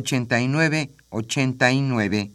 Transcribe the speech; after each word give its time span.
5536 0.00 0.90
8989. 1.10 2.30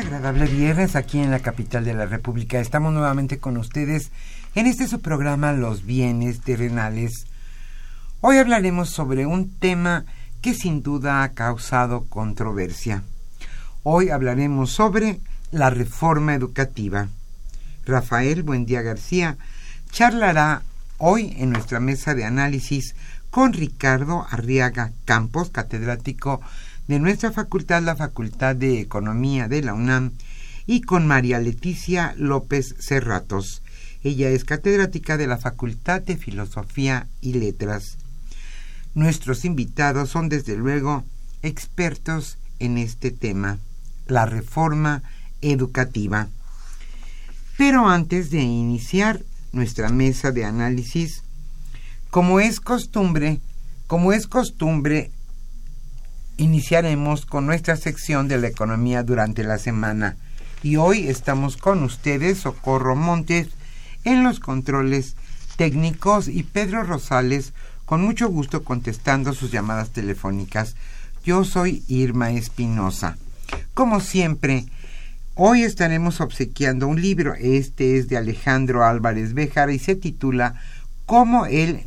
agradable 0.00 0.46
viernes 0.46 0.96
aquí 0.96 1.18
en 1.18 1.30
la 1.30 1.40
capital 1.40 1.84
de 1.84 1.94
la 1.94 2.06
República. 2.06 2.58
Estamos 2.60 2.92
nuevamente 2.92 3.38
con 3.38 3.56
ustedes 3.56 4.12
en 4.54 4.66
este 4.66 4.88
su 4.88 5.00
programa 5.00 5.52
Los 5.52 5.84
bienes 5.84 6.40
terrenales. 6.40 7.26
Hoy 8.20 8.38
hablaremos 8.38 8.90
sobre 8.90 9.26
un 9.26 9.50
tema 9.50 10.04
que 10.40 10.54
sin 10.54 10.82
duda 10.82 11.22
ha 11.22 11.30
causado 11.30 12.06
controversia. 12.08 13.02
Hoy 13.82 14.10
hablaremos 14.10 14.72
sobre 14.72 15.20
la 15.52 15.70
reforma 15.70 16.34
educativa. 16.34 17.08
Rafael 17.86 18.42
Buendía 18.42 18.82
García 18.82 19.38
charlará 19.90 20.62
hoy 20.98 21.34
en 21.38 21.48
nuestra 21.48 21.80
mesa 21.80 22.14
de 22.14 22.26
análisis 22.26 22.94
con 23.30 23.54
Ricardo 23.54 24.26
Arriaga 24.28 24.92
Campos, 25.06 25.48
catedrático 25.48 26.42
de 26.88 26.98
nuestra 26.98 27.32
facultad, 27.32 27.82
la 27.82 27.96
Facultad 27.96 28.54
de 28.54 28.80
Economía 28.80 29.48
de 29.48 29.62
la 29.62 29.72
UNAM, 29.72 30.12
y 30.66 30.82
con 30.82 31.06
María 31.06 31.38
Leticia 31.38 32.12
López 32.18 32.74
Cerratos. 32.80 33.62
Ella 34.04 34.28
es 34.28 34.44
catedrática 34.44 35.16
de 35.16 35.26
la 35.26 35.38
Facultad 35.38 36.02
de 36.02 36.18
Filosofía 36.18 37.06
y 37.22 37.32
Letras. 37.32 37.96
Nuestros 38.92 39.46
invitados 39.46 40.10
son 40.10 40.28
desde 40.28 40.54
luego 40.54 41.02
expertos 41.42 42.36
en 42.58 42.76
este 42.76 43.10
tema, 43.10 43.58
la 44.10 44.26
reforma 44.26 45.02
educativa. 45.40 46.28
Pero 47.56 47.88
antes 47.88 48.30
de 48.30 48.40
iniciar 48.40 49.20
nuestra 49.52 49.88
mesa 49.90 50.32
de 50.32 50.44
análisis, 50.44 51.22
como 52.10 52.40
es 52.40 52.60
costumbre, 52.60 53.40
como 53.86 54.12
es 54.12 54.26
costumbre, 54.26 55.10
iniciaremos 56.36 57.26
con 57.26 57.46
nuestra 57.46 57.76
sección 57.76 58.28
de 58.28 58.38
la 58.38 58.48
economía 58.48 59.02
durante 59.02 59.44
la 59.44 59.58
semana. 59.58 60.16
Y 60.62 60.76
hoy 60.76 61.08
estamos 61.08 61.56
con 61.56 61.82
ustedes, 61.82 62.38
Socorro 62.38 62.96
Montes, 62.96 63.48
en 64.04 64.24
los 64.24 64.40
controles 64.40 65.16
técnicos 65.56 66.28
y 66.28 66.42
Pedro 66.42 66.82
Rosales, 66.82 67.52
con 67.84 68.02
mucho 68.02 68.28
gusto 68.28 68.64
contestando 68.64 69.34
sus 69.34 69.50
llamadas 69.50 69.90
telefónicas. 69.90 70.76
Yo 71.24 71.44
soy 71.44 71.82
Irma 71.88 72.30
Espinosa. 72.30 73.18
Como 73.74 74.00
siempre, 74.00 74.66
hoy 75.34 75.62
estaremos 75.62 76.20
obsequiando 76.20 76.88
un 76.88 77.00
libro. 77.00 77.34
Este 77.34 77.96
es 77.96 78.08
de 78.08 78.16
Alejandro 78.16 78.84
Álvarez 78.84 79.34
Béjar 79.34 79.70
y 79.70 79.78
se 79.78 79.94
titula 79.94 80.54
Cómo 81.06 81.46
el, 81.46 81.82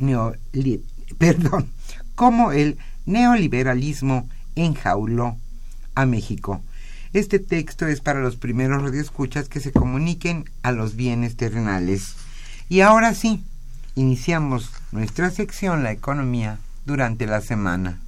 Cómo 2.14 2.52
el 2.52 2.78
neoliberalismo 3.06 4.28
enjauló 4.56 5.36
a 5.94 6.06
México. 6.06 6.62
Este 7.12 7.38
texto 7.38 7.86
es 7.86 8.00
para 8.00 8.20
los 8.20 8.36
primeros 8.36 8.82
radioescuchas 8.82 9.48
que 9.48 9.60
se 9.60 9.70
comuniquen 9.70 10.50
a 10.62 10.72
los 10.72 10.96
bienes 10.96 11.36
terrenales. 11.36 12.16
Y 12.68 12.80
ahora 12.80 13.14
sí, 13.14 13.44
iniciamos 13.94 14.72
nuestra 14.90 15.30
sección 15.30 15.84
La 15.84 15.92
economía 15.92 16.58
durante 16.86 17.26
la 17.26 17.40
semana. 17.40 18.00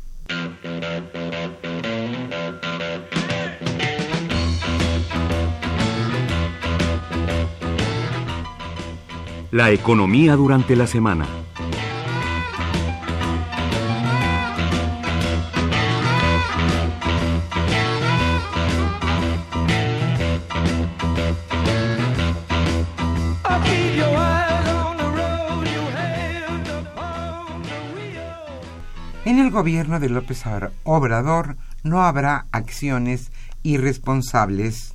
La 9.57 9.71
economía 9.71 10.37
durante 10.37 10.77
la 10.77 10.87
semana. 10.87 11.27
En 29.25 29.39
el 29.39 29.51
gobierno 29.51 29.99
de 30.01 30.11
López 30.11 30.45
Obrador 30.85 31.57
no 31.83 32.03
habrá 32.03 32.45
acciones 32.53 33.33
irresponsables. 33.63 34.93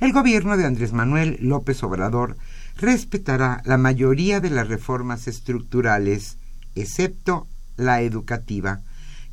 El 0.00 0.12
gobierno 0.12 0.56
de 0.56 0.66
Andrés 0.66 0.92
Manuel 0.92 1.38
López 1.40 1.84
Obrador 1.84 2.36
respetará 2.76 3.62
la 3.64 3.78
mayoría 3.78 4.40
de 4.40 4.50
las 4.50 4.68
reformas 4.68 5.28
estructurales, 5.28 6.36
excepto 6.74 7.46
la 7.76 8.02
educativa, 8.02 8.80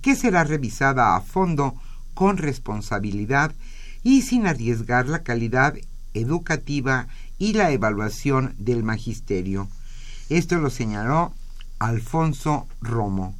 que 0.01 0.15
será 0.15 0.43
revisada 0.43 1.15
a 1.15 1.21
fondo 1.21 1.75
con 2.13 2.37
responsabilidad 2.37 3.53
y 4.01 4.21
sin 4.21 4.47
arriesgar 4.47 5.07
la 5.07 5.23
calidad 5.23 5.75
educativa 6.13 7.07
y 7.37 7.53
la 7.53 7.71
evaluación 7.71 8.55
del 8.57 8.83
magisterio. 8.83 9.67
Esto 10.29 10.57
lo 10.57 10.69
señaló 10.69 11.33
Alfonso 11.79 12.67
Romo. 12.81 13.35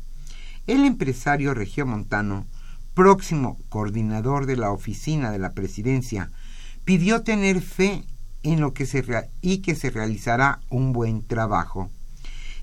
El 0.67 0.85
empresario 0.85 1.53
regiomontano, 1.53 2.45
próximo 2.94 3.57
coordinador 3.69 4.45
de 4.45 4.57
la 4.57 4.71
oficina 4.71 5.31
de 5.31 5.39
la 5.39 5.51
presidencia, 5.51 6.29
pidió 6.85 7.21
tener 7.23 7.61
fe 7.61 8.03
en 8.44 8.62
lo 8.62 8.74
que 8.74 8.86
se 8.86 9.04
y 9.42 9.60
que 9.60 9.75
se 9.75 9.90
realizará 9.90 10.60
un 10.69 10.94
buen 10.94 11.25
trabajo. 11.25 11.90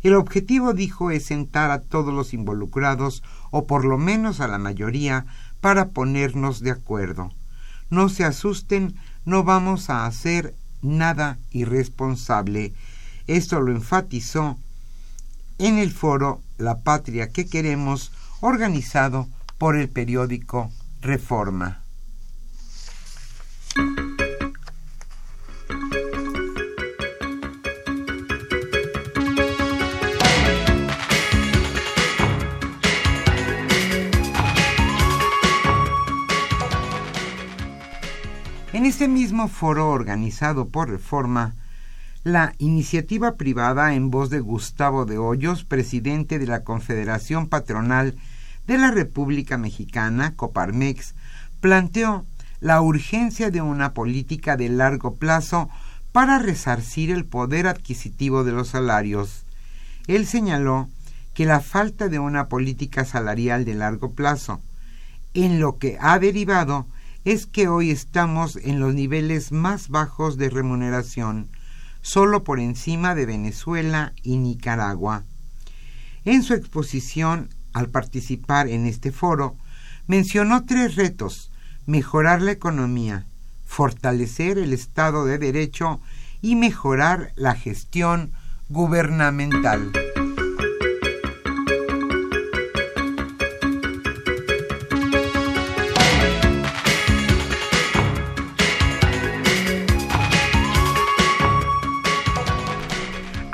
El 0.03 0.15
objetivo, 0.15 0.73
dijo, 0.73 1.11
es 1.11 1.27
sentar 1.27 1.71
a 1.71 1.82
todos 1.82 2.15
los 2.15 2.32
involucrados, 2.32 3.23
o 3.50 3.67
por 3.67 3.85
lo 3.85 3.99
menos 3.99 4.41
a 4.41 4.49
la 4.49 4.59
mayoría, 4.59 5.27
para 5.61 5.88
ponernos 5.88 6.61
de 6.61 6.71
acuerdo. 6.71 7.32
No 7.91 8.09
se 8.09 8.25
asusten, 8.25 8.94
no 9.25 9.44
vamos 9.44 9.91
a 9.91 10.06
hacer 10.06 10.55
nada 10.81 11.38
irresponsable. 11.50 12.73
Esto 13.27 13.61
lo 13.61 13.73
enfatizó 13.73 14.56
en 15.59 15.77
el 15.77 15.91
foro 15.91 16.41
La 16.56 16.79
Patria 16.79 17.29
que 17.29 17.47
queremos, 17.47 18.12
organizado 18.41 19.29
por 19.59 19.77
el 19.77 19.91
periódico 19.91 20.71
Reforma. 21.03 21.82
En 38.81 38.87
este 38.87 39.09
mismo 39.09 39.49
foro 39.49 39.91
organizado 39.91 40.69
por 40.69 40.88
Reforma, 40.88 41.55
la 42.25 42.55
iniciativa 42.56 43.35
privada 43.35 43.93
en 43.93 44.11
voz 44.11 44.31
de 44.31 44.41
Gustavo 44.41 45.05
de 45.05 45.19
Hoyos, 45.19 45.65
presidente 45.65 46.38
de 46.38 46.47
la 46.47 46.65
Confederación 46.65 47.47
Patronal 47.47 48.17
de 48.67 48.79
la 48.79 48.91
República 48.91 49.59
Mexicana, 49.59 50.32
Coparmex, 50.35 51.15
planteó 51.61 52.25
la 52.61 52.81
urgencia 52.81 53.50
de 53.50 53.61
una 53.61 53.93
política 53.93 54.56
de 54.56 54.71
largo 54.71 55.17
plazo 55.17 55.69
para 56.11 56.38
resarcir 56.38 57.11
el 57.11 57.27
poder 57.27 57.67
adquisitivo 57.67 58.44
de 58.44 58.53
los 58.53 58.69
salarios. 58.69 59.44
Él 60.06 60.25
señaló 60.25 60.88
que 61.35 61.44
la 61.44 61.61
falta 61.61 62.09
de 62.09 62.19
una 62.19 62.47
política 62.47 63.05
salarial 63.05 63.67
de 63.67 63.75
largo 63.75 64.12
plazo, 64.12 64.59
en 65.35 65.61
lo 65.61 65.77
que 65.77 65.99
ha 66.00 66.19
derivado 66.19 66.87
es 67.25 67.46
que 67.46 67.69
hoy 67.69 67.90
estamos 67.90 68.56
en 68.56 68.81
los 68.81 68.94
niveles 68.94 69.52
más 69.52 69.88
bajos 69.88 70.37
de 70.37 70.50
remuneración, 70.50 71.49
solo 72.02 72.44
por 72.44 72.61
encima 72.61 73.14
de 73.14 73.26
Venezuela 73.26 74.12
y 74.22 74.38
Nicaragua. 74.38 75.25
En 76.25 76.43
su 76.43 76.55
exposición, 76.55 77.50
al 77.72 77.88
participar 77.88 78.69
en 78.69 78.87
este 78.87 79.12
foro, 79.12 79.56
mencionó 80.06 80.64
tres 80.64 80.96
retos 80.96 81.50
mejorar 81.87 82.40
la 82.40 82.52
economía, 82.52 83.26
fortalecer 83.67 84.58
el 84.58 84.72
Estado 84.72 85.25
de 85.25 85.38
Derecho 85.38 86.00
y 86.40 86.56
mejorar 86.56 87.32
la 87.37 87.55
gestión 87.55 88.32
gubernamental. 88.69 89.93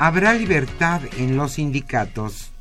Habrá 0.07 0.33
libertad 0.33 1.01
en 1.17 1.35
los 1.35 1.55
sindicatos. 1.55 2.53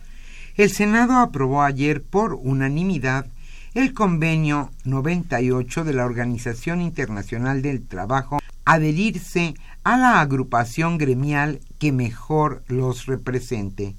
El 0.57 0.69
Senado 0.69 1.21
aprobó 1.21 1.63
ayer 1.63 2.03
por 2.03 2.35
unanimidad 2.35 3.27
el 3.75 3.95
convenio 3.95 4.73
98 4.83 5.85
de 5.85 5.93
la 5.93 6.07
Organización 6.07 6.81
Internacional 6.81 7.63
del 7.63 7.87
Trabajo 7.87 8.41
adherirse 8.65 9.55
a 9.85 9.97
la 9.97 10.21
agrupación 10.21 10.99
gremial 10.99 11.61
que 11.79 11.93
mejor 11.93 12.65
los 12.67 13.07
represente. 13.07 13.95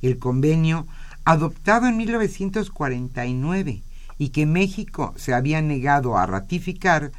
El 0.00 0.18
convenio, 0.18 0.86
adoptado 1.24 1.88
en 1.88 1.96
1949 1.96 3.82
y 4.16 4.28
que 4.28 4.46
México 4.46 5.12
se 5.16 5.34
había 5.34 5.60
negado 5.60 6.16
a 6.16 6.24
ratificar, 6.26 7.10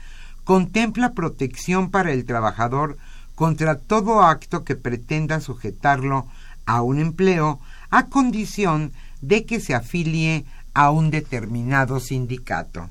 contempla 0.45 1.11
protección 1.11 1.91
para 1.91 2.13
el 2.13 2.23
trabajador 2.23 2.97
contra 3.38 3.78
todo 3.78 4.24
acto 4.24 4.66
que 4.66 4.75
pretenda 4.75 5.39
sujetarlo 5.42 6.25
a 6.66 6.81
un 6.81 6.98
empleo 6.98 7.60
a 7.92 8.07
condición 8.07 8.94
de 9.22 9.45
que 9.45 9.60
se 9.60 9.75
afilie 9.75 10.44
a 10.74 10.89
un 10.89 11.12
determinado 11.12 12.00
sindicato. 12.00 12.89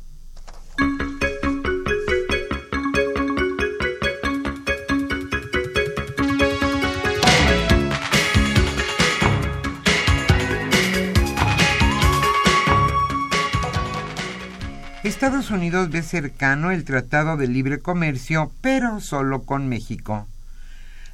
Estados 15.02 15.50
Unidos 15.50 15.90
ve 15.90 16.02
cercano 16.02 16.70
el 16.70 16.84
Tratado 16.84 17.36
de 17.36 17.48
Libre 17.48 17.80
Comercio, 17.80 18.52
pero 18.60 19.00
solo 19.00 19.42
con 19.42 19.68
México. 19.68 20.28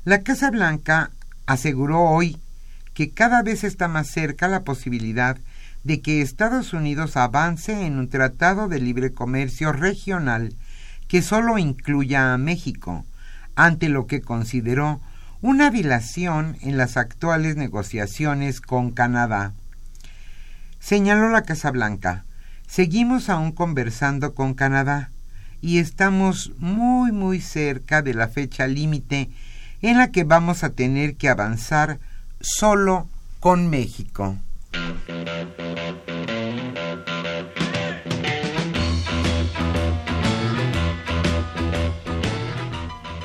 La 0.04 0.25
Casa 0.25 0.50
Blanca 0.50 1.12
aseguró 1.46 2.00
hoy 2.00 2.37
que 2.93 3.10
cada 3.12 3.40
vez 3.43 3.62
está 3.62 3.87
más 3.87 4.08
cerca 4.08 4.49
la 4.49 4.64
posibilidad 4.64 5.38
de 5.84 6.00
que 6.00 6.22
Estados 6.22 6.72
Unidos 6.72 7.16
avance 7.16 7.87
en 7.87 8.00
un 8.00 8.08
tratado 8.08 8.66
de 8.66 8.81
libre 8.81 9.12
comercio 9.12 9.72
regional 9.72 10.56
que 11.06 11.22
solo 11.22 11.56
incluya 11.56 12.34
a 12.34 12.38
México, 12.38 13.04
ante 13.54 13.88
lo 13.88 14.08
que 14.08 14.22
consideró 14.22 15.00
una 15.40 15.70
dilación 15.70 16.56
en 16.62 16.76
las 16.76 16.96
actuales 16.96 17.55
negociaciones 17.55 18.60
con 18.60 18.90
Canadá. 18.90 19.52
Señaló 20.81 21.28
la 21.28 21.43
Casa 21.43 21.70
Blanca, 21.70 22.25
seguimos 22.66 23.28
aún 23.28 23.52
conversando 23.52 24.34
con 24.34 24.55
Canadá 24.55 25.10
y 25.60 25.78
estamos 25.78 26.50
muy 26.58 27.12
muy 27.12 27.40
cerca 27.40 28.02
de 28.02 28.14
la 28.14 28.26
fecha 28.26 28.66
límite 28.66 29.31
en 29.82 29.99
la 29.99 30.11
que 30.12 30.25
vamos 30.25 30.64
a 30.64 30.70
tener 30.70 31.17
que 31.17 31.29
avanzar 31.29 31.99
solo 32.40 33.08
con 33.40 33.69
México. 33.69 34.37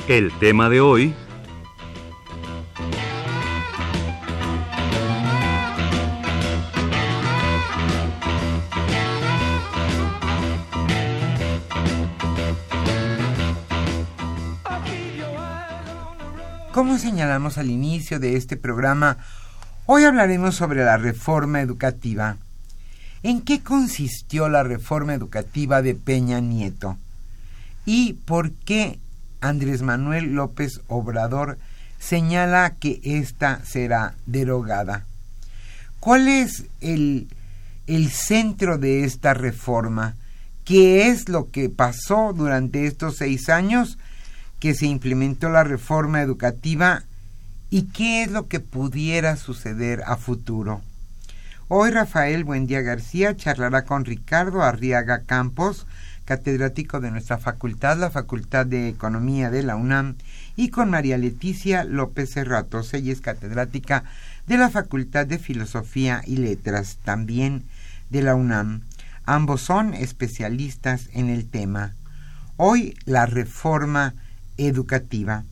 El 0.08 0.32
tema 0.40 0.70
de 0.70 0.82
hoy 0.82 1.14
Como 16.78 17.00
señalamos 17.00 17.58
al 17.58 17.72
inicio 17.72 18.20
de 18.20 18.36
este 18.36 18.56
programa, 18.56 19.18
hoy 19.88 20.04
hablaremos 20.04 20.54
sobre 20.54 20.86
la 20.86 20.98
reforma 20.98 21.60
educativa. 21.60 22.38
¿En 23.24 23.42
qué 23.42 23.64
consistió 23.64 24.48
la 24.48 24.62
reforma 24.62 25.16
educativa 25.16 25.82
de 25.82 25.96
Peña 25.96 26.40
Nieto? 26.40 27.00
¿Y 27.84 28.14
por 28.14 28.52
qué 28.52 29.00
Andrés 29.42 29.82
Manuel 29.82 30.36
López 30.36 30.82
Obrador 30.88 31.58
señala 31.98 32.76
que 32.80 33.02
ésta 33.04 33.60
será 33.66 34.14
derogada? 34.28 35.04
¿Cuál 36.00 36.28
es 36.28 36.66
el, 36.82 37.28
el 37.88 38.12
centro 38.12 38.78
de 38.78 39.04
esta 39.04 39.34
reforma? 39.34 40.14
¿Qué 40.64 41.08
es 41.08 41.28
lo 41.28 41.50
que 41.50 41.70
pasó 41.70 42.34
durante 42.34 42.86
estos 42.86 43.18
seis 43.18 43.50
años? 43.50 43.98
Que 44.60 44.74
se 44.74 44.88
implementó 44.88 45.50
la 45.50 45.64
reforma 45.64 46.22
educativa 46.22 47.04
y 47.70 47.84
qué 47.84 48.24
es 48.24 48.32
lo 48.32 48.48
que 48.48 48.60
pudiera 48.60 49.36
suceder 49.36 50.04
a 50.06 50.18
futuro. 50.18 50.82
Hoy 51.68 51.92
Rafael 51.92 52.46
Buendía 52.46 52.82
García 52.82 53.36
charlará 53.36 53.84
con 53.84 54.06
Ricardo 54.06 54.64
Arriaga 54.64 55.24
Campos, 55.26 55.86
catedrático 56.24 57.00
de 57.00 57.12
nuestra 57.12 57.38
facultad, 57.38 57.98
la 57.98 58.10
Facultad 58.10 58.66
de 58.66 58.88
Economía 58.90 59.50
de 59.50 59.64
la 59.64 59.76
UNAM, 59.76 60.16
y 60.56 60.70
con 60.70 60.90
María 60.90 61.18
Leticia 61.18 61.84
López 61.84 62.34
Cerratos, 62.34 62.94
ella 62.94 63.12
es 63.14 63.22
catedrática 63.22 64.04
de 64.48 64.58
la 64.58 64.70
Facultad 64.70 65.28
de 65.28 65.40
Filosofía 65.40 66.22
y 66.26 66.38
Letras, 66.38 67.00
también 67.04 67.64
de 68.10 68.22
la 68.22 68.36
UNAM. 68.36 68.82
Ambos 69.26 69.62
son 69.62 69.94
especialistas 69.94 71.10
en 71.14 71.30
el 71.30 71.50
tema. 71.50 71.94
Hoy 72.56 72.98
la 73.06 73.26
reforma 73.26 74.14
educativa. 74.58 75.44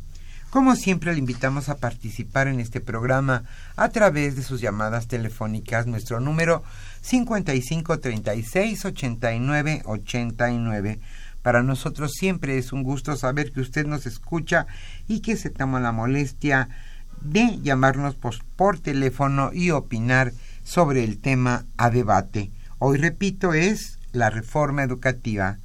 Como 0.50 0.76
siempre, 0.78 1.12
le 1.12 1.20
invitamos 1.20 1.68
a 1.68 1.78
participar 1.78 2.48
en 2.48 2.62
este 2.62 2.80
programa 2.80 3.44
a 3.76 3.90
través 3.90 4.38
de 4.38 4.44
sus 4.44 4.62
llamadas 4.62 5.08
telefónicas. 5.08 5.86
Nuestro 5.86 6.22
número 6.22 6.64
5536 7.02 8.86
8989. 8.86 11.02
Para 11.42 11.62
nosotros 11.62 12.14
siempre 12.14 12.58
es 12.58 12.72
un 12.72 12.84
gusto 12.84 13.18
saber 13.18 13.52
que 13.52 13.60
usted 13.60 13.86
nos 13.86 14.06
escucha 14.06 14.66
y 15.08 15.20
que 15.20 15.36
se 15.36 15.50
toma 15.50 15.82
la 15.82 15.92
molestia 15.92 16.70
de 17.22 17.60
llamarnos 17.62 18.16
por, 18.56 18.80
teléfono 18.80 19.52
y 19.54 19.72
opinar 19.72 20.32
sobre 20.64 21.04
el 21.04 21.20
tema 21.20 21.66
a 21.76 21.90
debate. 21.90 22.52
Hoy, 22.80 22.98
repito, 22.98 23.54
es 23.54 24.00
la 24.14 24.30
reforma 24.30 24.84
educativa 24.84 25.58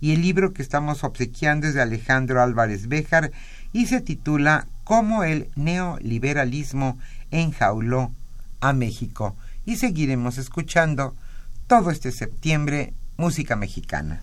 y 0.00 0.12
el 0.12 0.22
libro 0.22 0.52
que 0.52 0.62
estamos 0.62 1.04
obsequiando 1.04 1.66
es 1.66 1.74
de 1.74 1.82
Alejandro 1.82 2.42
Álvarez 2.42 2.88
Béjar 2.88 3.32
y 3.72 3.86
se 3.86 4.00
titula 4.00 4.66
Cómo 4.84 5.24
el 5.24 5.48
neoliberalismo 5.56 6.98
enjauló 7.30 8.12
a 8.60 8.72
México. 8.72 9.36
Y 9.66 9.76
seguiremos 9.76 10.38
escuchando 10.38 11.14
todo 11.66 11.90
este 11.90 12.12
septiembre 12.12 12.94
música 13.16 13.56
mexicana. 13.56 14.22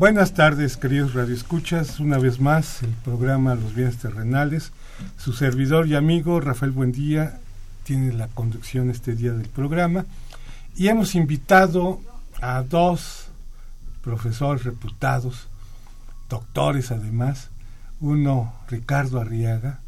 Buenas 0.00 0.32
tardes, 0.32 0.78
queridos 0.78 1.12
radioescuchas. 1.12 2.00
Una 2.00 2.16
vez 2.16 2.40
más, 2.40 2.82
el 2.82 2.94
programa 3.04 3.54
Los 3.54 3.74
Bienes 3.74 3.98
Terrenales. 3.98 4.72
Su 5.18 5.34
servidor 5.34 5.88
y 5.88 5.94
amigo 5.94 6.40
Rafael 6.40 6.72
Buendía 6.72 7.38
tiene 7.84 8.14
la 8.14 8.28
conducción 8.28 8.88
este 8.88 9.14
día 9.14 9.34
del 9.34 9.50
programa. 9.50 10.06
Y 10.74 10.88
hemos 10.88 11.14
invitado 11.14 12.00
a 12.40 12.62
dos 12.62 13.26
profesores 14.00 14.64
reputados, 14.64 15.48
doctores 16.30 16.92
además. 16.92 17.50
Uno, 18.00 18.54
Ricardo 18.70 19.20
Arriaga, 19.20 19.80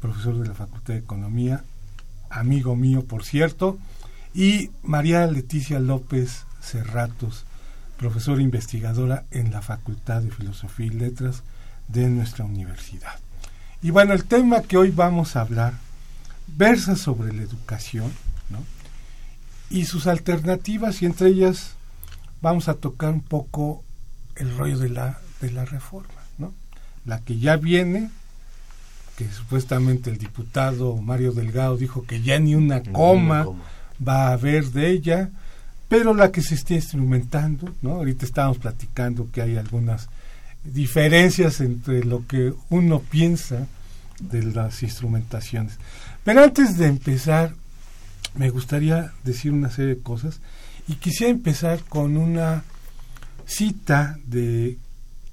profesor 0.00 0.38
de 0.38 0.48
la 0.48 0.54
Facultad 0.54 0.94
de 0.94 1.00
Economía, 1.00 1.64
amigo 2.30 2.76
mío, 2.76 3.04
por 3.04 3.24
cierto. 3.24 3.76
Y 4.32 4.70
María 4.82 5.26
Leticia 5.26 5.80
López 5.80 6.46
Cerratos 6.62 7.44
profesora 8.00 8.40
investigadora 8.40 9.26
en 9.30 9.50
la 9.50 9.60
Facultad 9.60 10.22
de 10.22 10.30
Filosofía 10.30 10.86
y 10.86 10.88
Letras 10.88 11.42
de 11.88 12.08
nuestra 12.08 12.46
universidad. 12.46 13.12
Y 13.82 13.90
bueno, 13.90 14.14
el 14.14 14.24
tema 14.24 14.62
que 14.62 14.78
hoy 14.78 14.90
vamos 14.90 15.36
a 15.36 15.42
hablar 15.42 15.74
versa 16.46 16.96
sobre 16.96 17.34
la 17.34 17.42
educación 17.42 18.10
y 19.68 19.84
sus 19.84 20.06
alternativas 20.06 21.02
y 21.02 21.06
entre 21.06 21.28
ellas 21.28 21.74
vamos 22.40 22.70
a 22.70 22.74
tocar 22.74 23.12
un 23.12 23.20
poco 23.20 23.84
el 24.34 24.56
rollo 24.56 24.78
de 24.78 24.88
la, 24.88 25.18
de 25.42 25.50
la 25.50 25.66
reforma, 25.66 26.22
¿no? 26.38 26.54
la 27.04 27.20
que 27.20 27.38
ya 27.38 27.58
viene, 27.58 28.10
que 29.18 29.30
supuestamente 29.30 30.08
el 30.08 30.16
diputado 30.16 30.96
Mario 30.96 31.32
Delgado 31.32 31.76
dijo 31.76 32.06
que 32.06 32.22
ya 32.22 32.38
ni 32.38 32.54
una 32.54 32.82
coma 32.82 33.46
va 34.02 34.28
a 34.28 34.32
haber 34.32 34.70
de 34.70 34.88
ella, 34.90 35.28
pero 35.90 36.14
la 36.14 36.30
que 36.30 36.40
se 36.40 36.54
está 36.54 36.74
instrumentando, 36.74 37.74
¿no? 37.82 37.94
Ahorita 37.96 38.24
estábamos 38.24 38.58
platicando 38.58 39.28
que 39.32 39.42
hay 39.42 39.56
algunas 39.56 40.08
diferencias 40.62 41.60
entre 41.60 42.04
lo 42.04 42.24
que 42.28 42.54
uno 42.68 43.00
piensa 43.00 43.66
de 44.20 44.44
las 44.44 44.84
instrumentaciones. 44.84 45.78
Pero 46.22 46.44
antes 46.44 46.78
de 46.78 46.86
empezar, 46.86 47.56
me 48.36 48.50
gustaría 48.50 49.12
decir 49.24 49.50
una 49.50 49.68
serie 49.68 49.96
de 49.96 50.00
cosas 50.00 50.40
y 50.86 50.94
quisiera 50.94 51.32
empezar 51.32 51.80
con 51.88 52.16
una 52.16 52.62
cita 53.44 54.16
de 54.26 54.78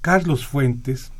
Carlos 0.02 0.48
Fuentes, 0.48 1.12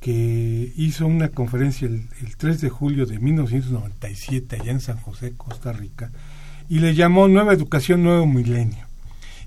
que 0.00 0.72
hizo 0.74 1.06
una 1.06 1.28
conferencia 1.28 1.86
el, 1.86 2.08
el 2.22 2.36
3 2.38 2.62
de 2.62 2.70
julio 2.70 3.04
de 3.04 3.18
1997 3.18 4.56
allá 4.58 4.72
en 4.72 4.80
San 4.80 4.96
José, 4.96 5.34
Costa 5.36 5.70
Rica, 5.70 6.10
y 6.68 6.80
le 6.80 6.94
llamó 6.94 7.28
Nueva 7.28 7.54
Educación, 7.54 8.02
Nuevo 8.02 8.26
Milenio. 8.26 8.86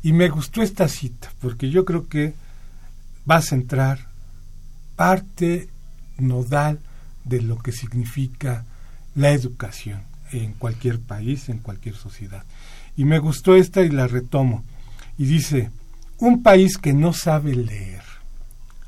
Y 0.03 0.13
me 0.13 0.29
gustó 0.29 0.61
esta 0.61 0.87
cita, 0.87 1.31
porque 1.39 1.69
yo 1.69 1.85
creo 1.85 2.07
que 2.07 2.33
va 3.29 3.35
a 3.35 3.41
centrar 3.41 4.07
parte 4.95 5.69
nodal 6.17 6.79
de 7.23 7.41
lo 7.41 7.59
que 7.59 7.71
significa 7.71 8.65
la 9.15 9.31
educación 9.31 10.01
en 10.31 10.53
cualquier 10.53 10.99
país, 10.99 11.49
en 11.49 11.59
cualquier 11.59 11.95
sociedad. 11.95 12.43
Y 12.97 13.05
me 13.05 13.19
gustó 13.19 13.55
esta 13.55 13.81
y 13.81 13.89
la 13.89 14.07
retomo. 14.07 14.63
Y 15.17 15.25
dice, 15.25 15.69
un 16.17 16.41
país 16.41 16.77
que 16.77 16.93
no 16.93 17.13
sabe 17.13 17.55
leer, 17.55 18.03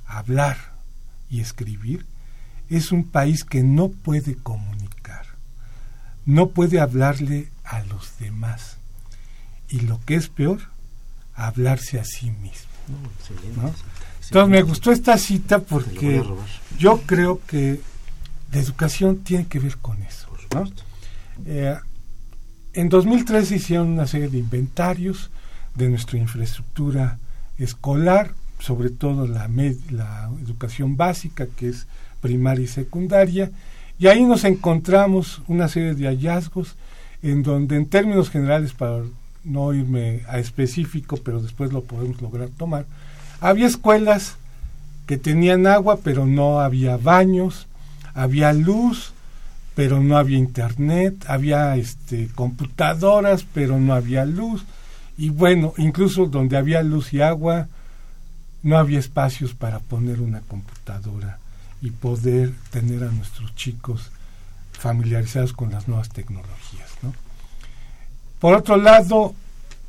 hablar 0.05 0.57
y 1.29 1.41
escribir 1.41 2.05
es 2.69 2.91
un 2.91 3.03
país 3.03 3.43
que 3.43 3.61
no 3.61 3.89
puede 3.89 4.35
comunicar, 4.35 5.25
no 6.25 6.49
puede 6.49 6.79
hablarle 6.79 7.52
a 7.73 7.83
los 7.85 8.17
demás. 8.19 8.77
Y 9.69 9.81
lo 9.81 9.99
que 10.05 10.15
es 10.15 10.29
peor, 10.29 10.59
hablarse 11.35 11.99
a 11.99 12.03
sí 12.03 12.29
mismo. 12.31 12.71
Entonces 14.23 14.49
me 14.49 14.61
gustó 14.61 14.91
esta 14.91 15.17
cita 15.17 15.59
porque 15.59 16.23
yo 16.77 17.01
creo 17.05 17.41
que 17.47 17.81
la 18.51 18.59
educación 18.59 19.19
tiene 19.19 19.47
que 19.47 19.59
ver 19.59 19.77
con 19.77 20.01
eso. 20.03 20.27
Eh, 21.45 21.75
en 22.73 22.89
2013 22.89 23.55
hicieron 23.55 23.87
una 23.89 24.07
serie 24.07 24.29
de 24.29 24.37
inventarios 24.37 25.31
de 25.75 25.89
nuestra 25.89 26.17
infraestructura 26.19 27.17
escolar, 27.57 28.33
sobre 28.59 28.89
todo 28.89 29.27
la, 29.27 29.49
la 29.89 30.29
educación 30.41 30.95
básica, 30.95 31.47
que 31.47 31.69
es 31.69 31.87
primaria 32.21 32.65
y 32.65 32.67
secundaria, 32.67 33.51
y 33.99 34.07
ahí 34.07 34.23
nos 34.23 34.43
encontramos 34.43 35.41
una 35.47 35.67
serie 35.67 35.93
de 35.95 36.07
hallazgos 36.07 36.75
en 37.23 37.41
donde 37.41 37.77
en 37.77 37.87
términos 37.87 38.29
generales, 38.29 38.73
para 38.73 39.03
no 39.43 39.73
irme 39.73 40.21
a 40.27 40.39
específico, 40.39 41.17
pero 41.17 41.41
después 41.41 41.73
lo 41.73 41.83
podemos 41.83 42.21
lograr 42.21 42.49
tomar, 42.49 42.85
había 43.39 43.65
escuelas 43.65 44.35
que 45.07 45.17
tenían 45.17 45.65
agua, 45.65 45.99
pero 46.03 46.25
no 46.25 46.59
había 46.59 46.97
baños, 46.97 47.67
había 48.13 48.53
luz, 48.53 49.13
pero 49.75 50.01
no 50.01 50.17
había 50.17 50.37
internet, 50.37 51.25
había 51.27 51.75
este, 51.77 52.27
computadoras, 52.35 53.45
pero 53.53 53.79
no 53.79 53.93
había 53.93 54.25
luz. 54.25 54.63
Y 55.17 55.29
bueno, 55.29 55.73
incluso 55.77 56.27
donde 56.27 56.57
había 56.57 56.83
luz 56.83 57.13
y 57.13 57.21
agua, 57.21 57.67
no 58.61 58.77
había 58.77 58.99
espacios 58.99 59.53
para 59.53 59.79
poner 59.79 60.21
una 60.21 60.41
computadora 60.41 61.39
y 61.81 61.89
poder 61.91 62.53
tener 62.71 63.03
a 63.03 63.11
nuestros 63.11 63.53
chicos 63.55 64.09
familiarizados 64.73 65.53
con 65.53 65.71
las 65.71 65.87
nuevas 65.87 66.09
tecnologías. 66.09 66.89
¿no? 67.01 67.13
Por 68.39 68.55
otro 68.55 68.77
lado, 68.77 69.33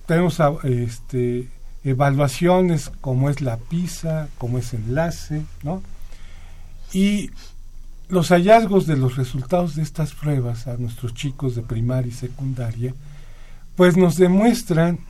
tenemos 0.07 0.41
este, 0.63 1.49
evaluaciones 1.83 2.91
como 3.01 3.31
es 3.31 3.41
la 3.41 3.57
PISA, 3.57 4.29
como 4.39 4.59
es 4.59 4.75
enlace, 4.75 5.43
¿no? 5.63 5.83
y 6.93 7.31
los 8.09 8.29
hallazgos 8.29 8.87
de 8.87 8.97
los 8.97 9.17
resultados 9.17 9.75
de 9.75 9.83
estas 9.83 10.13
pruebas 10.13 10.67
a 10.67 10.77
nuestros 10.77 11.15
chicos 11.15 11.57
de 11.57 11.63
primaria 11.63 12.11
y 12.11 12.15
secundaria, 12.15 12.95
pues 13.77 13.97
nos 13.97 14.17
demuestran, 14.17 15.01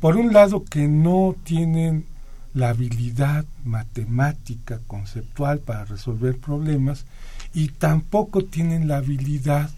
por 0.00 0.16
un 0.16 0.32
lado, 0.32 0.64
que 0.64 0.88
no 0.88 1.34
tienen 1.44 2.04
la 2.52 2.70
habilidad 2.70 3.46
matemática, 3.64 4.80
conceptual 4.86 5.60
para 5.60 5.84
resolver 5.84 6.36
problemas 6.36 7.06
y 7.54 7.68
tampoco 7.68 8.44
tienen 8.44 8.88
la 8.88 8.98
habilidad 8.98 9.70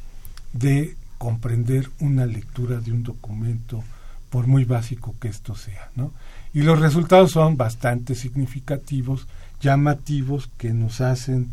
de 0.52 0.96
comprender 1.18 1.90
una 2.00 2.26
lectura 2.26 2.80
de 2.80 2.92
un 2.92 3.02
documento 3.02 3.82
por 4.30 4.46
muy 4.46 4.64
básico 4.64 5.14
que 5.20 5.28
esto 5.28 5.54
sea, 5.54 5.90
¿no? 5.96 6.12
Y 6.52 6.62
los 6.62 6.78
resultados 6.78 7.32
son 7.32 7.56
bastante 7.56 8.14
significativos, 8.14 9.26
llamativos, 9.60 10.50
que 10.58 10.72
nos 10.72 11.00
hacen 11.00 11.52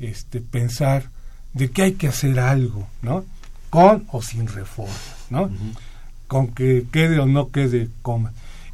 este, 0.00 0.40
pensar 0.40 1.10
de 1.54 1.70
que 1.70 1.82
hay 1.82 1.92
que 1.92 2.08
hacer 2.08 2.40
algo, 2.40 2.86
¿no? 3.00 3.24
Con 3.70 4.06
o 4.12 4.22
sin 4.22 4.46
reforma, 4.48 4.94
¿no? 5.30 5.50
Con 6.26 6.48
que 6.48 6.86
quede 6.90 7.18
o 7.18 7.26
no 7.26 7.50
quede 7.50 7.88
coma. 8.02 8.32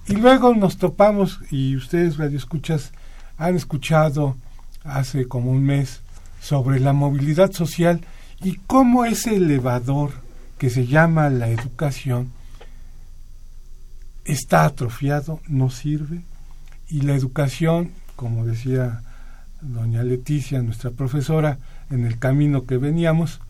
Y 0.09 0.15
luego 0.15 0.55
nos 0.55 0.79
topamos, 0.79 1.41
y 1.51 1.77
ustedes 1.77 2.17
radioescuchas 2.17 2.93
han 3.37 3.55
escuchado 3.55 4.37
hace 4.83 5.29
como 5.29 5.51
un 5.51 5.65
mes 5.65 6.01
sobre 6.41 6.81
la 6.81 6.93
movilidad 6.93 7.53
social 7.53 8.01
y 8.43 8.57
cómo 8.67 9.05
ese 9.05 9.37
elevador 9.37 10.13
que 10.59 10.71
se 10.71 10.87
llama 10.87 11.31
la 11.31 11.49
educación 11.49 12.31
está 14.25 14.65
atrofiado, 14.65 15.41
no 15.49 15.71
sirve, 15.71 16.23
y 16.89 17.03
la 17.03 17.15
educación, 17.15 17.93
como 18.17 18.45
decía 18.45 19.03
doña 19.61 20.03
Leticia, 20.03 20.63
nuestra 20.63 20.91
profesora, 20.91 21.59
en 21.91 22.05
el 22.05 22.19
camino 22.19 22.65
que 22.65 22.77
veníamos, 22.77 23.41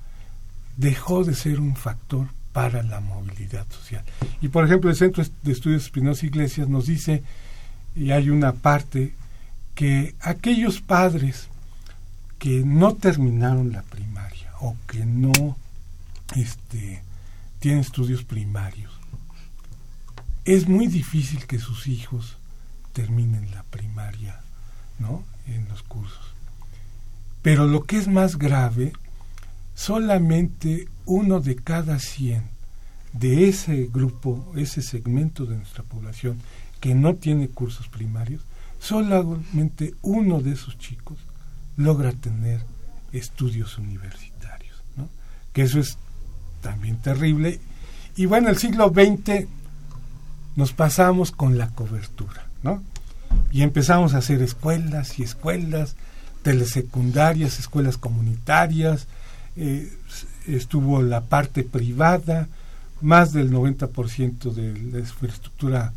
dejó 0.76 1.24
de 1.24 1.34
ser 1.34 1.60
un 1.60 1.76
factor 1.76 2.28
para 2.52 2.82
la 2.82 3.00
movilidad 3.00 3.66
social. 3.70 4.04
Y 4.40 4.48
por 4.48 4.64
ejemplo, 4.64 4.90
el 4.90 4.96
Centro 4.96 5.24
de 5.42 5.52
Estudios 5.52 5.84
Espinosa 5.84 6.26
Iglesias 6.26 6.68
nos 6.68 6.86
dice, 6.86 7.22
y 7.94 8.12
hay 8.12 8.30
una 8.30 8.52
parte, 8.52 9.14
que 9.74 10.14
aquellos 10.20 10.80
padres 10.80 11.48
que 12.38 12.62
no 12.64 12.94
terminaron 12.94 13.72
la 13.72 13.82
primaria 13.82 14.52
o 14.60 14.76
que 14.86 15.04
no 15.04 15.56
este, 16.36 17.02
tienen 17.58 17.80
estudios 17.80 18.24
primarios, 18.24 18.92
es 20.44 20.68
muy 20.68 20.86
difícil 20.86 21.46
que 21.46 21.58
sus 21.58 21.86
hijos 21.88 22.38
terminen 22.92 23.50
la 23.50 23.64
primaria, 23.64 24.40
¿no? 24.98 25.22
en 25.46 25.68
los 25.68 25.82
cursos. 25.82 26.34
Pero 27.42 27.66
lo 27.66 27.84
que 27.84 27.98
es 27.98 28.08
más 28.08 28.36
grave, 28.36 28.92
solamente 29.74 30.88
uno 31.06 31.40
de 31.40 31.56
cada 31.56 31.98
100 31.98 32.42
de 33.12 33.48
ese 33.48 33.88
grupo, 33.92 34.52
ese 34.56 34.82
segmento 34.82 35.46
de 35.46 35.56
nuestra 35.56 35.82
población 35.82 36.38
que 36.80 36.94
no 36.94 37.14
tiene 37.14 37.48
cursos 37.48 37.88
primarios, 37.88 38.42
solamente 38.78 39.94
uno 40.02 40.40
de 40.40 40.52
esos 40.52 40.78
chicos 40.78 41.18
logra 41.78 42.12
tener 42.12 42.60
estudios 43.12 43.78
universitarios, 43.78 44.76
¿no? 44.96 45.08
que 45.54 45.62
eso 45.62 45.80
es 45.80 45.96
también 46.60 46.98
terrible. 46.98 47.60
Y 48.16 48.26
bueno, 48.26 48.50
el 48.50 48.58
siglo 48.58 48.92
XX 48.92 49.46
nos 50.56 50.72
pasamos 50.74 51.30
con 51.30 51.56
la 51.56 51.68
cobertura, 51.68 52.46
¿no? 52.62 52.82
y 53.50 53.62
empezamos 53.62 54.12
a 54.12 54.18
hacer 54.18 54.42
escuelas 54.42 55.18
y 55.18 55.22
escuelas, 55.22 55.94
telesecundarias, 56.42 57.58
escuelas 57.58 57.96
comunitarias, 57.96 59.06
eh, 59.56 59.90
estuvo 60.46 61.00
la 61.00 61.22
parte 61.22 61.62
privada, 61.62 62.48
más 63.00 63.32
del 63.32 63.52
90% 63.52 64.52
de 64.52 64.76
la 64.92 64.98
infraestructura 64.98 65.92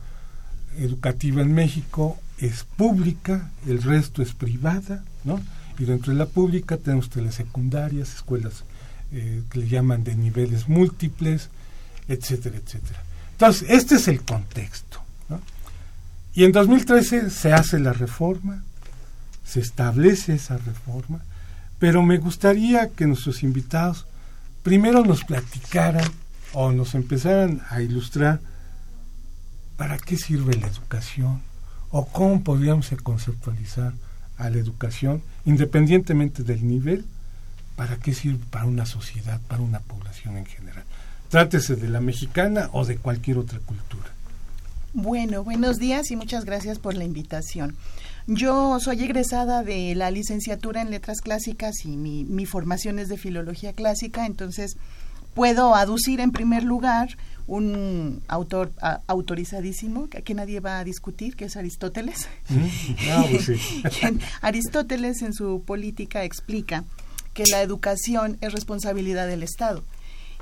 educativa 0.77 1.41
en 1.41 1.53
México 1.53 2.19
es 2.37 2.63
pública, 2.63 3.49
el 3.67 3.81
resto 3.81 4.21
es 4.21 4.33
privada, 4.33 5.03
¿no? 5.23 5.39
Y 5.81 5.85
dentro 5.85 6.13
de 6.13 6.19
la 6.19 6.27
pública 6.27 6.77
tenemos 6.77 7.09
telesecundarias, 7.09 8.13
escuelas 8.13 8.65
eh, 9.11 9.41
que 9.49 9.57
le 9.57 9.67
llaman 9.67 10.03
de 10.03 10.13
niveles 10.13 10.69
múltiples, 10.69 11.49
etcétera, 12.07 12.57
etcétera. 12.57 13.01
Entonces, 13.31 13.67
este 13.67 13.95
es 13.95 14.07
el 14.07 14.21
contexto. 14.21 15.01
Y 16.35 16.43
en 16.43 16.51
2013 16.51 17.31
se 17.31 17.53
hace 17.53 17.79
la 17.79 17.93
reforma, 17.93 18.63
se 19.43 19.59
establece 19.59 20.35
esa 20.35 20.59
reforma, 20.59 21.23
pero 21.79 22.03
me 22.03 22.19
gustaría 22.19 22.89
que 22.89 23.07
nuestros 23.07 23.41
invitados 23.41 24.05
primero 24.61 25.03
nos 25.03 25.23
platicaran 25.23 26.05
o 26.53 26.71
nos 26.71 26.93
empezaran 26.93 27.63
a 27.71 27.81
ilustrar 27.81 28.39
para 29.77 29.97
qué 29.97 30.15
sirve 30.15 30.53
la 30.57 30.67
educación 30.67 31.41
o 31.89 32.05
cómo 32.05 32.43
podríamos 32.43 32.91
conceptualizar 33.01 33.93
a 34.41 34.49
la 34.49 34.57
educación, 34.57 35.21
independientemente 35.45 36.43
del 36.43 36.67
nivel, 36.67 37.05
para 37.75 37.97
qué 37.97 38.13
sirve 38.13 38.43
para 38.49 38.65
una 38.65 38.85
sociedad, 38.85 39.39
para 39.47 39.61
una 39.61 39.79
población 39.79 40.37
en 40.37 40.45
general. 40.45 40.83
Trátese 41.29 41.75
de 41.75 41.89
la 41.89 42.01
mexicana 42.01 42.69
o 42.73 42.85
de 42.85 42.97
cualquier 42.97 43.37
otra 43.37 43.59
cultura. 43.59 44.09
Bueno, 44.93 45.43
buenos 45.45 45.77
días 45.77 46.11
y 46.11 46.17
muchas 46.17 46.43
gracias 46.43 46.77
por 46.77 46.95
la 46.95 47.05
invitación. 47.05 47.75
Yo 48.27 48.79
soy 48.79 49.03
egresada 49.03 49.63
de 49.63 49.95
la 49.95 50.11
licenciatura 50.11 50.81
en 50.81 50.91
letras 50.91 51.21
clásicas 51.21 51.85
y 51.85 51.95
mi, 51.95 52.45
formación 52.45 52.99
es 52.99 53.07
de 53.07 53.17
filología 53.17 53.73
clásica, 53.73 54.25
entonces 54.25 54.75
puedo 55.33 55.75
aducir 55.75 56.19
en 56.19 56.31
primer 56.31 56.63
lugar 56.63 57.17
un 57.47 58.21
autor 58.27 58.71
autorizadísimo 59.07 60.07
que 60.09 60.33
nadie 60.33 60.59
va 60.59 60.79
a 60.79 60.83
discutir, 60.83 61.35
que 61.35 61.45
es 61.45 61.57
Aristóteles. 61.57 62.27
Mm, 62.49 62.93
ah, 63.11 63.25
pues 63.29 63.51
Aristóteles 64.41 65.21
en 65.21 65.33
su 65.33 65.63
política 65.63 66.23
explica 66.23 66.83
que 67.33 67.43
la 67.49 67.61
educación 67.61 68.37
es 68.41 68.53
responsabilidad 68.53 69.27
del 69.27 69.43
Estado 69.43 69.83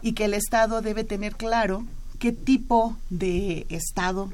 y 0.01 0.13
que 0.13 0.25
el 0.25 0.33
Estado 0.33 0.81
debe 0.81 1.03
tener 1.03 1.35
claro 1.35 1.85
qué 2.19 2.31
tipo 2.31 2.97
de 3.09 3.65
Estado 3.69 4.31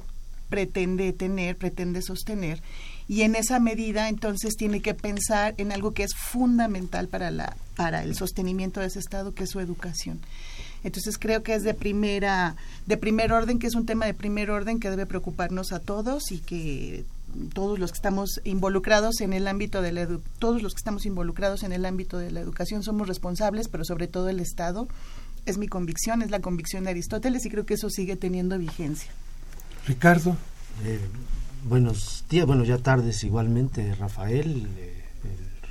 pretende 0.49 1.11
tener, 1.13 1.57
pretende 1.57 2.01
sostener. 2.01 2.61
Y 3.07 3.21
en 3.21 3.35
esa 3.35 3.59
medida, 3.59 4.09
entonces, 4.09 4.55
tiene 4.55 4.81
que 4.81 4.93
pensar 4.93 5.53
en 5.57 5.71
algo 5.71 5.93
que 5.93 6.03
es 6.03 6.15
fundamental 6.15 7.07
para, 7.07 7.29
la, 7.29 7.55
para 7.75 8.03
el 8.03 8.15
sostenimiento 8.15 8.79
de 8.79 8.87
ese 8.87 8.99
Estado, 8.99 9.33
que 9.33 9.43
es 9.43 9.51
su 9.51 9.59
educación. 9.59 10.19
Entonces 10.85 11.17
creo 11.17 11.41
que 11.41 11.55
es 11.55 11.63
de 11.63 11.73
primera, 11.73 12.55
de 12.85 12.95
primer 12.95 13.33
orden, 13.33 13.57
que 13.57 13.65
es 13.65 13.73
un 13.73 13.87
tema 13.87 14.05
de 14.05 14.13
primer 14.13 14.51
orden 14.51 14.79
que 14.79 14.91
debe 14.91 15.07
preocuparnos 15.07 15.73
a 15.73 15.79
todos 15.79 16.31
y 16.31 16.37
que 16.37 17.03
todos 17.53 17.79
los 17.79 17.91
que 17.91 17.95
estamos 17.95 18.39
involucrados 18.43 19.19
en 19.21 19.33
el 19.33 19.47
ámbito 19.47 19.81
de 19.81 19.91
la 19.91 20.07
todos 20.37 20.61
los 20.61 20.73
que 20.73 20.77
estamos 20.77 21.07
involucrados 21.07 21.63
en 21.63 21.73
el 21.73 21.87
ámbito 21.87 22.19
de 22.19 22.29
la 22.29 22.39
educación 22.39 22.83
somos 22.83 23.07
responsables, 23.07 23.67
pero 23.67 23.83
sobre 23.83 24.07
todo 24.07 24.29
el 24.29 24.39
Estado 24.39 24.87
es 25.47 25.57
mi 25.57 25.67
convicción, 25.67 26.21
es 26.21 26.29
la 26.29 26.39
convicción 26.39 26.83
de 26.83 26.91
Aristóteles 26.91 27.43
y 27.47 27.49
creo 27.49 27.65
que 27.65 27.73
eso 27.73 27.89
sigue 27.89 28.15
teniendo 28.15 28.57
vigencia. 28.59 29.09
Ricardo. 29.87 30.37
Eh, 30.83 30.99
buenos 31.67 32.25
días, 32.29 32.45
bueno, 32.45 32.63
ya 32.63 32.77
tardes 32.77 33.23
igualmente, 33.23 33.95
Rafael, 33.95 34.67
eh, 34.77 35.03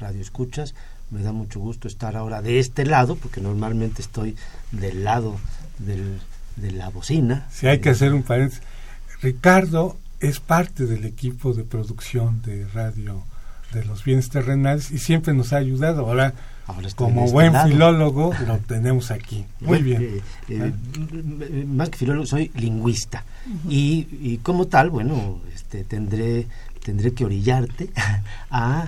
Radio 0.01 0.21
Escuchas. 0.21 0.75
Me 1.15 1.23
da 1.23 1.33
mucho 1.33 1.61
gusto 1.61 1.87
estar 1.87 2.17
ahora 2.17 2.43
de 2.43 2.59
este 2.59 2.85
lado, 2.85 3.15
porque 3.15 3.41
normalmente 3.41 4.03
estoy 4.03 4.37
del 4.73 5.05
lado 5.05 5.37
del, 5.79 6.19
de 6.57 6.73
la 6.73 6.89
bocina. 6.91 7.47
Si 7.53 7.69
hay 7.69 7.79
que 7.79 7.91
hacer 7.91 8.13
un 8.13 8.25
paréntesis. 8.25 8.63
Ricardo 9.23 9.97
es 10.19 10.41
parte 10.41 10.87
del 10.87 11.05
equipo 11.05 11.53
de 11.53 11.63
producción 11.63 12.43
de 12.43 12.67
radio 12.67 13.23
de 13.73 13.85
los 13.85 14.05
bienes 14.05 14.29
terrenales 14.29 14.91
y 14.91 14.99
siempre 14.99 15.35
nos 15.35 15.53
ha 15.53 15.59
ayudado. 15.59 16.09
Ahora 16.09 16.35
como 16.97 17.31
buen 17.31 17.55
filólogo 17.65 18.33
lo 18.47 18.59
tenemos 18.59 19.11
aquí. 19.11 19.45
Muy 19.61 19.83
bien. 19.83 20.03
Eh, 20.03 20.23
eh, 20.49 21.65
más 21.67 21.91
que 21.91 21.99
filólogo, 21.99 22.27
soy 22.27 22.51
lingüista. 22.55 23.25
y, 23.69 24.39
como 24.39 24.67
tal, 24.67 24.91
bueno, 24.91 25.41
este, 25.55 25.85
tendré, 25.85 26.47
tendré 26.85 27.13
que 27.13 27.25
orillarte 27.25 27.91
a 28.51 28.87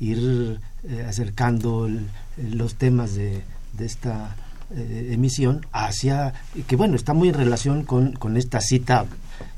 ir 0.00 0.60
acercando 1.06 1.88
los 2.36 2.74
temas 2.76 3.14
de, 3.14 3.42
esta 3.78 4.36
eh, 4.74 5.10
emisión 5.12 5.66
hacia, 5.72 6.32
que 6.66 6.76
bueno, 6.76 6.96
está 6.96 7.12
muy 7.12 7.28
en 7.28 7.34
relación 7.34 7.84
con, 7.84 8.12
con 8.12 8.36
esta 8.36 8.60
cita 8.60 9.06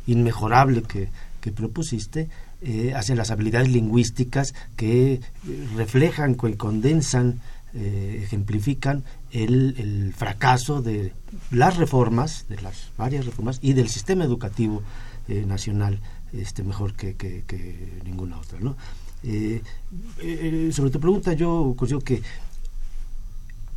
inmejorable 0.06 0.82
que, 0.82 1.08
propusiste, 1.54 2.28
eh, 2.60 2.92
hacia 2.96 3.14
las 3.14 3.30
habilidades 3.30 3.68
lingüísticas 3.68 4.52
que 4.74 5.12
eh, 5.12 5.20
reflejan, 5.76 6.34
que 6.34 6.56
condensan, 6.56 7.40
ejemplifican 7.72 9.04
el, 9.30 10.14
fracaso 10.16 10.80
de 10.80 11.12
las 11.50 11.76
reformas, 11.76 12.46
de 12.48 12.60
las 12.62 12.90
varias 12.96 13.26
reformas 13.26 13.58
y 13.60 13.74
del 13.74 13.90
sistema 13.90 14.24
educativo 14.24 14.82
nacional 15.28 16.00
este, 16.38 16.62
mejor 16.62 16.94
que, 16.94 17.14
que, 17.16 18.00
ninguna 18.04 18.38
otra. 18.38 18.58
¿no? 18.60 18.76
sobre 20.72 20.90
tu 20.90 21.00
pregunta, 21.00 21.32
yo 21.32 21.74
considero 21.76 22.04
que 22.04 22.22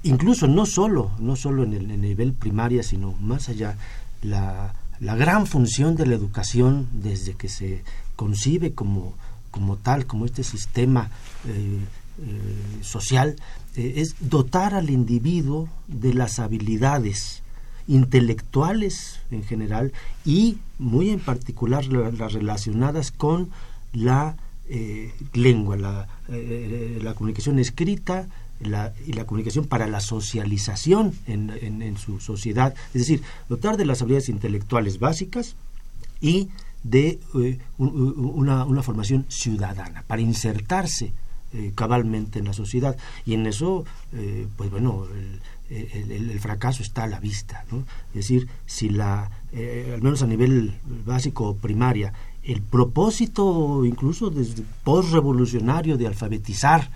incluso 0.03 0.47
no 0.47 0.65
solo, 0.65 1.11
no 1.19 1.35
solo 1.35 1.63
en 1.63 1.73
el, 1.73 2.01
nivel 2.01 2.33
primaria, 2.33 2.83
sino 2.83 3.13
más 3.13 3.49
allá, 3.49 3.77
la, 4.21 4.73
la, 4.99 5.15
gran 5.15 5.47
función 5.47 5.95
de 5.95 6.05
la 6.05 6.15
educación 6.15 6.87
desde 6.93 7.33
que 7.33 7.49
se 7.49 7.83
concibe 8.15 8.73
como, 8.73 9.13
como 9.51 9.77
tal, 9.77 10.05
como 10.05 10.25
este 10.25 10.43
sistema 10.43 11.09
eh, 11.47 11.79
eh, 12.21 12.83
social, 12.83 13.35
eh, 13.75 13.93
es 13.97 14.15
dotar 14.19 14.73
al 14.73 14.89
individuo 14.89 15.69
de 15.87 16.13
las 16.13 16.39
habilidades 16.39 17.43
intelectuales 17.89 19.19
en 19.31 19.43
general 19.43 19.91
y 20.23 20.59
muy 20.77 21.09
en 21.09 21.19
particular 21.19 21.85
las 21.85 22.33
relacionadas 22.33 23.11
con 23.11 23.49
la 23.91 24.37
lengua, 25.33 25.75
la, 25.75 26.07
la 26.29 27.15
comunicación 27.15 27.57
escrita, 27.57 28.27
la, 28.59 28.93
y 29.05 29.13
la 29.13 29.25
comunicación 29.25 29.65
para 29.65 29.87
la 29.87 29.99
socialización 29.99 31.13
en, 31.27 31.49
en, 31.81 31.97
su 31.97 32.19
sociedad, 32.19 32.73
es 32.93 33.01
decir, 33.01 33.21
dotar 33.47 33.77
de 33.77 33.85
las 33.85 34.01
habilidades 34.01 34.29
intelectuales 34.29 34.99
básicas 34.99 35.55
y 36.21 36.49
de 36.83 37.19
eh, 37.35 37.59
una, 37.77 38.65
una, 38.65 38.83
formación 38.83 39.25
ciudadana, 39.29 40.03
para 40.07 40.21
insertarse 40.21 41.13
eh, 41.53 41.71
cabalmente 41.75 42.39
en 42.39 42.45
la 42.45 42.53
sociedad. 42.53 42.97
Y 43.25 43.33
en 43.33 43.47
eso, 43.47 43.85
eh, 44.13 44.47
pues 44.55 44.69
bueno, 44.69 45.05
el, 45.13 45.39
el, 45.69 46.39
fracaso 46.39 46.83
está 46.83 47.03
a 47.03 47.07
la 47.07 47.19
vista. 47.19 47.65
¿no? 47.71 47.79
Es 48.09 48.15
decir, 48.15 48.47
si 48.65 48.89
la, 48.89 49.31
al 49.53 50.01
menos 50.01 50.21
a 50.21 50.27
nivel 50.27 50.73
básico 51.05 51.55
primaria, 51.55 52.13
el 52.43 52.61
propósito 52.61 53.85
incluso 53.85 54.29
desde 54.29 54.63
postrevolucionario 54.83 55.97
de 55.97 56.07
alfabetizar 56.07 56.89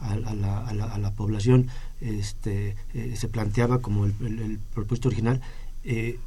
a, 0.00 0.16
la, 0.16 1.12
población 1.16 1.68
este, 2.00 2.76
eh, 2.92 3.14
se 3.16 3.28
planteaba 3.28 3.80
como 3.80 4.04
el, 4.04 4.58
propuesto 4.74 5.08
original, 5.08 5.40
eh, 5.84 6.18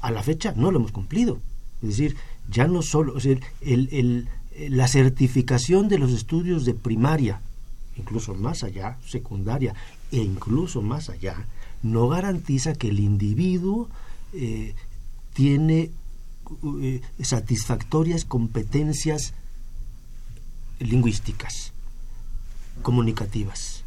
a 0.00 0.10
la 0.10 0.22
fecha 0.22 0.54
no 0.56 0.70
lo 0.70 0.78
hemos 0.78 0.92
cumplido. 0.92 1.38
Es 1.82 1.90
decir, 1.90 2.16
ya 2.50 2.66
no 2.66 2.82
solo, 2.82 3.14
el, 3.60 4.28
la 4.68 4.88
certificación 4.88 5.88
de 5.88 5.98
los 5.98 6.12
estudios 6.12 6.64
de 6.64 6.74
primaria, 6.74 7.40
incluso 7.96 8.34
más 8.34 8.64
allá, 8.64 8.98
secundaria 9.06 9.74
e 10.12 10.18
incluso 10.18 10.82
más 10.82 11.08
allá, 11.10 11.46
no 11.82 12.08
garantiza 12.08 12.74
que 12.74 12.88
el 12.88 13.00
individuo 13.00 13.88
eh, 14.32 14.74
tiene 15.34 15.90
satisfactorias 17.20 18.24
competencias 18.24 19.34
lingüísticas 20.78 21.72
comunicativas. 22.82 23.84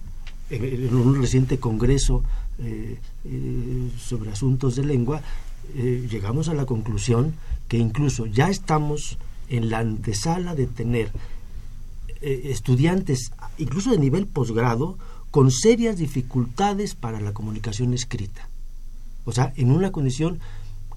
En, 0.50 0.94
un 0.96 1.20
reciente 1.20 1.60
congreso 1.60 2.24
eh, 2.60 3.00
eh, 3.26 3.92
sobre 3.98 4.32
asuntos 4.32 4.76
de 4.76 4.86
lengua, 4.86 5.22
eh, 5.76 6.08
llegamos 6.10 6.50
a 6.50 6.54
la 6.54 6.66
conclusión 6.66 7.34
que 7.68 7.78
incluso 7.78 8.28
ya 8.28 8.50
estamos 8.50 9.18
en 9.50 9.70
la 9.70 9.80
antesala 9.80 10.56
de 10.56 10.68
tener 10.68 11.12
estudiantes, 12.22 13.32
incluso 13.60 13.92
de 13.92 14.00
nivel 14.00 14.26
posgrado, 14.26 14.98
con 15.36 15.52
serias 15.52 15.98
dificultades 15.98 16.96
para 16.96 17.20
la 17.20 17.34
comunicación 17.34 17.94
escrita. 17.94 18.48
O 19.26 19.34
sea, 19.34 19.52
en 19.58 19.70
una 19.70 19.92
condición 19.92 20.40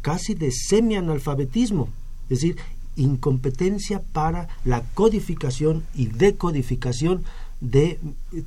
casi 0.00 0.34
de 0.34 0.52
semianalfabetismo, 0.52 1.88
es 2.30 2.42
decir, 2.42 2.56
incompetencia 2.94 4.00
para 4.12 4.46
la 4.64 4.82
codificación 4.94 5.82
y 5.92 6.06
decodificación 6.06 7.24
de 7.60 7.98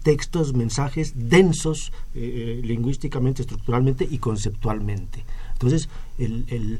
textos, 0.01 0.53
mensajes 0.53 1.11
densos 1.13 1.91
eh, 2.15 2.59
eh, 2.61 2.65
lingüísticamente, 2.65 3.41
estructuralmente 3.41 4.07
y 4.09 4.19
conceptualmente. 4.19 5.25
Entonces, 5.51 5.89
el, 6.17 6.45
el, 6.47 6.79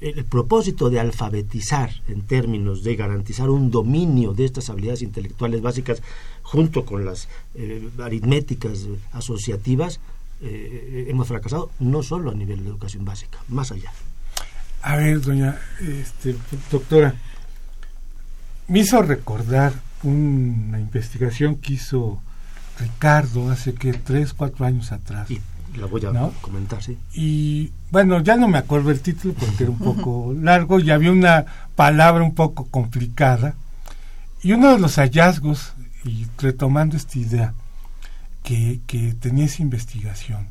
el, 0.00 0.24
propósito 0.24 0.90
de 0.90 1.00
alfabetizar 1.00 1.90
en 2.08 2.22
términos 2.22 2.82
de 2.84 2.96
garantizar 2.96 3.50
un 3.50 3.70
dominio 3.70 4.34
de 4.34 4.44
estas 4.44 4.70
habilidades 4.70 5.02
intelectuales 5.02 5.60
básicas 5.60 6.02
junto 6.42 6.84
con 6.84 7.04
las 7.04 7.28
eh, 7.54 7.88
aritméticas 7.98 8.86
asociativas, 9.12 10.00
hemos 10.40 11.26
fracasado 11.26 11.72
no 11.80 12.04
solo 12.04 12.30
a 12.30 12.34
nivel 12.34 12.62
de 12.62 12.70
educación 12.70 13.04
básica, 13.04 13.40
más 13.48 13.72
allá. 13.72 13.90
A 14.82 14.94
ver, 14.94 15.20
doña 15.20 15.58
este, 15.80 16.36
doctora, 16.70 17.16
me 18.68 18.80
hizo 18.80 19.02
recordar 19.02 19.72
una 20.02 20.78
investigación 20.78 21.56
que 21.56 21.74
hizo 21.74 22.20
Ricardo 22.78 23.50
hace 23.50 23.74
que 23.74 23.92
tres, 23.92 24.34
cuatro 24.34 24.66
años 24.66 24.92
atrás. 24.92 25.30
Y 25.30 25.40
la 25.76 25.86
voy 25.86 26.04
a 26.04 26.30
comentar, 26.40 26.82
sí. 26.82 26.98
Y 27.14 27.72
bueno, 27.90 28.20
ya 28.22 28.36
no 28.36 28.48
me 28.48 28.58
acuerdo 28.58 28.90
el 28.90 29.00
título 29.00 29.34
porque 29.34 29.64
era 29.64 29.72
un 29.72 29.78
poco 29.78 30.34
largo 30.40 30.80
y 30.80 30.90
había 30.90 31.12
una 31.12 31.46
palabra 31.76 32.22
un 32.24 32.34
poco 32.34 32.66
complicada. 32.66 33.54
Y 34.42 34.52
uno 34.52 34.72
de 34.72 34.78
los 34.78 34.96
hallazgos, 34.96 35.72
y 36.04 36.26
retomando 36.38 36.96
esta 36.96 37.18
idea, 37.18 37.54
que, 38.42 38.80
que 38.86 39.14
tenía 39.14 39.46
esa 39.46 39.62
investigación, 39.62 40.48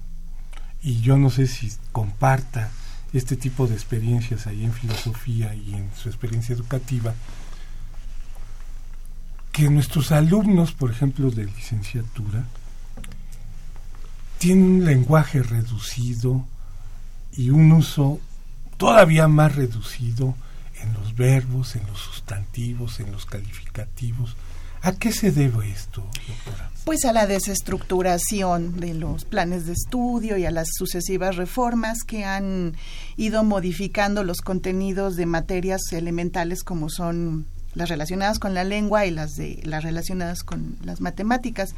y 0.84 1.02
yo 1.02 1.18
no 1.18 1.30
sé 1.30 1.48
si 1.48 1.72
comparta 1.92 2.70
este 3.14 3.36
tipo 3.36 3.68
de 3.68 3.74
experiencias 3.74 4.48
ahí 4.48 4.64
en 4.66 4.74
filosofía 4.74 5.56
y 5.56 5.74
en 5.74 5.90
su 5.96 6.10
experiencia 6.10 6.54
educativa, 6.54 7.14
que 9.52 9.70
nuestros 9.70 10.12
alumnos, 10.12 10.74
por 10.74 10.92
ejemplo, 10.92 11.32
de 11.32 11.46
licenciatura, 11.46 12.44
tienen 14.38 14.66
un 14.66 14.86
lenguaje 14.86 15.42
reducido 15.42 16.46
y 17.34 17.50
un 17.50 17.72
uso 17.72 18.20
todavía 18.78 19.28
más 19.28 19.56
reducido 19.56 20.36
en 20.82 20.94
los 20.94 21.16
verbos, 21.16 21.76
en 21.76 21.86
los 21.88 22.00
sustantivos, 22.00 23.00
en 23.00 23.12
los 23.12 23.26
calificativos. 23.26 24.36
¿A 24.82 24.94
qué 24.94 25.12
se 25.12 25.32
debe 25.32 25.70
esto, 25.70 26.02
doctora? 26.28 26.70
Pues 26.86 27.04
a 27.06 27.14
la 27.14 27.26
desestructuración 27.26 28.80
de 28.80 28.94
los 28.94 29.26
planes 29.26 29.66
de 29.66 29.74
estudio 29.74 30.38
y 30.38 30.46
a 30.46 30.52
las 30.52 30.68
sucesivas 30.78 31.36
reformas 31.36 32.04
que 32.06 32.24
han 32.24 32.76
ido 33.18 33.44
modificando 33.44 34.24
los 34.24 34.42
contenidos 34.42 35.16
de 35.16 35.26
materias 35.26 35.82
elementales 35.92 36.64
como 36.64 36.90
son 36.90 37.48
las 37.74 37.90
relacionadas 37.90 38.40
con 38.40 38.54
la 38.54 38.64
lengua 38.64 39.06
y 39.06 39.12
las 39.12 39.36
de 39.36 39.60
las 39.64 39.84
relacionadas 39.84 40.44
con 40.44 40.78
las 40.84 41.02
matemáticas. 41.02 41.76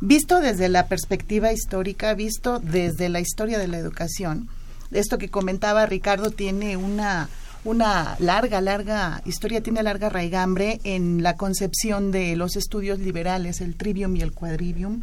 Visto 0.00 0.40
desde 0.40 0.68
la 0.68 0.86
perspectiva 0.86 1.52
histórica, 1.52 2.14
visto 2.14 2.58
desde 2.58 3.08
la 3.08 3.20
historia 3.20 3.58
de 3.58 3.68
la 3.68 3.78
educación, 3.78 4.48
esto 4.90 5.18
que 5.18 5.30
comentaba 5.30 5.86
Ricardo 5.86 6.30
tiene 6.30 6.76
una 6.76 7.28
una 7.64 8.16
larga, 8.18 8.60
larga 8.60 9.22
historia, 9.24 9.62
tiene 9.62 9.82
larga 9.82 10.10
raigambre 10.10 10.80
en 10.84 11.22
la 11.22 11.36
concepción 11.36 12.12
de 12.12 12.36
los 12.36 12.56
estudios 12.56 12.98
liberales, 12.98 13.60
el 13.60 13.74
trivium 13.74 14.16
y 14.16 14.20
el 14.20 14.32
quadrivium, 14.32 15.00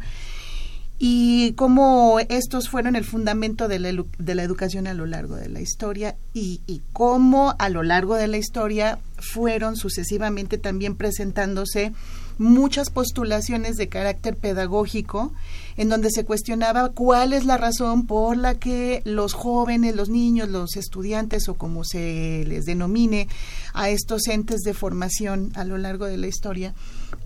y 0.98 1.54
cómo 1.54 2.20
estos 2.28 2.68
fueron 2.68 2.94
el 2.94 3.04
fundamento 3.04 3.66
de 3.66 3.80
la, 3.80 4.42
educación 4.42 4.86
a 4.86 4.94
lo 4.94 5.06
largo 5.06 5.34
de 5.34 5.48
la 5.48 5.60
historia 5.60 6.14
y, 6.32 6.60
cómo 6.92 7.56
a 7.58 7.68
lo 7.70 7.82
largo 7.82 8.14
de 8.14 8.28
la 8.28 8.36
historia 8.36 9.00
fueron 9.18 9.74
sucesivamente 9.74 10.58
también 10.58 10.94
presentándose 10.94 11.92
muchas 12.38 12.90
postulaciones 12.90 13.76
de 13.76 13.88
carácter 13.88 14.36
pedagógico 14.36 15.32
en 15.76 15.88
donde 15.88 16.10
se 16.10 16.24
cuestionaba 16.24 16.90
cuál 16.90 17.32
es 17.32 17.44
la 17.44 17.56
razón 17.56 18.06
por 18.06 18.36
la 18.36 18.54
que 18.54 19.02
los 19.04 19.32
jóvenes, 19.32 19.96
los 19.96 20.08
niños, 20.08 20.48
los 20.48 20.76
estudiantes 20.76 21.48
o 21.48 21.54
como 21.54 21.84
se 21.84 22.44
les 22.46 22.64
denomine 22.64 23.28
a 23.74 23.88
estos 23.88 24.26
entes 24.28 24.60
de 24.60 24.74
formación 24.74 25.52
a 25.54 25.64
lo 25.64 25.78
largo 25.78 26.06
de 26.06 26.18
la 26.18 26.26
historia, 26.26 26.74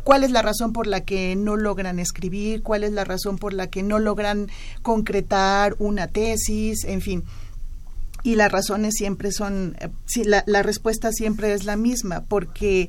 cuál 0.04 0.24
es 0.24 0.30
la 0.30 0.42
razón 0.42 0.72
por 0.72 0.86
la 0.86 1.02
que 1.02 1.34
no 1.36 1.56
logran 1.56 1.98
escribir, 1.98 2.62
cuál 2.62 2.84
es 2.84 2.92
la 2.92 3.04
razón 3.04 3.38
por 3.38 3.52
la 3.52 3.68
que 3.68 3.82
no 3.82 3.98
logran 3.98 4.48
concretar 4.82 5.74
una 5.78 6.06
tesis, 6.06 6.84
en 6.84 7.00
fin. 7.00 7.24
Y 8.22 8.34
las 8.34 8.50
razones 8.50 8.94
siempre 8.96 9.30
son, 9.30 9.76
eh, 9.78 9.88
la, 10.24 10.42
la, 10.46 10.64
respuesta 10.64 11.12
siempre 11.12 11.52
es 11.52 11.64
la 11.64 11.76
misma, 11.76 12.24
porque 12.24 12.88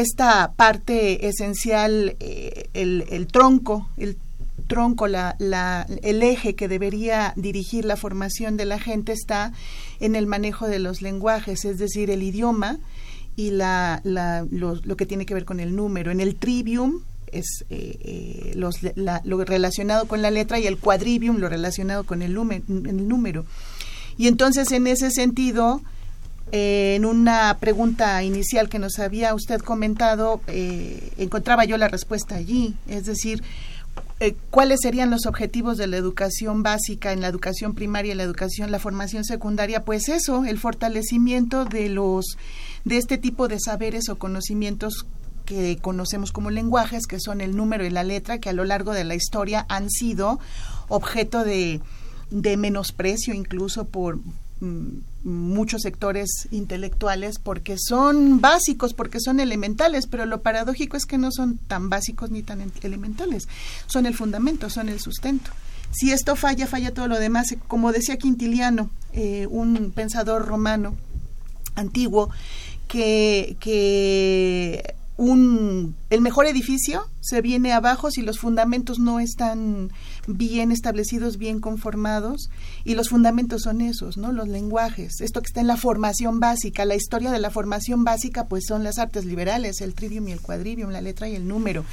esta 0.00 0.52
parte 0.52 1.26
esencial, 1.26 2.16
eh, 2.20 2.68
el, 2.74 3.26
tronco, 3.28 3.88
el 3.96 4.18
tronco, 4.66 5.08
la, 5.08 5.36
la, 5.38 5.86
el 6.02 6.22
eje 6.22 6.54
que 6.54 6.68
debería 6.68 7.32
dirigir 7.36 7.86
la 7.86 7.96
formación 7.96 8.58
de 8.58 8.66
la 8.66 8.78
gente 8.78 9.12
está 9.12 9.54
en 9.98 10.14
el 10.14 10.26
manejo 10.26 10.66
de 10.66 10.80
los 10.80 11.00
lenguajes, 11.00 11.64
es 11.64 11.78
decir, 11.78 12.10
el 12.10 12.22
idioma 12.22 12.78
y 13.36 13.52
la, 13.52 14.02
la, 14.04 14.46
lo, 14.50 14.74
lo, 14.74 14.96
que 14.98 15.06
tiene 15.06 15.24
que 15.24 15.32
ver 15.32 15.46
con 15.46 15.60
el 15.60 15.74
número. 15.74 16.10
En 16.10 16.20
el 16.20 16.36
trivium 16.36 17.00
es 17.32 17.64
eh, 17.70 17.98
eh, 18.02 18.52
los, 18.54 18.82
la, 18.96 19.22
lo 19.24 19.42
relacionado 19.46 20.06
con 20.06 20.20
la 20.20 20.30
letra 20.30 20.58
y 20.58 20.66
el 20.66 20.76
quadrivium 20.76 21.38
lo 21.38 21.48
relacionado 21.48 22.04
con 22.04 22.20
el, 22.20 22.32
el 22.32 23.08
número. 23.08 23.46
Y 24.18 24.28
entonces, 24.28 24.72
en 24.72 24.86
ese 24.88 25.10
sentido, 25.10 25.80
en 26.52 27.04
una 27.04 27.56
pregunta 27.58 28.22
inicial 28.22 28.68
que 28.68 28.78
nos 28.78 28.98
había 28.98 29.34
usted 29.34 29.60
comentado, 29.60 30.40
eh, 30.46 31.12
encontraba 31.18 31.64
yo 31.64 31.76
la 31.76 31.88
respuesta 31.88 32.36
allí, 32.36 32.74
es 32.86 33.06
decir, 33.06 33.42
eh, 34.18 34.34
cuáles 34.50 34.80
serían 34.82 35.10
los 35.10 35.26
objetivos 35.26 35.76
de 35.76 35.86
la 35.86 35.96
educación 35.96 36.62
básica 36.62 37.12
en 37.12 37.20
la 37.20 37.26
educación 37.26 37.74
primaria 37.74 38.12
y 38.12 38.14
la 38.14 38.22
educación, 38.22 38.70
la 38.70 38.78
formación 38.78 39.24
secundaria, 39.24 39.84
pues 39.84 40.08
eso, 40.08 40.44
el 40.44 40.58
fortalecimiento 40.58 41.64
de 41.64 41.88
los 41.88 42.38
de 42.84 42.96
este 42.98 43.18
tipo 43.18 43.48
de 43.48 43.58
saberes 43.58 44.08
o 44.08 44.16
conocimientos 44.16 45.06
que 45.44 45.78
conocemos 45.80 46.32
como 46.32 46.50
lenguajes, 46.50 47.06
que 47.06 47.20
son 47.20 47.40
el 47.40 47.56
número 47.56 47.84
y 47.84 47.90
la 47.90 48.04
letra, 48.04 48.38
que 48.38 48.48
a 48.48 48.52
lo 48.52 48.64
largo 48.64 48.92
de 48.92 49.04
la 49.04 49.14
historia 49.14 49.66
han 49.68 49.90
sido 49.90 50.38
objeto 50.88 51.44
de, 51.44 51.80
de 52.30 52.56
menosprecio 52.56 53.34
incluso 53.34 53.86
por 53.86 54.18
muchos 54.60 55.82
sectores 55.82 56.48
intelectuales 56.50 57.38
porque 57.38 57.76
son 57.78 58.40
básicos, 58.40 58.94
porque 58.94 59.20
son 59.20 59.40
elementales, 59.40 60.06
pero 60.06 60.24
lo 60.24 60.40
paradójico 60.40 60.96
es 60.96 61.04
que 61.04 61.18
no 61.18 61.30
son 61.30 61.58
tan 61.58 61.90
básicos 61.90 62.30
ni 62.30 62.42
tan 62.42 62.72
elementales, 62.82 63.48
son 63.86 64.06
el 64.06 64.14
fundamento, 64.14 64.70
son 64.70 64.88
el 64.88 65.00
sustento. 65.00 65.50
Si 65.92 66.10
esto 66.12 66.36
falla, 66.36 66.66
falla 66.66 66.92
todo 66.92 67.08
lo 67.08 67.18
demás. 67.18 67.54
Como 67.68 67.92
decía 67.92 68.16
Quintiliano, 68.16 68.90
eh, 69.12 69.46
un 69.48 69.92
pensador 69.94 70.46
romano 70.46 70.94
antiguo, 71.74 72.30
que, 72.88 73.56
que 73.60 74.94
un, 75.16 75.96
el 76.10 76.20
mejor 76.20 76.46
edificio 76.46 77.06
se 77.20 77.40
viene 77.40 77.72
abajo 77.72 78.10
si 78.10 78.22
los 78.22 78.38
fundamentos 78.38 78.98
no 78.98 79.18
están 79.18 79.90
bien 80.26 80.72
establecidos, 80.72 81.38
bien 81.38 81.60
conformados, 81.60 82.50
y 82.84 82.94
los 82.94 83.08
fundamentos 83.08 83.62
son 83.62 83.80
esos, 83.80 84.16
¿no? 84.16 84.32
Los 84.32 84.48
lenguajes, 84.48 85.20
esto 85.20 85.40
que 85.40 85.46
está 85.46 85.60
en 85.60 85.66
la 85.66 85.76
formación 85.76 86.38
básica, 86.38 86.84
la 86.84 86.94
historia 86.94 87.30
de 87.30 87.38
la 87.38 87.50
formación 87.50 88.04
básica, 88.04 88.46
pues 88.46 88.64
son 88.66 88.84
las 88.84 88.98
artes 88.98 89.24
liberales, 89.24 89.80
el 89.80 89.94
trivium 89.94 90.28
y 90.28 90.32
el 90.32 90.40
quadrivium, 90.40 90.90
la 90.90 91.00
letra 91.00 91.28
y 91.28 91.34
el 91.34 91.48
número. 91.48 91.84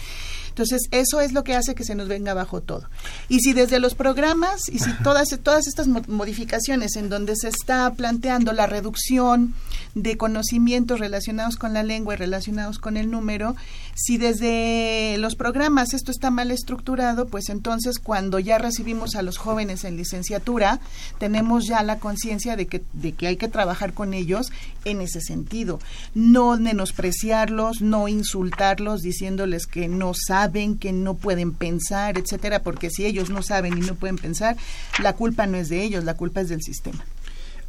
Entonces, 0.53 0.83
eso 0.91 1.19
es 1.19 1.33
lo 1.33 1.43
que 1.43 1.55
hace 1.55 1.73
que 1.73 1.83
se 1.83 1.95
nos 1.95 2.07
venga 2.07 2.31
abajo 2.31 2.61
todo. 2.61 2.87
Y 3.27 3.39
si 3.39 3.53
desde 3.53 3.79
los 3.79 3.95
programas 3.95 4.69
y 4.71 4.77
si 4.77 4.93
todas, 5.01 5.27
todas 5.41 5.65
estas 5.65 5.87
modificaciones 5.87 6.95
en 6.95 7.09
donde 7.09 7.35
se 7.35 7.47
está 7.47 7.91
planteando 7.93 8.53
la 8.53 8.67
reducción 8.67 9.55
de 9.95 10.15
conocimientos 10.15 10.99
relacionados 10.99 11.57
con 11.57 11.73
la 11.73 11.81
lengua 11.81 12.13
y 12.13 12.17
relacionados 12.17 12.77
con 12.77 12.97
el 12.97 13.09
número, 13.09 13.55
si 13.95 14.19
desde 14.19 15.17
los 15.17 15.35
programas 15.35 15.95
esto 15.95 16.11
está 16.11 16.29
mal 16.29 16.51
estructurado, 16.51 17.25
pues 17.25 17.49
entonces 17.49 17.97
cuando 17.97 18.37
ya 18.37 18.59
recibimos 18.59 19.15
a 19.15 19.23
los 19.23 19.39
jóvenes 19.39 19.85
en 19.85 19.97
licenciatura, 19.97 20.79
tenemos 21.17 21.65
ya 21.65 21.81
la 21.81 21.97
conciencia 21.97 22.55
de 22.55 22.67
que, 22.67 22.83
de 22.93 23.13
que 23.13 23.25
hay 23.25 23.37
que 23.37 23.47
trabajar 23.47 23.93
con 23.93 24.13
ellos 24.13 24.51
en 24.85 25.01
ese 25.01 25.19
sentido. 25.19 25.79
No 26.13 26.57
menospreciarlos, 26.57 27.81
no 27.81 28.07
insultarlos 28.07 29.01
diciéndoles 29.01 29.65
que 29.65 29.87
no 29.87 30.13
saben 30.13 30.42
saben, 30.43 30.77
que 30.77 30.91
no 30.91 31.15
pueden 31.15 31.53
pensar, 31.53 32.17
etcétera, 32.17 32.61
porque 32.63 32.89
si 32.89 33.05
ellos 33.05 33.29
no 33.29 33.41
saben 33.41 33.77
y 33.77 33.81
no 33.81 33.95
pueden 33.95 34.17
pensar, 34.17 34.57
la 35.01 35.13
culpa 35.13 35.47
no 35.47 35.57
es 35.57 35.69
de 35.69 35.83
ellos, 35.83 36.03
la 36.03 36.15
culpa 36.15 36.41
es 36.41 36.49
del 36.49 36.61
sistema. 36.61 37.05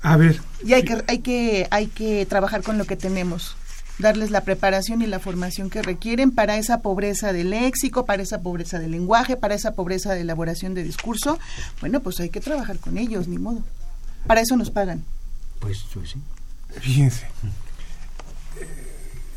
A 0.03 0.17
ver. 0.17 0.41
Y 0.65 0.75
hay 0.75 0.83
que, 0.83 1.03
hay 1.07 1.19
que, 1.19 1.69
hay 1.71 1.87
que 1.87 2.27
trabajar 2.27 2.63
con 2.63 2.79
lo 2.79 2.85
que 2.85 2.97
tenemos 2.97 3.57
darles 3.99 4.33
la 4.33 4.41
preparación 4.41 5.03
y 5.03 5.07
la 5.07 5.21
formación 5.21 5.71
que 5.71 5.81
requieren 5.81 6.33
para 6.33 6.57
esa 6.57 6.81
pobreza 6.81 7.33
de 7.33 7.45
léxico, 7.45 8.05
para 8.05 8.25
esa 8.25 8.41
pobreza 8.41 8.81
de 8.81 8.89
lenguaje, 8.89 9.37
para 9.37 9.55
esa 9.55 9.75
pobreza 9.75 10.15
de 10.15 10.23
elaboración 10.23 10.75
de 10.75 10.83
discurso. 10.83 11.39
Bueno, 11.81 12.01
pues 12.01 12.19
hay 12.19 12.31
que 12.31 12.41
trabajar 12.41 12.79
con 12.79 12.99
ellos, 12.99 13.29
ni 13.29 13.39
modo. 13.39 13.63
Para 14.27 14.41
eso 14.41 14.57
nos 14.57 14.71
pagan. 14.71 15.05
Pues, 15.61 15.85
pues 15.95 16.11
sí. 16.11 16.19
Fíjense. 16.81 17.27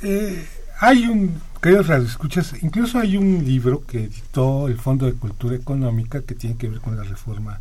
Eh, 0.02 0.48
hay 0.80 1.06
un 1.08 1.42
queridos 1.62 1.88
radioescuchas, 1.88 2.54
incluso 2.62 3.00
hay 3.00 3.18
un 3.18 3.44
libro 3.44 3.84
que 3.86 4.04
editó 4.04 4.68
el 4.68 4.78
Fondo 4.78 5.06
de 5.06 5.14
Cultura 5.14 5.56
Económica 5.56 6.22
que 6.22 6.36
tiene 6.36 6.58
que 6.58 6.68
ver 6.70 6.80
con 6.80 6.96
la 6.96 7.04
reforma 7.04 7.60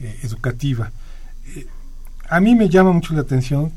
eh, 0.00 0.18
educativa. 0.22 0.90
Eh, 1.54 1.66
a 2.28 2.40
mí 2.40 2.54
me 2.54 2.68
llama 2.68 2.92
mucho 2.92 3.14
la 3.14 3.22
atención, 3.22 3.72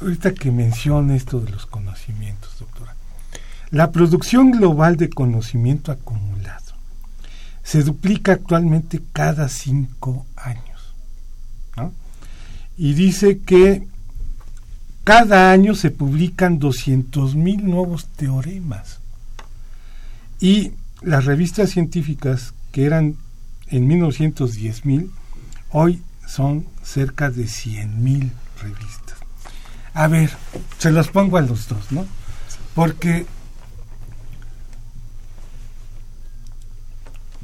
ahorita 0.00 0.34
que 0.34 0.50
menciona 0.50 1.16
esto 1.16 1.40
de 1.40 1.50
los 1.50 1.66
conocimientos, 1.66 2.58
doctora. 2.58 2.94
La 3.70 3.90
producción 3.90 4.50
global 4.50 4.96
de 4.96 5.10
conocimiento 5.10 5.92
acumulado 5.92 6.74
se 7.62 7.82
duplica 7.82 8.32
actualmente 8.32 9.02
cada 9.12 9.48
cinco 9.48 10.24
años. 10.36 10.64
Y 12.78 12.94
dice 12.94 13.40
que 13.40 13.86
cada 15.08 15.52
año 15.52 15.74
se 15.74 15.90
publican 15.90 16.60
200.000 16.60 17.62
nuevos 17.62 18.08
teoremas. 18.08 19.00
Y 20.38 20.72
las 21.00 21.24
revistas 21.24 21.70
científicas, 21.70 22.52
que 22.72 22.84
eran 22.84 23.16
en 23.68 23.88
1910.000, 23.88 25.08
hoy 25.70 26.02
son 26.26 26.66
cerca 26.82 27.30
de 27.30 27.44
100.000 27.44 28.30
revistas. 28.60 29.16
A 29.94 30.08
ver, 30.08 30.30
se 30.76 30.90
los 30.90 31.08
pongo 31.08 31.38
a 31.38 31.40
los 31.40 31.68
dos, 31.68 31.90
¿no? 31.90 32.04
Porque 32.74 33.24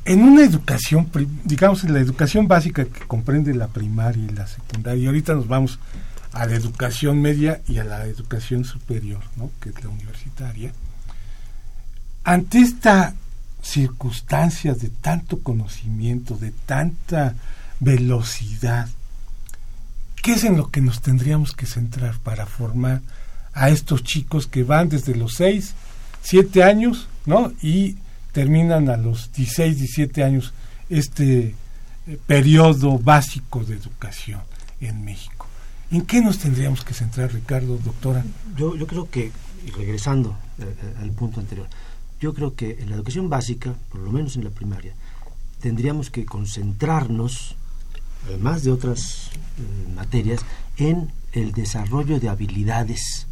en 0.04 0.22
una 0.22 0.44
educación, 0.44 1.08
digamos 1.44 1.82
en 1.84 1.94
la 1.94 2.00
educación 2.00 2.46
básica 2.46 2.84
que 2.84 3.06
comprende 3.06 3.54
la 3.54 3.68
primaria 3.68 4.22
y 4.22 4.34
la 4.34 4.46
secundaria, 4.46 5.04
y 5.04 5.06
ahorita 5.06 5.32
nos 5.32 5.48
vamos 5.48 5.78
a 6.34 6.46
la 6.46 6.54
educación 6.54 7.20
media 7.20 7.62
y 7.68 7.78
a 7.78 7.84
la 7.84 8.04
educación 8.06 8.64
superior, 8.64 9.22
¿no? 9.36 9.50
que 9.60 9.70
es 9.70 9.82
la 9.82 9.90
universitaria, 9.90 10.72
ante 12.24 12.58
esta 12.58 13.14
circunstancia 13.62 14.74
de 14.74 14.88
tanto 14.88 15.40
conocimiento, 15.40 16.36
de 16.36 16.52
tanta 16.66 17.34
velocidad, 17.80 18.88
¿qué 20.22 20.32
es 20.32 20.44
en 20.44 20.56
lo 20.56 20.70
que 20.70 20.80
nos 20.80 21.00
tendríamos 21.00 21.52
que 21.52 21.66
centrar 21.66 22.18
para 22.18 22.46
formar 22.46 23.00
a 23.52 23.70
estos 23.70 24.02
chicos 24.02 24.46
que 24.46 24.64
van 24.64 24.88
desde 24.88 25.14
los 25.14 25.34
6, 25.34 25.74
7 26.22 26.62
años, 26.62 27.08
¿no? 27.24 27.52
Y 27.62 27.96
terminan 28.32 28.88
a 28.88 28.96
los 28.96 29.32
16, 29.32 29.78
17 29.78 30.24
años 30.24 30.52
este 30.90 31.54
eh, 32.06 32.18
periodo 32.26 32.98
básico 32.98 33.64
de 33.64 33.76
educación 33.76 34.40
en 34.80 35.04
México. 35.04 35.33
¿En 35.94 36.04
qué 36.06 36.20
nos 36.20 36.40
tendríamos 36.40 36.84
que 36.84 36.92
centrar, 36.92 37.32
Ricardo, 37.32 37.78
doctora? 37.78 38.24
Yo, 38.56 38.74
yo 38.74 38.88
creo 38.88 39.08
que, 39.08 39.30
y 39.64 39.70
regresando 39.70 40.36
eh, 40.58 40.64
eh, 40.64 40.94
al 41.00 41.12
punto 41.12 41.38
anterior, 41.38 41.68
yo 42.18 42.34
creo 42.34 42.56
que 42.56 42.78
en 42.80 42.90
la 42.90 42.96
educación 42.96 43.28
básica, 43.28 43.76
por 43.90 44.00
lo 44.00 44.10
menos 44.10 44.34
en 44.34 44.42
la 44.42 44.50
primaria, 44.50 44.92
tendríamos 45.60 46.10
que 46.10 46.26
concentrarnos, 46.26 47.54
además 48.26 48.64
de 48.64 48.72
otras 48.72 49.30
eh, 49.36 49.94
materias, 49.94 50.40
en 50.78 51.12
el 51.30 51.52
desarrollo 51.52 52.18
de 52.18 52.28
habilidades 52.28 53.28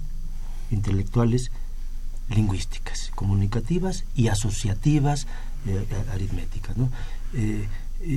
intelectuales 0.71 1.51
lingüísticas, 2.29 3.11
comunicativas 3.17 4.05
y 4.15 4.29
asociativas 4.29 5.27
aritméticas. 6.13 6.77
¿no? 6.77 6.91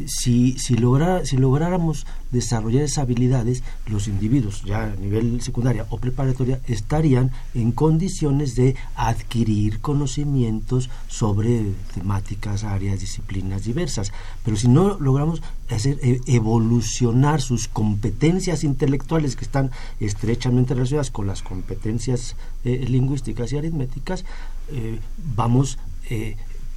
Si, 0.08 0.58
si, 0.58 0.76
si 1.24 1.38
lográramos 1.38 2.08
desarrollar 2.32 2.84
esas 2.84 3.00
habilidades, 3.00 3.64
los 3.88 4.08
individuos 4.08 4.64
ya 4.64 4.84
a 4.84 4.96
nivel 4.96 5.42
secundaria 5.42 5.86
o 5.90 5.98
preparatoria 5.98 6.60
estarían 6.68 7.32
en 7.54 7.72
condiciones 7.72 8.56
de 8.56 8.76
adquirir 8.96 9.80
conocimientos 9.80 10.90
sobre 11.08 11.74
temáticas, 11.94 12.64
áreas, 12.64 13.00
disciplinas 13.00 13.64
diversas. 13.64 14.12
Pero 14.44 14.58
si 14.58 14.68
no 14.68 14.98
logramos 15.00 15.42
hacer 15.70 16.00
e, 16.02 16.20
evolucionar 16.28 17.42
sus 17.42 17.68
competencias 17.68 18.64
intelectuales 18.64 19.36
que 19.36 19.46
están 19.46 19.72
estrechamente 20.00 20.74
relacionadas 20.74 21.12
con 21.12 21.28
las 21.28 21.42
competencias 21.42 22.36
eh, 22.64 22.86
lingüísticas 22.88 23.52
y 23.54 23.58
aritméticas, 23.58 24.26
eh, 24.70 25.00
vamos 25.36 25.78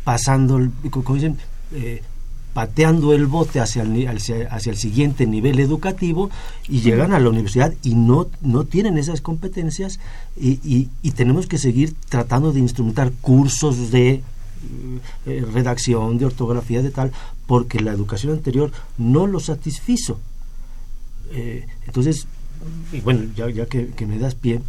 pasando, 0.05 0.59
como 0.91 1.15
dicen, 1.17 1.37
pateando 2.55 3.13
el 3.13 3.27
bote 3.27 3.61
hacia 3.61 3.83
el, 3.83 4.09
hacia, 4.09 4.71
el 4.71 4.77
siguiente 4.77 5.27
nivel 5.27 5.61
educativo 5.61 6.31
y 6.69 6.81
llegan 6.81 7.13
a 7.13 7.21
la 7.21 7.29
universidad 7.29 7.73
y 7.83 7.95
no, 7.95 8.29
no 8.41 8.65
tienen 8.65 8.99
esas 8.99 9.21
competencias 9.21 10.01
y, 10.37 10.89
y, 11.03 11.11
tenemos 11.13 11.47
que 11.47 11.59
seguir 11.59 11.95
tratando 12.09 12.53
de 12.53 12.61
instrumentar 12.61 13.13
cursos 13.21 13.91
de 13.91 14.23
eh, 15.27 15.45
redacción, 15.53 16.19
de 16.19 16.27
ortografía, 16.27 16.83
de 16.83 16.91
tal, 16.91 17.13
porque 17.47 17.81
la 17.81 17.93
educación 17.93 18.33
anterior 18.33 18.73
no 18.97 19.27
lo 19.27 19.41
satisfizo. 19.41 20.19
Eh, 21.31 21.67
entonces, 21.87 22.27
y 22.93 23.01
bueno, 23.01 23.31
ya, 23.37 23.49
ya 23.51 23.67
que, 23.67 24.07
me 24.07 24.19
das 24.19 24.35
pie, 24.35 24.61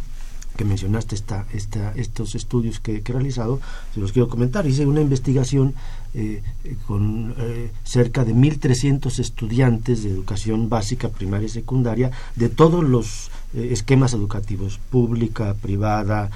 que 0.60 0.66
mencionaste 0.66 1.14
esta, 1.14 1.46
esta, 1.54 1.94
estos 1.96 2.34
estudios 2.34 2.80
que, 2.80 2.96
he 2.96 3.12
realizado, 3.12 3.60
se 3.94 4.00
los 4.00 4.12
quiero 4.12 4.28
comentar. 4.28 4.66
Hice 4.66 4.84
una 4.84 5.00
investigación 5.00 5.72
eh, 6.12 6.42
con 6.86 7.34
eh, 7.38 7.70
cerca 7.82 8.26
de 8.26 8.34
1.300 8.34 9.20
estudiantes 9.20 10.02
de 10.02 10.10
educación 10.10 10.68
básica, 10.68 11.08
primaria 11.08 11.46
y 11.46 11.48
secundaria 11.48 12.10
de 12.36 12.50
todos 12.50 12.84
los 12.84 13.30
esquemas 13.54 14.12
educativos, 14.12 14.78
pública, 14.90 15.54
privada, 15.54 16.30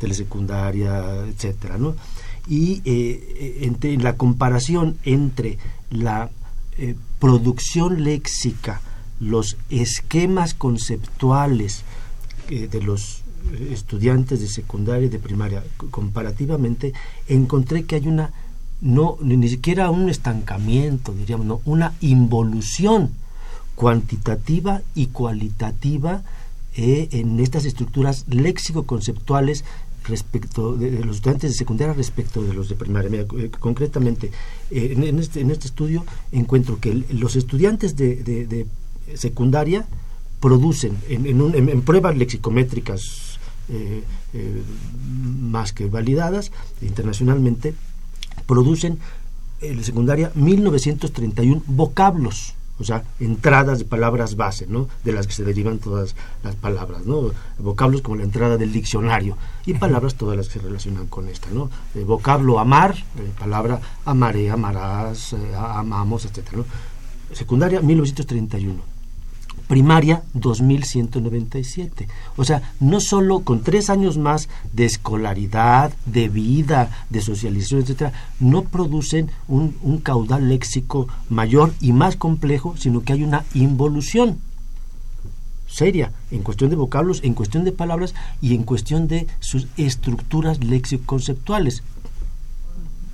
telesecundaria, 0.00 1.26
etcétera, 1.26 1.76
¿no? 1.76 1.94
Y 2.48 2.80
entre, 3.60 3.98
la 3.98 4.16
comparación 4.16 4.96
entre 5.04 5.58
la 5.90 6.30
producción 7.20 8.02
léxica 8.02 8.80
los 9.20 9.56
esquemas 9.68 10.54
conceptuales 10.54 11.84
eh, 12.48 12.66
de 12.66 12.80
los 12.80 13.22
estudiantes 13.70 14.40
de 14.40 14.48
secundaria 14.48 15.06
y 15.06 15.10
de 15.10 15.18
primaria 15.18 15.64
comparativamente, 15.90 16.92
encontré 17.26 17.84
que 17.84 17.96
hay 17.96 18.06
una, 18.06 18.32
no, 18.80 19.16
ni 19.20 19.48
siquiera 19.48 19.90
un 19.90 20.08
estancamiento, 20.08 21.12
diríamos, 21.12 21.46
no, 21.46 21.60
una 21.64 21.94
involución 22.00 23.12
cuantitativa 23.74 24.82
y 24.94 25.06
cualitativa 25.06 26.22
eh, 26.76 27.08
en 27.12 27.40
estas 27.40 27.64
estructuras 27.64 28.26
léxico-conceptuales 28.28 29.64
respecto 30.04 30.74
de, 30.74 31.04
los 31.04 31.16
estudiantes 31.16 31.52
de 31.52 31.56
secundaria 31.56 31.92
respecto 31.92 32.42
de 32.42 32.54
los 32.54 32.68
de 32.68 32.76
primaria. 32.76 33.26
Eh, 33.36 33.50
concretamente, 33.58 34.30
en, 34.70 35.18
este, 35.18 35.40
en 35.40 35.50
este 35.50 35.66
estudio 35.66 36.04
encuentro 36.32 36.80
que 36.80 37.04
los 37.10 37.36
estudiantes 37.36 37.96
de, 37.96 38.16
de 38.22 38.66
secundaria 39.16 39.86
producen 40.40 40.96
en, 41.08 41.82
pruebas 41.82 42.16
lexicométricas 42.16 43.27
eh, 43.70 44.02
eh, 44.34 44.62
más 45.40 45.72
que 45.72 45.86
validadas 45.86 46.52
internacionalmente, 46.80 47.74
producen 48.46 48.98
en 49.60 49.82
secundaria 49.84 50.30
1931 50.34 51.62
vocablos, 51.66 52.54
o 52.78 52.84
sea, 52.84 53.04
entradas 53.18 53.80
de 53.80 53.84
palabras 53.84 54.36
base, 54.36 54.66
¿no? 54.68 54.88
De 55.04 55.12
las 55.12 55.26
que 55.26 55.32
se 55.32 55.44
derivan 55.44 55.78
todas 55.78 56.14
las 56.44 56.54
palabras, 56.54 57.06
¿no? 57.06 57.32
Vocablos 57.58 58.02
como 58.02 58.16
la 58.16 58.22
entrada 58.22 58.56
del 58.56 58.72
diccionario 58.72 59.36
y 59.66 59.74
palabras 59.74 60.14
todas 60.14 60.36
las 60.36 60.46
que 60.48 60.60
se 60.60 60.64
relacionan 60.64 61.06
con 61.08 61.28
esta, 61.28 61.50
¿no? 61.50 61.70
Eh, 61.94 62.04
vocablo 62.04 62.60
amar, 62.60 62.94
palabra 63.38 63.80
amaré, 64.04 64.50
amarás, 64.50 65.34
amamos, 65.56 66.24
etcétera, 66.24 66.58
¿no? 66.58 66.64
Secundaria 67.34 67.80
1931 67.80 68.97
primaria 69.68 70.22
2197. 70.32 72.08
O 72.36 72.44
sea, 72.44 72.72
no 72.80 73.00
solo 73.00 73.40
con 73.40 73.62
tres 73.62 73.90
años 73.90 74.18
más 74.18 74.48
de 74.72 74.86
escolaridad, 74.86 75.92
de 76.06 76.28
vida, 76.28 76.90
de 77.10 77.20
socialización, 77.20 77.82
etcétera, 77.82 78.12
no 78.40 78.62
producen 78.62 79.30
un, 79.46 79.68
caudal 80.02 80.48
léxico 80.48 81.06
mayor 81.28 81.72
y 81.80 81.92
más 81.92 82.16
complejo, 82.16 82.74
sino 82.76 83.02
que 83.02 83.12
hay 83.12 83.22
una 83.22 83.44
involución 83.54 84.38
seria 85.66 86.12
en 86.30 86.42
cuestión 86.42 86.70
de 86.70 86.76
vocablos, 86.76 87.20
en 87.22 87.34
cuestión 87.34 87.64
de 87.64 87.72
palabras 87.72 88.14
y 88.40 88.54
en 88.54 88.62
cuestión 88.62 89.06
de 89.06 89.26
sus 89.38 89.66
estructuras 89.76 90.64
léxico-conceptuales. 90.64 91.82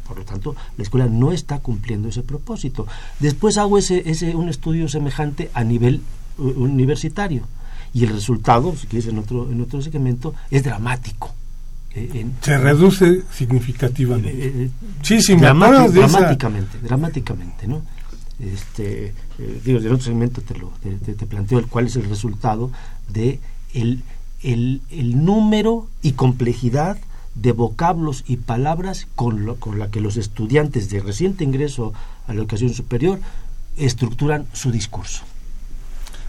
Por 0.06 0.18
lo 0.18 0.24
tanto, 0.24 0.54
la 0.76 0.82
escuela 0.84 1.06
no 1.06 1.32
está 1.32 1.58
cumpliendo 1.58 2.08
ese 2.08 2.22
propósito. 2.22 2.86
Después 3.18 3.58
hago 3.58 3.76
ese, 3.76 4.08
ese, 4.08 4.36
un 4.36 4.48
estudio 4.48 4.88
semejante 4.88 5.50
a 5.52 5.64
nivel 5.64 6.02
universitario. 6.38 7.42
Y 7.92 8.04
el 8.04 8.10
resultado, 8.10 8.74
si 8.76 8.86
quieres 8.86 9.08
en 9.08 9.18
otro, 9.18 9.50
en 9.50 9.60
otro 9.60 9.80
segmento, 9.80 10.34
es 10.50 10.62
dramático. 10.64 11.32
Eh, 11.94 12.26
se 12.40 12.58
reduce 12.58 13.22
significativamente. 13.32 14.30
Eh, 14.30 14.52
eh, 14.64 14.70
sí, 15.02 15.22
sí, 15.22 15.36
dramáticamente, 15.36 16.78
dramáticamente, 16.82 17.68
¿no? 17.68 17.82
Este, 18.40 19.14
digo, 19.64 19.78
en 19.78 19.86
otro 19.86 20.04
segmento 20.04 20.42
te, 20.42 20.58
lo, 20.58 20.72
te, 20.82 21.14
planteo 21.26 21.60
el, 21.60 21.68
cuál 21.68 21.86
es 21.86 21.94
el 21.94 22.08
resultado 22.08 22.72
de 23.08 23.38
el, 23.74 24.02
el, 24.42 24.82
el 24.90 25.24
número 25.24 25.86
y 26.02 26.12
complejidad 26.12 26.98
de 27.36 27.52
vocablos 27.52 28.24
y 28.26 28.38
palabras 28.38 29.06
con, 29.14 29.44
lo, 29.44 29.56
con 29.56 29.78
la 29.78 29.88
que 29.88 30.00
los 30.00 30.16
estudiantes 30.16 30.90
de 30.90 31.00
reciente 31.00 31.44
ingreso 31.44 31.92
a 32.26 32.32
la 32.32 32.40
educación 32.40 32.74
superior 32.74 33.20
estructuran 33.76 34.46
su 34.52 34.72
discurso. 34.72 35.22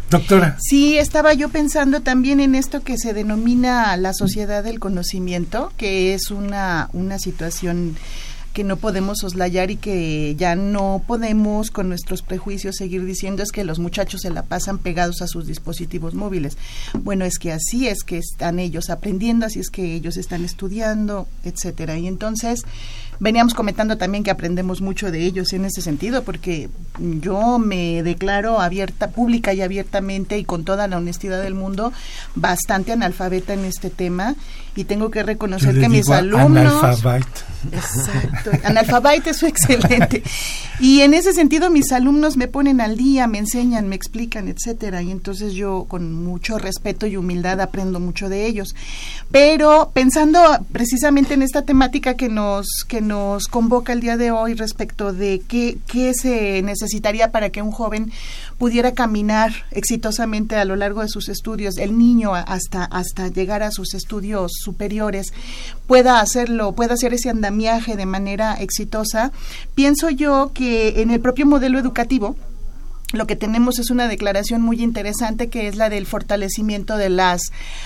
Doctora. 0.10 0.58
Sí, 0.60 0.98
estaba 0.98 1.34
yo 1.34 1.50
pensando 1.50 2.02
también 2.02 2.40
en 2.40 2.56
esto 2.56 2.84
que 2.84 2.98
se 2.98 3.14
denomina 3.14 3.98
la 3.98 4.14
sociedad 4.14 4.64
del 4.64 4.80
conocimiento, 4.80 5.72
que 5.78 6.14
es 6.14 6.30
una, 6.32 6.90
una 6.94 7.18
situación 7.18 7.96
que 8.56 8.64
no 8.64 8.78
podemos 8.78 9.18
soslayar 9.20 9.70
y 9.70 9.76
que 9.76 10.34
ya 10.38 10.56
no 10.56 11.04
podemos 11.06 11.72
con 11.72 11.90
nuestros 11.90 12.22
prejuicios 12.22 12.78
seguir 12.78 13.04
diciendo 13.04 13.44
es 13.44 13.52
que 13.52 13.66
los 13.66 13.80
muchachos 13.80 14.22
se 14.22 14.30
la 14.30 14.44
pasan 14.44 14.78
pegados 14.78 15.22
a 15.22 15.28
sus 15.28 15.46
dispositivos 15.46 16.14
móviles. 16.14 16.58
Bueno, 16.94 17.26
es 17.26 17.38
que 17.38 17.52
así 17.52 17.90
es 17.90 18.04
que 18.06 18.18
están 18.18 18.60
ellos 18.60 18.90
aprendiendo, 18.90 19.46
así 19.46 19.60
es 19.60 19.70
que 19.70 19.94
ellos 19.94 20.16
están 20.16 20.46
estudiando, 20.46 21.28
etcétera. 21.44 21.98
Y 21.98 22.08
entonces 22.08 22.62
veníamos 23.20 23.54
comentando 23.54 23.98
también 23.98 24.24
que 24.24 24.32
aprendemos 24.32 24.82
mucho 24.82 25.12
de 25.12 25.24
ellos 25.24 25.54
en 25.54 25.66
ese 25.66 25.82
sentido, 25.82 26.24
porque 26.24 26.70
yo 27.00 27.60
me 27.60 28.04
declaro 28.04 28.60
abierta, 28.60 29.12
pública 29.12 29.54
y 29.54 29.62
abiertamente 29.62 30.38
y 30.38 30.44
con 30.44 30.66
toda 30.66 30.88
la 30.88 30.98
honestidad 30.98 31.42
del 31.42 31.54
mundo, 31.54 31.94
bastante 32.36 32.92
analfabeta 32.92 33.54
en 33.54 33.66
este 33.66 33.90
tema 33.90 34.36
y 34.76 34.84
tengo 34.84 35.10
que 35.10 35.24
reconocer 35.24 35.80
que 35.80 35.88
mis 35.88 36.10
alumnos... 36.10 36.84
Exacto, 37.72 38.52
analfabeta 38.64 39.30
es 39.32 39.42
excelente. 39.42 40.22
Y 40.80 41.02
en 41.02 41.14
ese 41.14 41.34
sentido 41.34 41.70
mis 41.70 41.92
alumnos 41.92 42.36
me 42.38 42.48
ponen 42.48 42.82
al 42.82 42.98
día, 42.98 43.28
me 43.28 43.38
enseñan, 43.38 43.88
me 43.88 43.96
explican, 43.96 44.48
etcétera, 44.50 45.02
y 45.02 45.12
entonces 45.12 45.54
yo 45.54 45.86
con 45.88 46.14
mucho 46.14 46.60
respeto 46.60 47.08
y 47.08 47.16
humildad 47.16 47.62
aprendo 47.62 48.00
mucho 48.00 48.30
de 48.30 48.46
ellos. 48.46 48.76
Pero 49.32 49.92
pensando 49.94 50.40
precisamente 50.72 51.34
en 51.34 51.42
esta 51.42 51.64
temática 51.64 52.16
que 52.16 52.30
nos 52.30 52.68
que 52.88 53.02
nos 53.08 53.48
convoca 53.48 53.94
el 53.94 54.02
día 54.02 54.18
de 54.18 54.32
hoy 54.32 54.54
respecto 54.54 55.14
de 55.14 55.42
qué, 55.48 55.78
qué 55.88 56.14
se 56.14 56.62
necesitaría 56.62 57.32
para 57.32 57.50
que 57.50 57.62
un 57.62 57.72
joven 57.72 58.12
pudiera 58.58 58.94
caminar 58.94 59.52
exitosamente 59.72 60.56
a 60.56 60.66
lo 60.66 60.76
largo 60.76 61.02
de 61.02 61.10
sus 61.10 61.30
estudios, 61.30 61.78
el 61.78 61.98
niño 61.98 62.36
hasta, 62.36 62.86
hasta 62.86 63.28
llegar 63.28 63.64
a 63.64 63.72
sus 63.72 63.94
estudios 63.94 64.52
superiores, 64.54 65.34
pueda 65.88 66.20
hacerlo, 66.20 66.74
pueda 66.74 66.96
hacer 66.96 67.14
ese 67.14 67.30
andamiaje 67.30 67.96
de 67.96 68.06
manera 68.06 68.56
exitosa, 68.56 69.32
pienso 69.76 70.10
yo 70.10 70.52
que 70.54 71.02
en 71.02 71.12
el 71.12 71.20
propio 71.20 71.46
modelo 71.46 71.80
educativo, 71.80 72.36
lo 73.14 73.28
que 73.28 73.36
tenemos 73.36 73.80
es 73.80 73.90
una 73.92 74.08
declaración 74.08 74.62
muy 74.62 74.82
interesante 74.82 75.48
que 75.48 75.68
es 75.68 75.76
la 75.76 75.90
del 75.90 76.06
fortalecimiento 76.06 76.98
de 76.98 77.10
las 77.10 77.42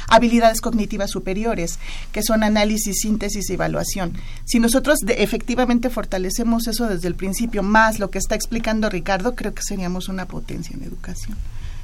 habilidades 0.07 0.61
cognitivas 0.61 1.11
superiores, 1.11 1.79
que 2.11 2.23
son 2.23 2.43
análisis, 2.43 2.99
síntesis 3.01 3.49
y 3.49 3.53
evaluación. 3.53 4.13
Si 4.45 4.59
nosotros 4.59 4.99
efectivamente 5.07 5.89
fortalecemos 5.89 6.67
eso 6.67 6.87
desde 6.87 7.07
el 7.07 7.15
principio, 7.15 7.63
más 7.63 7.99
lo 7.99 8.09
que 8.09 8.17
está 8.17 8.35
explicando 8.35 8.89
Ricardo, 8.89 9.35
creo 9.35 9.53
que 9.53 9.63
seríamos 9.63 10.09
una 10.09 10.25
potencia 10.25 10.75
en 10.75 10.83
educación. 10.83 11.37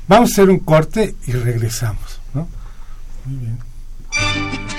Vamos 0.08 0.32
a 0.32 0.34
hacer 0.34 0.50
un 0.50 0.60
corte 0.60 1.15
y 1.28 1.32
regresamos. 1.32 2.19
¿no? 2.34 2.48
Muy 3.26 3.38
bien. 3.38 4.75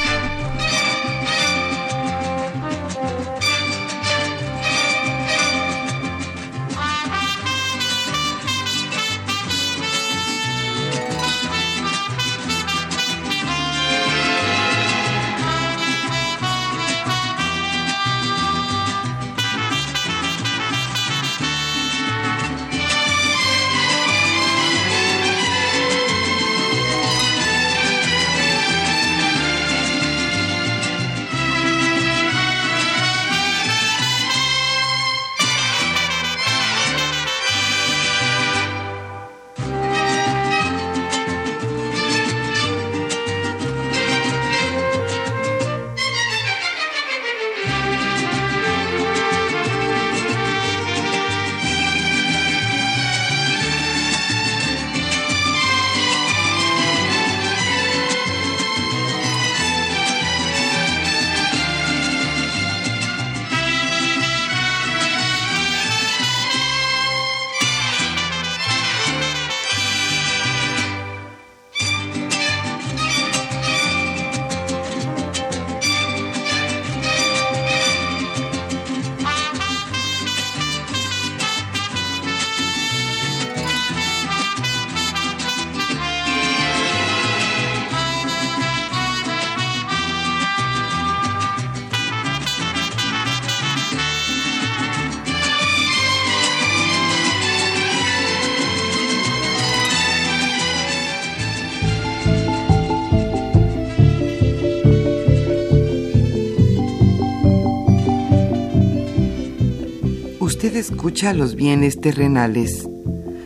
Escucha 110.76 111.32
los 111.32 111.54
bienes 111.54 111.98
terrenales. 112.02 112.86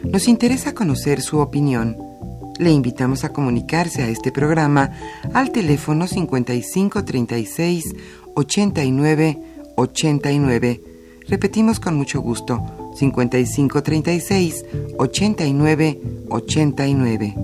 Nos 0.02 0.26
interesa 0.26 0.74
conocer 0.74 1.20
su 1.20 1.38
opinión. 1.38 1.96
Le 2.58 2.72
invitamos 2.72 3.22
a 3.22 3.28
comunicarse 3.28 4.02
a 4.02 4.08
este 4.08 4.32
programa 4.32 4.90
al 5.32 5.52
teléfono 5.52 6.08
5536 6.08 7.94
89 8.34 9.38
89. 9.76 10.82
Repetimos 11.28 11.78
con 11.78 11.94
mucho 11.94 12.20
gusto, 12.20 12.92
5536 12.96 14.64
89 14.98 16.00
89. 16.30 17.34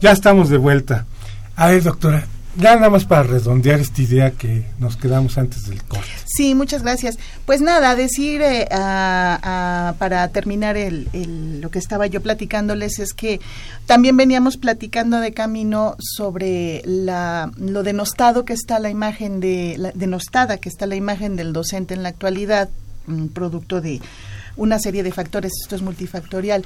Ya 0.00 0.10
estamos 0.10 0.48
de 0.48 0.58
vuelta. 0.58 1.06
A 1.56 1.68
ver, 1.68 1.82
doctora, 1.82 2.26
ya 2.56 2.74
nada 2.76 2.90
más 2.90 3.06
para 3.06 3.22
redondear 3.22 3.80
esta 3.80 4.02
idea 4.02 4.30
que 4.32 4.64
nos 4.78 4.96
quedamos 4.96 5.38
antes 5.38 5.68
del 5.68 5.82
corte. 5.84 6.06
Sí, 6.26 6.54
muchas 6.54 6.82
gracias. 6.82 7.18
Pues 7.46 7.62
nada, 7.62 7.94
decir 7.94 8.42
eh, 8.42 8.66
para 8.70 10.28
terminar 10.32 10.76
el, 10.76 11.08
lo 11.60 11.70
que 11.70 11.78
estaba 11.78 12.06
yo 12.06 12.20
platicándoles 12.20 12.98
es 12.98 13.14
que 13.14 13.40
también 13.86 14.16
veníamos 14.16 14.58
platicando 14.58 15.20
de 15.20 15.32
camino 15.32 15.96
sobre 15.98 16.82
la, 16.84 17.50
lo 17.56 17.82
denostado 17.82 18.44
que 18.44 18.52
está 18.52 18.78
la 18.78 18.90
imagen 18.90 19.40
de, 19.40 19.76
la, 19.78 19.92
denostada 19.92 20.58
que 20.58 20.68
está 20.68 20.86
la 20.86 20.96
imagen 20.96 21.36
del 21.36 21.54
docente 21.54 21.94
en 21.94 22.02
la 22.02 22.10
actualidad, 22.10 22.68
producto 23.32 23.80
de 23.80 24.00
una 24.56 24.78
serie 24.78 25.02
de 25.02 25.12
factores, 25.12 25.52
esto 25.62 25.76
es 25.76 25.82
multifactorial, 25.82 26.64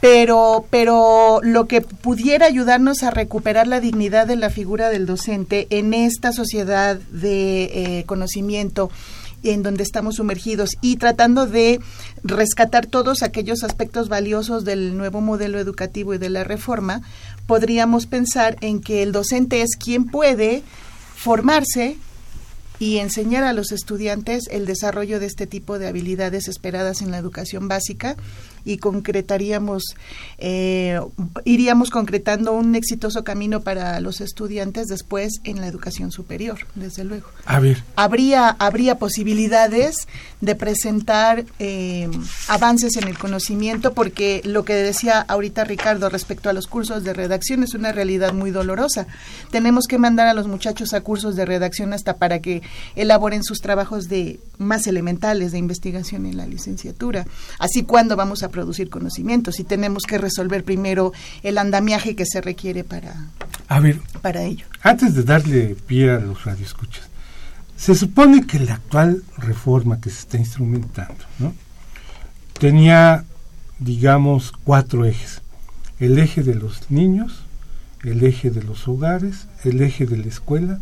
pero, 0.00 0.66
pero 0.70 1.40
lo 1.42 1.66
que 1.66 1.80
pudiera 1.80 2.46
ayudarnos 2.46 3.02
a 3.02 3.10
recuperar 3.10 3.66
la 3.66 3.80
dignidad 3.80 4.26
de 4.26 4.36
la 4.36 4.50
figura 4.50 4.88
del 4.88 5.06
docente 5.06 5.66
en 5.70 5.94
esta 5.94 6.32
sociedad 6.32 6.96
de 6.96 7.64
eh, 7.98 8.04
conocimiento 8.06 8.90
en 9.42 9.62
donde 9.62 9.82
estamos 9.82 10.16
sumergidos 10.16 10.70
y 10.80 10.96
tratando 10.96 11.46
de 11.46 11.80
rescatar 12.24 12.86
todos 12.86 13.22
aquellos 13.22 13.62
aspectos 13.62 14.08
valiosos 14.08 14.64
del 14.64 14.96
nuevo 14.96 15.20
modelo 15.20 15.58
educativo 15.58 16.14
y 16.14 16.18
de 16.18 16.30
la 16.30 16.44
reforma, 16.44 17.02
podríamos 17.46 18.06
pensar 18.06 18.56
en 18.60 18.80
que 18.80 19.02
el 19.02 19.12
docente 19.12 19.62
es 19.62 19.76
quien 19.76 20.06
puede 20.06 20.62
formarse 21.14 21.96
y 22.78 22.98
enseñar 22.98 23.44
a 23.44 23.52
los 23.52 23.72
estudiantes 23.72 24.44
el 24.50 24.66
desarrollo 24.66 25.20
de 25.20 25.26
este 25.26 25.46
tipo 25.46 25.78
de 25.78 25.88
habilidades 25.88 26.48
esperadas 26.48 27.02
en 27.02 27.10
la 27.10 27.18
educación 27.18 27.68
básica 27.68 28.16
y 28.66 28.78
concretaríamos, 28.78 29.94
eh, 30.38 31.00
iríamos 31.44 31.90
concretando 31.90 32.52
un 32.52 32.74
exitoso 32.74 33.24
camino 33.24 33.60
para 33.60 34.00
los 34.00 34.20
estudiantes 34.20 34.88
después 34.88 35.40
en 35.44 35.60
la 35.60 35.68
educación 35.68 36.10
superior, 36.10 36.58
desde 36.74 37.04
luego. 37.04 37.28
A 37.46 37.60
ver. 37.60 37.82
Habría, 37.94 38.48
habría 38.58 38.98
posibilidades 38.98 40.08
de 40.40 40.54
presentar 40.54 41.44
eh, 41.58 42.10
avances 42.48 42.96
en 42.96 43.08
el 43.08 43.16
conocimiento 43.16 43.94
porque 43.94 44.42
lo 44.44 44.64
que 44.64 44.74
decía 44.74 45.20
ahorita 45.20 45.64
Ricardo 45.64 46.08
respecto 46.08 46.50
a 46.50 46.52
los 46.52 46.66
cursos 46.66 47.04
de 47.04 47.12
redacción 47.12 47.62
es 47.62 47.74
una 47.74 47.92
realidad 47.92 48.32
muy 48.32 48.50
dolorosa. 48.50 49.06
Tenemos 49.50 49.86
que 49.86 49.98
mandar 49.98 50.26
a 50.26 50.34
los 50.34 50.48
muchachos 50.48 50.92
a 50.92 51.00
cursos 51.00 51.36
de 51.36 51.44
redacción 51.44 51.92
hasta 51.92 52.16
para 52.16 52.40
que 52.40 52.62
elaboren 52.96 53.44
sus 53.44 53.60
trabajos 53.60 54.08
de 54.08 54.40
más 54.58 54.86
elementales 54.86 55.52
de 55.52 55.58
investigación 55.58 56.26
en 56.26 56.36
la 56.36 56.46
licenciatura. 56.46 57.26
Así 57.58 57.84
cuando 57.84 58.16
vamos 58.16 58.42
a 58.42 58.48
producir 58.56 58.88
conocimientos 58.88 59.60
y 59.60 59.64
tenemos 59.64 60.04
que 60.04 60.16
resolver 60.16 60.64
primero 60.64 61.12
el 61.42 61.58
andamiaje 61.58 62.16
que 62.16 62.24
se 62.24 62.40
requiere 62.40 62.84
para, 62.84 63.26
a 63.68 63.80
ver, 63.80 64.00
para 64.22 64.44
ello. 64.44 64.64
Antes 64.80 65.14
de 65.14 65.24
darle 65.24 65.76
pie 65.86 66.10
a 66.10 66.20
los 66.20 66.42
radioescuchas, 66.42 67.06
se 67.76 67.94
supone 67.94 68.46
que 68.46 68.58
la 68.58 68.76
actual 68.76 69.22
reforma 69.36 70.00
que 70.00 70.08
se 70.08 70.20
está 70.20 70.38
instrumentando 70.38 71.22
¿no? 71.38 71.52
tenía, 72.58 73.26
digamos, 73.78 74.52
cuatro 74.64 75.04
ejes. 75.04 75.42
El 75.98 76.18
eje 76.18 76.42
de 76.42 76.54
los 76.54 76.90
niños, 76.90 77.44
el 78.04 78.24
eje 78.24 78.50
de 78.50 78.62
los 78.62 78.88
hogares, 78.88 79.48
el 79.64 79.82
eje 79.82 80.06
de 80.06 80.16
la 80.16 80.28
escuela 80.28 80.80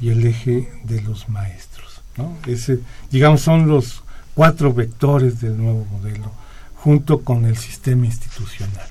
y 0.00 0.08
el 0.08 0.26
eje 0.26 0.68
de 0.82 1.00
los 1.02 1.28
maestros. 1.28 2.02
¿no? 2.16 2.36
Ese, 2.48 2.80
digamos, 3.12 3.40
son 3.40 3.68
los 3.68 4.02
cuatro 4.34 4.74
vectores 4.74 5.40
del 5.40 5.56
nuevo 5.56 5.84
modelo 5.84 6.43
junto 6.84 7.22
con 7.22 7.46
el 7.46 7.56
sistema 7.56 8.04
institucional. 8.04 8.86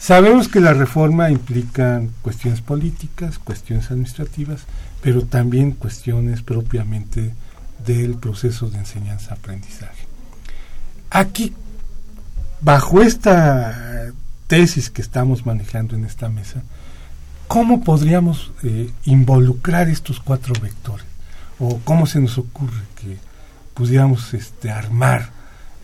Sabemos 0.00 0.48
que 0.48 0.58
la 0.58 0.72
reforma 0.72 1.30
implica 1.30 2.02
cuestiones 2.22 2.60
políticas, 2.60 3.38
cuestiones 3.38 3.88
administrativas, 3.92 4.62
pero 5.00 5.22
también 5.22 5.70
cuestiones 5.70 6.42
propiamente 6.42 7.32
del 7.86 8.16
proceso 8.16 8.68
de 8.68 8.78
enseñanza-aprendizaje. 8.78 10.08
Aquí, 11.10 11.52
bajo 12.60 13.00
esta 13.00 14.10
tesis 14.48 14.90
que 14.90 15.00
estamos 15.00 15.46
manejando 15.46 15.94
en 15.94 16.06
esta 16.06 16.28
mesa, 16.28 16.64
¿cómo 17.46 17.84
podríamos 17.84 18.50
eh, 18.64 18.90
involucrar 19.04 19.88
estos 19.88 20.18
cuatro 20.18 20.52
vectores? 20.60 21.06
¿O 21.60 21.78
cómo 21.84 22.06
se 22.06 22.20
nos 22.20 22.38
ocurre 22.38 22.82
que 23.00 23.18
pudiéramos 23.74 24.34
este, 24.34 24.72
armar 24.72 25.30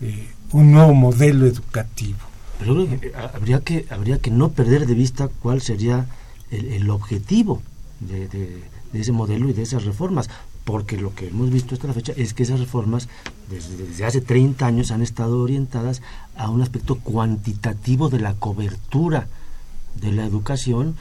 eh, 0.01 0.27
un 0.51 0.71
nuevo 0.71 0.93
modelo 0.93 1.45
educativo. 1.45 2.19
Pero 2.59 2.81
eh, 2.83 3.13
habría 3.33 3.59
que, 3.61 3.85
habría 3.89 4.19
que 4.19 4.31
no 4.31 4.49
perder 4.49 4.87
de 4.87 4.93
vista 4.93 5.27
cuál 5.27 5.61
sería 5.61 6.05
el, 6.49 6.89
objetivo 6.89 7.61
de, 7.99 8.63
ese 8.93 9.11
modelo 9.11 9.49
y 9.49 9.53
de 9.53 9.63
esas 9.63 9.83
reformas, 9.83 10.29
porque 10.63 10.97
lo 10.97 11.13
que 11.13 11.27
hemos 11.27 11.49
visto 11.49 11.75
hasta 11.75 11.87
la 11.87 11.93
fecha 11.93 12.13
es 12.15 12.33
que 12.33 12.43
esas 12.43 12.59
reformas 12.59 13.07
desde, 13.49 14.05
hace 14.05 14.21
30 14.21 14.65
años 14.65 14.91
han 14.91 15.01
estado 15.01 15.41
orientadas 15.41 16.01
a 16.35 16.49
un 16.49 16.61
aspecto 16.61 16.95
cuantitativo 16.95 18.09
de 18.09 18.19
la 18.19 18.33
cobertura 18.33 19.27
de 19.95 20.11
la 20.11 20.25
educación, 20.25 20.95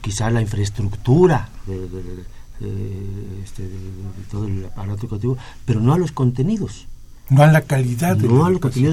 quizá 0.00 0.30
la 0.30 0.42
infraestructura 0.42 1.48
de, 1.66 1.84
este, 3.42 3.62
de 3.62 3.78
todo 4.30 4.46
el 4.46 4.64
aparato 4.64 5.06
educativo, 5.06 5.36
pero 5.64 5.80
no 5.80 5.92
a 5.92 5.98
los 5.98 6.12
contenidos. 6.12 6.86
No 7.30 7.42
a 7.42 7.46
la 7.46 7.62
calidad. 7.62 8.16
De 8.16 8.28
no 8.28 8.44
a 8.44 8.50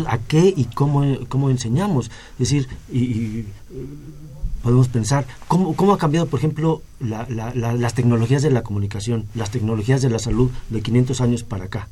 a 0.08 0.18
qué 0.20 0.54
y 0.56 0.66
cómo, 0.66 1.04
cómo 1.28 1.50
enseñamos. 1.50 2.12
Es 2.34 2.50
decir, 2.50 2.68
y, 2.92 3.46
podemos 4.64 4.88
pensar, 4.88 5.26
¿cómo, 5.48 5.76
¿cómo, 5.76 5.94
ha 5.94 5.98
cambiado, 5.98 6.28
por 6.28 6.40
ejemplo, 6.40 6.82
las 7.00 7.94
tecnologías 7.94 8.42
de 8.42 8.52
la 8.52 8.64
comunicación, 8.64 9.26
las 9.36 9.52
tecnologías 9.52 10.02
de 10.02 10.10
la 10.10 10.20
salud 10.20 10.52
de 10.70 10.82
500 10.82 11.22
años 11.22 11.44
para 11.44 11.66
acá? 11.66 11.88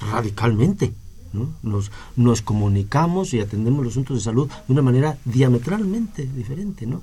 Radicalmente. 0.00 0.92
¿no? 1.32 1.48
Nos, 1.64 1.90
nos 2.14 2.42
comunicamos 2.42 3.34
y 3.34 3.40
atendemos 3.40 3.82
los 3.82 3.94
asuntos 3.94 4.18
de 4.18 4.22
salud 4.22 4.48
de 4.48 4.72
una 4.72 4.82
manera 4.82 5.18
diametralmente 5.24 6.24
diferente, 6.26 6.86
¿no? 6.86 7.02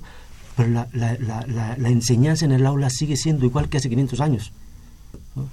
Pero 0.56 0.70
la, 0.70 0.88
la, 0.92 1.16
la 1.76 1.88
enseñanza 1.88 2.46
en 2.46 2.52
el 2.52 2.64
aula 2.64 2.88
sigue 2.88 3.16
siendo 3.16 3.44
igual 3.44 3.68
que 3.68 3.76
hace 3.76 3.90
500 3.90 4.20
años. 4.20 4.52
¿no? 5.34 5.48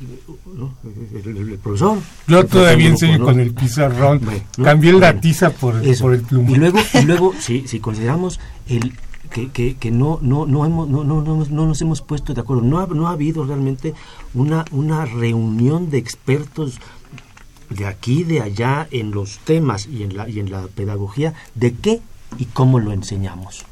El, 0.00 1.58
profesor. 1.62 1.98
Yo 2.26 2.44
todavía 2.46 2.88
enseño 2.88 3.24
con 3.24 3.40
el 3.40 3.52
pizarrón. 3.52 4.20
Cambié 4.62 4.92
la 4.92 5.20
tiza 5.20 5.50
por, 5.50 5.74
por 5.98 6.14
el 6.14 6.22
plumón. 6.22 6.50
Y 6.50 6.56
luego, 6.56 6.78
y 6.94 7.02
luego 7.02 7.32
si, 7.40 7.66
si 7.66 7.80
consideramos 7.80 8.40
el 8.68 8.92
que, 9.30 9.50
que, 9.50 9.74
que, 9.74 9.90
no, 9.90 10.18
no, 10.22 10.46
no, 10.46 10.64
hemos, 10.64 10.88
no, 10.88 11.02
no, 11.02 11.22
no, 11.22 11.44
no, 11.44 11.66
nos 11.66 11.80
hemos 11.82 12.02
puesto 12.02 12.34
de 12.34 12.40
acuerdo, 12.40 12.62
no 12.62 12.78
ha, 12.78 12.86
no 12.86 13.08
ha 13.08 13.12
habido 13.12 13.44
realmente 13.44 13.94
una, 14.32 14.64
una 14.70 15.04
reunión 15.04 15.90
de 15.90 15.98
expertos 15.98 16.78
de 17.70 17.86
aquí, 17.86 18.22
de 18.22 18.40
allá, 18.40 18.86
en 18.90 19.10
los 19.10 19.38
temas 19.38 19.86
y 19.86 20.02
en 20.02 20.16
la, 20.16 20.28
y 20.28 20.38
en 20.38 20.50
la 20.50 20.66
pedagogía, 20.68 21.34
de 21.54 21.74
qué 21.74 22.00
y 22.38 22.44
cómo 22.46 22.78
lo 22.78 22.92
enseñamos. 22.92 23.64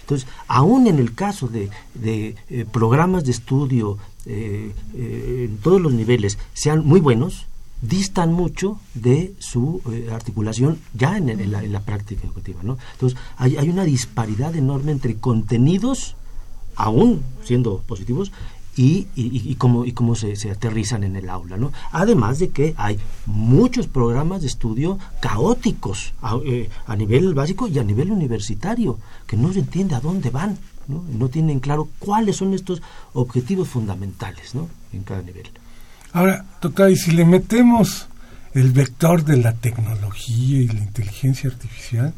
Entonces, 0.00 0.28
aún 0.46 0.86
en 0.86 0.98
el 0.98 1.14
caso 1.14 1.46
de, 1.46 1.70
de 1.94 2.36
eh, 2.48 2.64
programas 2.70 3.24
de 3.24 3.32
estudio 3.32 3.98
eh, 4.30 4.74
eh, 4.94 5.46
en 5.48 5.56
todos 5.58 5.80
los 5.80 5.94
niveles 5.94 6.38
sean 6.52 6.84
muy 6.84 7.00
buenos, 7.00 7.46
distan 7.80 8.30
mucho 8.30 8.78
de 8.92 9.32
su 9.38 9.80
eh, 9.90 10.10
articulación 10.12 10.78
ya 10.92 11.16
en, 11.16 11.50
la, 11.50 11.80
práctica 11.80 12.26
educativa. 12.26 12.60
Entonces, 12.60 13.18
hay, 13.38 13.56
una 13.70 13.84
disparidad 13.84 14.54
enorme 14.54 14.92
entre 14.92 15.16
contenidos, 15.16 16.14
aún 16.76 17.22
siendo 17.42 17.78
positivos, 17.86 18.30
y, 18.76 19.08
y, 19.16 19.54
cómo, 19.56 19.86
y 19.86 19.92
cómo 19.92 20.14
se, 20.14 20.34
aterrizan 20.50 21.02
en 21.02 21.16
el 21.16 21.30
aula. 21.30 21.58
Además 21.90 22.38
de 22.38 22.50
que 22.50 22.74
hay 22.76 22.98
muchos 23.26 23.88
programas 23.88 24.42
de 24.42 24.46
estudio 24.46 24.98
caóticos 25.20 26.12
a 26.20 26.96
nivel 26.96 27.34
básico 27.34 27.66
y 27.66 27.78
a 27.80 27.82
nivel 27.82 28.12
universitario, 28.12 28.98
que 29.26 29.36
no 29.36 29.52
se 29.52 29.60
entiende 29.60 29.96
a 29.96 30.00
dónde 30.00 30.30
van. 30.30 30.58
¿No? 30.88 31.28
tienen 31.28 31.60
claro 31.60 31.88
cuáles 31.98 32.36
son 32.36 32.54
estos 32.54 32.82
objetivos 33.12 33.68
fundamentales 33.68 34.54
¿no? 34.54 34.68
en 34.92 35.02
cada 35.02 35.22
nivel. 35.22 35.48
Ahora, 36.12 36.44
toca 36.60 36.90
y 36.90 36.96
si 36.96 37.12
le 37.12 37.24
metemos 37.24 38.08
el 38.54 38.72
vector 38.72 39.24
de 39.24 39.36
la 39.36 39.52
tecnología 39.52 40.62
y 40.62 40.68
la 40.68 40.80
inteligencia 40.80 41.50
artificial, 41.50 42.14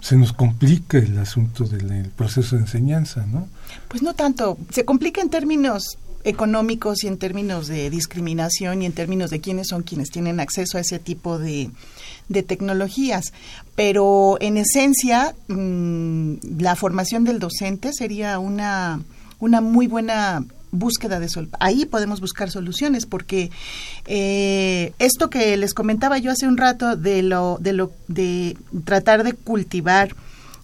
se 0.00 0.16
nos 0.16 0.32
complica 0.32 0.98
el 0.98 1.18
asunto 1.18 1.64
del 1.64 2.10
proceso 2.10 2.56
de 2.56 2.62
enseñanza, 2.62 3.26
¿no? 3.26 3.48
Pues 3.88 4.02
no 4.02 4.14
tanto, 4.14 4.58
se 4.70 4.84
complica 4.84 5.20
en 5.20 5.30
términos 5.30 5.98
económicos 6.24 7.04
y 7.04 7.08
en 7.08 7.18
términos 7.18 7.68
de 7.68 7.90
discriminación 7.90 8.82
y 8.82 8.86
en 8.86 8.92
términos 8.92 9.30
de 9.30 9.40
quiénes 9.40 9.68
son 9.68 9.82
quienes 9.82 10.10
tienen 10.10 10.40
acceso 10.40 10.78
a 10.78 10.80
ese 10.80 10.98
tipo 10.98 11.38
de, 11.38 11.70
de 12.28 12.42
tecnologías. 12.42 13.32
Pero 13.74 14.38
en 14.40 14.56
esencia, 14.56 15.34
mm, 15.48 16.34
la 16.58 16.76
formación 16.76 17.24
del 17.24 17.38
docente 17.38 17.92
sería 17.92 18.38
una, 18.38 19.00
una 19.40 19.60
muy 19.60 19.86
buena 19.86 20.44
búsqueda 20.74 21.20
de 21.20 21.28
sol. 21.28 21.48
Ahí 21.60 21.86
podemos 21.86 22.20
buscar 22.20 22.50
soluciones 22.50 23.06
porque 23.06 23.50
eh, 24.06 24.92
esto 24.98 25.30
que 25.30 25.56
les 25.56 25.72
comentaba 25.72 26.18
yo 26.18 26.32
hace 26.32 26.46
un 26.46 26.56
rato 26.56 26.96
de 26.96 27.22
lo 27.22 27.58
de 27.60 27.72
lo 27.72 27.92
de 28.08 28.56
tratar 28.84 29.22
de 29.22 29.32
cultivar, 29.32 30.14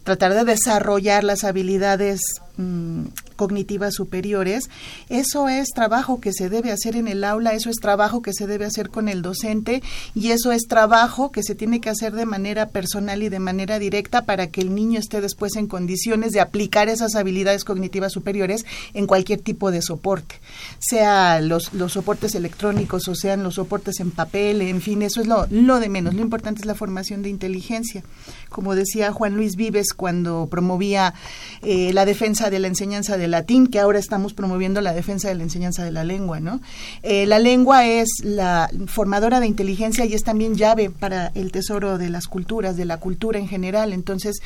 tratar 0.04 0.34
de 0.34 0.44
desarrollar 0.44 1.24
las 1.24 1.44
habilidades 1.44 2.20
mm, 2.56 3.04
cognitivas 3.40 3.94
superiores, 3.94 4.68
eso 5.08 5.48
es 5.48 5.68
trabajo 5.68 6.20
que 6.20 6.30
se 6.30 6.50
debe 6.50 6.72
hacer 6.72 6.94
en 6.94 7.08
el 7.08 7.24
aula, 7.24 7.54
eso 7.54 7.70
es 7.70 7.76
trabajo 7.76 8.20
que 8.20 8.34
se 8.34 8.46
debe 8.46 8.66
hacer 8.66 8.90
con 8.90 9.08
el 9.08 9.22
docente 9.22 9.82
y 10.14 10.32
eso 10.32 10.52
es 10.52 10.64
trabajo 10.68 11.32
que 11.32 11.42
se 11.42 11.54
tiene 11.54 11.80
que 11.80 11.88
hacer 11.88 12.12
de 12.12 12.26
manera 12.26 12.68
personal 12.68 13.22
y 13.22 13.30
de 13.30 13.38
manera 13.38 13.78
directa 13.78 14.26
para 14.26 14.48
que 14.48 14.60
el 14.60 14.74
niño 14.74 14.98
esté 15.00 15.22
después 15.22 15.56
en 15.56 15.68
condiciones 15.68 16.32
de 16.32 16.40
aplicar 16.40 16.90
esas 16.90 17.14
habilidades 17.14 17.64
cognitivas 17.64 18.12
superiores 18.12 18.66
en 18.92 19.06
cualquier 19.06 19.40
tipo 19.40 19.70
de 19.70 19.80
soporte, 19.80 20.34
sea 20.78 21.40
los, 21.40 21.72
los 21.72 21.94
soportes 21.94 22.34
electrónicos 22.34 23.08
o 23.08 23.14
sean 23.14 23.42
los 23.42 23.54
soportes 23.54 24.00
en 24.00 24.10
papel, 24.10 24.60
en 24.60 24.82
fin, 24.82 25.00
eso 25.00 25.22
es 25.22 25.26
lo, 25.26 25.46
lo 25.48 25.80
de 25.80 25.88
menos, 25.88 26.12
lo 26.12 26.20
importante 26.20 26.60
es 26.60 26.66
la 26.66 26.74
formación 26.74 27.22
de 27.22 27.30
inteligencia. 27.30 28.04
Como 28.50 28.74
decía 28.74 29.12
Juan 29.12 29.34
Luis 29.34 29.56
Vives 29.56 29.94
cuando 29.94 30.48
promovía 30.50 31.14
eh, 31.62 31.94
la 31.94 32.04
defensa 32.04 32.50
de 32.50 32.58
la 32.58 32.66
enseñanza 32.66 33.16
latín, 33.30 33.66
que 33.66 33.80
ahora 33.80 33.98
estamos 33.98 34.34
promoviendo 34.34 34.80
la 34.80 34.92
defensa 34.92 35.28
de 35.28 35.34
la 35.34 35.42
enseñanza 35.42 35.84
de 35.84 35.90
la 35.90 36.04
lengua, 36.04 36.40
¿no? 36.40 36.60
Eh, 37.02 37.26
la 37.26 37.38
lengua 37.38 37.86
es 37.86 38.08
la 38.22 38.70
formadora 38.86 39.40
de 39.40 39.46
inteligencia 39.46 40.04
y 40.04 40.14
es 40.14 40.22
también 40.22 40.56
llave 40.56 40.90
para 40.90 41.28
el 41.34 41.52
tesoro 41.52 41.98
de 41.98 42.10
las 42.10 42.26
culturas, 42.26 42.76
de 42.76 42.84
la 42.84 42.98
cultura 42.98 43.38
en 43.38 43.48
general. 43.48 43.92
Entonces, 43.92 44.40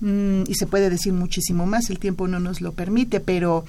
mm, 0.00 0.42
y 0.46 0.54
se 0.54 0.66
puede 0.66 0.90
decir 0.90 1.12
muchísimo 1.12 1.66
más, 1.66 1.90
el 1.90 1.98
tiempo 1.98 2.28
no 2.28 2.40
nos 2.40 2.60
lo 2.60 2.72
permite, 2.72 3.20
pero 3.20 3.64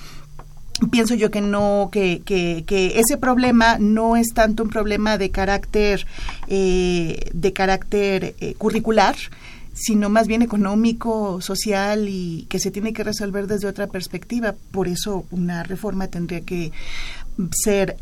pienso 0.90 1.14
yo 1.14 1.30
que 1.30 1.42
no 1.42 1.90
que, 1.92 2.22
que, 2.26 2.64
que, 2.66 3.00
ese 3.00 3.18
problema 3.18 3.78
no 3.80 4.16
es 4.16 4.34
tanto 4.34 4.64
un 4.64 4.70
problema 4.70 5.18
de 5.18 5.30
carácter 5.30 6.08
eh, 6.48 7.30
de 7.34 7.54
carácter 7.54 8.36
eh, 8.40 8.56
curricular 8.58 9.16
sino 9.74 10.10
más 10.10 10.28
bien 10.28 10.42
económico, 10.42 11.42
social 11.42 12.08
y 12.10 12.46
que 12.50 12.60
se 12.60 12.72
tiene 12.72 12.94
que 12.94 13.04
resolver 13.04 13.48
desde 13.48 13.68
otra 13.68 13.88
perspectiva. 13.88 14.56
Por 14.72 14.88
eso 14.88 15.26
una 15.32 15.64
reforma 15.64 16.08
tendría 16.08 16.42
que 16.42 16.72
ser 17.64 17.98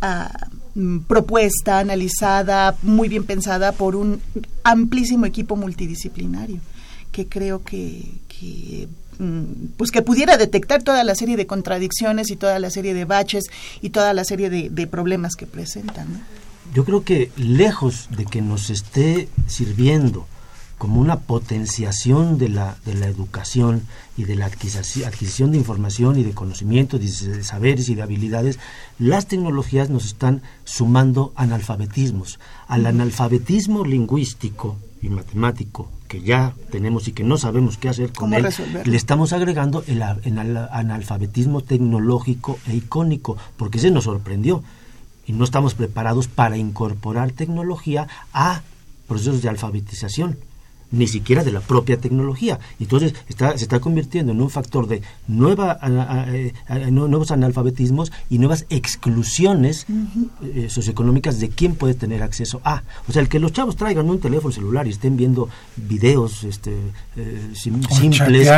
mm, 0.76 1.00
propuesta, 1.00 1.80
analizada, 1.80 2.76
muy 2.82 3.08
bien 3.08 3.24
pensada 3.24 3.72
por 3.72 3.96
un 3.96 4.22
amplísimo 4.64 5.26
equipo 5.26 5.56
multidisciplinario 5.56 6.60
que 7.12 7.28
creo 7.28 7.64
que, 7.64 8.88
mm, 9.18 9.44
pues 9.78 9.92
que 9.92 10.02
pudiera 10.02 10.38
detectar 10.38 10.84
toda 10.84 11.04
la 11.04 11.16
serie 11.16 11.38
de 11.38 11.48
contradicciones 11.48 12.30
y 12.32 12.36
toda 12.36 12.60
la 12.60 12.70
serie 12.70 12.94
de 12.94 13.06
baches 13.06 13.46
y 13.82 13.90
toda 13.90 14.14
la 14.14 14.24
serie 14.24 14.50
de, 14.50 14.88
problemas 14.88 15.36
que 15.36 15.46
presentan. 15.46 16.24
Yo 16.74 16.86
creo 16.86 17.04
que 17.04 17.32
lejos 17.36 18.10
de 18.16 18.26
que 18.26 18.42
nos 18.42 18.70
esté 18.70 19.28
sirviendo 19.48 20.28
como 20.80 21.02
una 21.02 21.20
potenciación 21.20 22.38
de 22.38 22.48
la, 22.48 22.78
de 22.86 22.96
la 22.96 23.08
educación 23.08 23.84
y 24.18 24.24
de 24.24 24.36
la 24.36 24.46
adquisición 24.46 25.52
de 25.52 25.58
información 25.58 26.18
y 26.18 26.24
de 26.24 26.32
conocimiento, 26.32 26.98
de 26.98 27.44
saberes 27.44 27.90
y 27.90 27.96
de 27.96 28.02
habilidades, 28.02 28.60
las 28.98 29.28
tecnologías 29.28 29.90
nos 29.90 30.06
están 30.06 30.42
sumando 30.64 31.34
analfabetismos. 31.36 32.40
Al 32.68 32.86
analfabetismo 32.86 33.84
lingüístico 33.84 34.78
y 35.02 35.10
matemático 35.10 35.92
que 36.08 36.22
ya 36.22 36.56
tenemos 36.72 37.10
y 37.10 37.12
que 37.12 37.26
no 37.26 37.38
sabemos 37.38 37.78
qué 37.78 37.90
hacer 37.90 38.14
con 38.14 38.34
él, 38.34 38.48
le 38.86 38.98
estamos 38.98 39.34
agregando 39.34 39.84
el, 39.86 40.02
el 40.24 40.58
analfabetismo 40.58 41.62
tecnológico 41.62 42.58
e 42.68 42.78
icónico, 42.78 43.36
porque 43.58 43.80
se 43.80 43.92
nos 43.92 44.06
sorprendió. 44.06 44.64
Y 45.28 45.34
no 45.34 45.44
estamos 45.44 45.74
preparados 45.74 46.30
para 46.30 46.58
incorporar 46.58 47.34
tecnología 47.34 48.08
a 48.34 48.62
procesos 49.08 49.42
de 49.42 49.50
alfabetización 49.50 50.38
ni 50.92 51.08
siquiera 51.08 51.44
de 51.44 51.52
la 51.52 51.60
propia 51.60 51.98
tecnología. 51.98 52.60
Entonces 52.80 53.16
está, 53.28 53.58
se 53.58 53.64
está 53.64 53.80
convirtiendo 53.80 54.32
en 54.32 54.42
un 54.42 54.50
factor 54.50 54.88
de 54.88 55.02
nueva, 55.28 55.80
eh, 56.28 56.54
nuevos 56.92 57.32
analfabetismos 57.32 58.12
y 58.30 58.40
nuevas 58.40 58.66
exclusiones 58.70 59.86
eh, 60.44 60.68
socioeconómicas 60.70 61.40
de 61.40 61.50
quién 61.50 61.76
puede 61.76 61.94
tener 61.94 62.24
acceso 62.24 62.62
a. 62.64 62.84
O 63.08 63.12
sea, 63.12 63.22
el 63.22 63.30
que 63.30 63.40
los 63.40 63.54
chavos 63.54 63.76
traigan 63.76 64.10
un 64.10 64.20
teléfono 64.20 64.54
celular 64.54 64.88
y 64.88 64.92
estén 64.92 65.18
viendo 65.18 65.50
videos 65.76 66.44
este, 66.44 66.74
eh, 67.16 67.50
simples, 67.54 68.50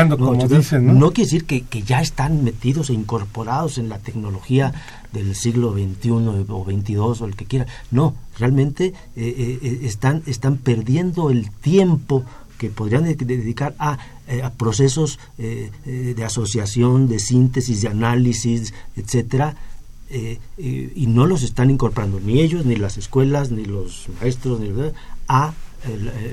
¿no? 0.81 1.11
quiere 1.11 1.25
decir 1.25 1.45
que, 1.45 1.61
que 1.61 1.81
ya 1.83 2.01
están 2.01 2.43
metidos 2.43 2.89
e 2.89 2.93
incorporados 2.93 3.77
en 3.77 3.89
la 3.89 3.99
tecnología 3.99 4.73
del 5.13 5.35
siglo 5.35 5.73
XXI 5.73 6.09
o 6.49 6.65
XXII 6.65 6.97
o 6.97 7.25
el 7.25 7.35
que 7.35 7.45
quiera. 7.45 7.67
No, 7.91 8.15
realmente 8.37 8.85
eh, 8.85 8.93
eh, 9.15 9.59
eh, 9.61 9.79
están, 9.83 10.23
están 10.25 10.57
perdiendo 10.57 11.29
el 11.29 11.51
tiempo 11.51 12.23
que 12.57 12.69
podrían 12.69 13.03
dedicar 13.03 13.73
a, 13.79 13.97
procesos 14.55 15.19
de 15.37 16.23
asociación, 16.23 17.09
de 17.09 17.19
síntesis, 17.19 17.81
de 17.81 17.87
análisis, 17.87 18.73
etcétera, 18.95 19.57
y 20.57 21.07
no 21.07 21.25
los 21.25 21.41
están 21.41 21.71
incorporando 21.71 22.19
ni 22.19 22.39
ellos, 22.39 22.63
ni 22.63 22.75
las 22.75 22.97
escuelas, 22.97 23.49
ni 23.51 23.65
los 23.65 24.07
maestros, 24.21 24.59
ni 24.59 24.69
a 25.27 25.53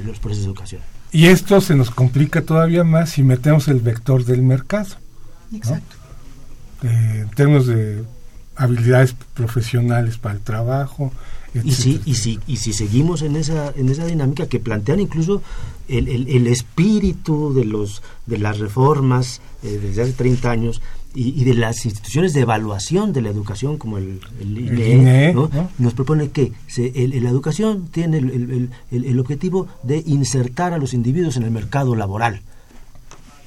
los 0.05 0.19
procesos 0.19 0.45
de 0.45 0.51
educación. 0.51 0.83
Y 1.13 1.27
esto 1.27 1.63
se 1.63 1.75
nos 1.75 1.91
complica 1.91 2.43
todavía 2.43 2.85
más 2.85 3.11
si 3.11 3.23
metemos 3.23 3.67
el 3.67 3.81
vector 3.81 4.27
del 4.27 4.43
mercado. 4.43 4.97
Exacto. 5.53 5.97
en 6.83 7.31
términos 7.31 7.67
de 7.67 8.05
habilidades 8.59 9.15
profesionales 9.35 10.19
para 10.19 10.35
el 10.35 10.41
trabajo. 10.41 11.13
Y 11.65 11.73
si, 11.73 12.03
y, 12.05 12.15
si, 12.15 12.39
y 12.47 12.57
si 12.57 12.75
seguimos 12.75 13.23
en 13.23 13.35
esa, 13.35 13.73
en 13.75 13.89
esa 13.89 14.05
dinámica 14.05 14.47
que 14.47 14.61
plantean 14.61 15.01
incluso 15.01 15.43
el, 15.89 16.09
el, 16.09 16.47
espíritu 16.47 17.55
de, 17.55 17.65
los, 17.65 18.03
de 18.27 18.37
las 18.37 18.59
reformas 18.59 19.41
eh, 19.63 19.81
desde 19.83 20.03
hace 20.03 20.13
30 20.13 20.51
años 20.51 20.83
y, 21.15 21.45
de 21.45 21.55
las 21.55 21.85
instituciones 21.87 22.35
de 22.35 22.43
evaluación 22.43 23.13
de 23.13 23.23
la 23.23 23.31
educación 23.31 23.79
como 23.79 23.99
el, 23.99 24.21
el 24.41 24.59
INE, 24.59 25.35
nos 25.79 25.95
propone 25.95 26.31
que 26.31 26.53
se, 26.67 26.93
la 27.09 27.31
educación 27.31 27.89
tiene 27.91 28.19
el, 28.19 29.19
objetivo 29.19 29.69
de 29.83 30.03
insertar 30.07 30.75
a 30.75 30.79
los 30.79 30.93
individuos 30.93 31.37
en 31.37 31.45
el 31.45 31.51
mercado 31.51 31.97
laboral. 31.97 32.43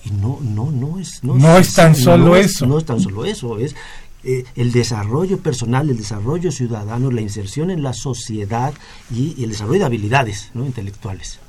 Y 0.04 0.10
no, 0.10 0.40
no, 0.42 0.72
no 0.72 1.00
es, 1.00 1.24
no, 1.24 1.58
es, 1.60 1.74
tan 1.76 1.96
solo 1.96 2.36
eso. 2.36 2.66
no 2.66 2.80
es 2.80 2.86
tan 2.86 3.00
solo 3.00 3.24
eso, 3.24 3.60
es 3.60 3.76
eh, 4.24 4.44
el 4.56 4.72
desarrollo 4.72 5.40
personal, 5.40 5.90
el 5.90 5.98
desarrollo 5.98 6.52
ciudadano, 6.52 7.12
la 7.12 7.22
inserción 7.22 7.72
en 7.72 7.84
la 7.84 7.94
sociedad 7.94 8.74
y, 9.14 9.44
el 9.44 9.50
desarrollo 9.50 9.80
de 9.80 9.86
habilidades 9.86 10.52
¿no? 10.54 10.66
intelectuales. 10.66 11.40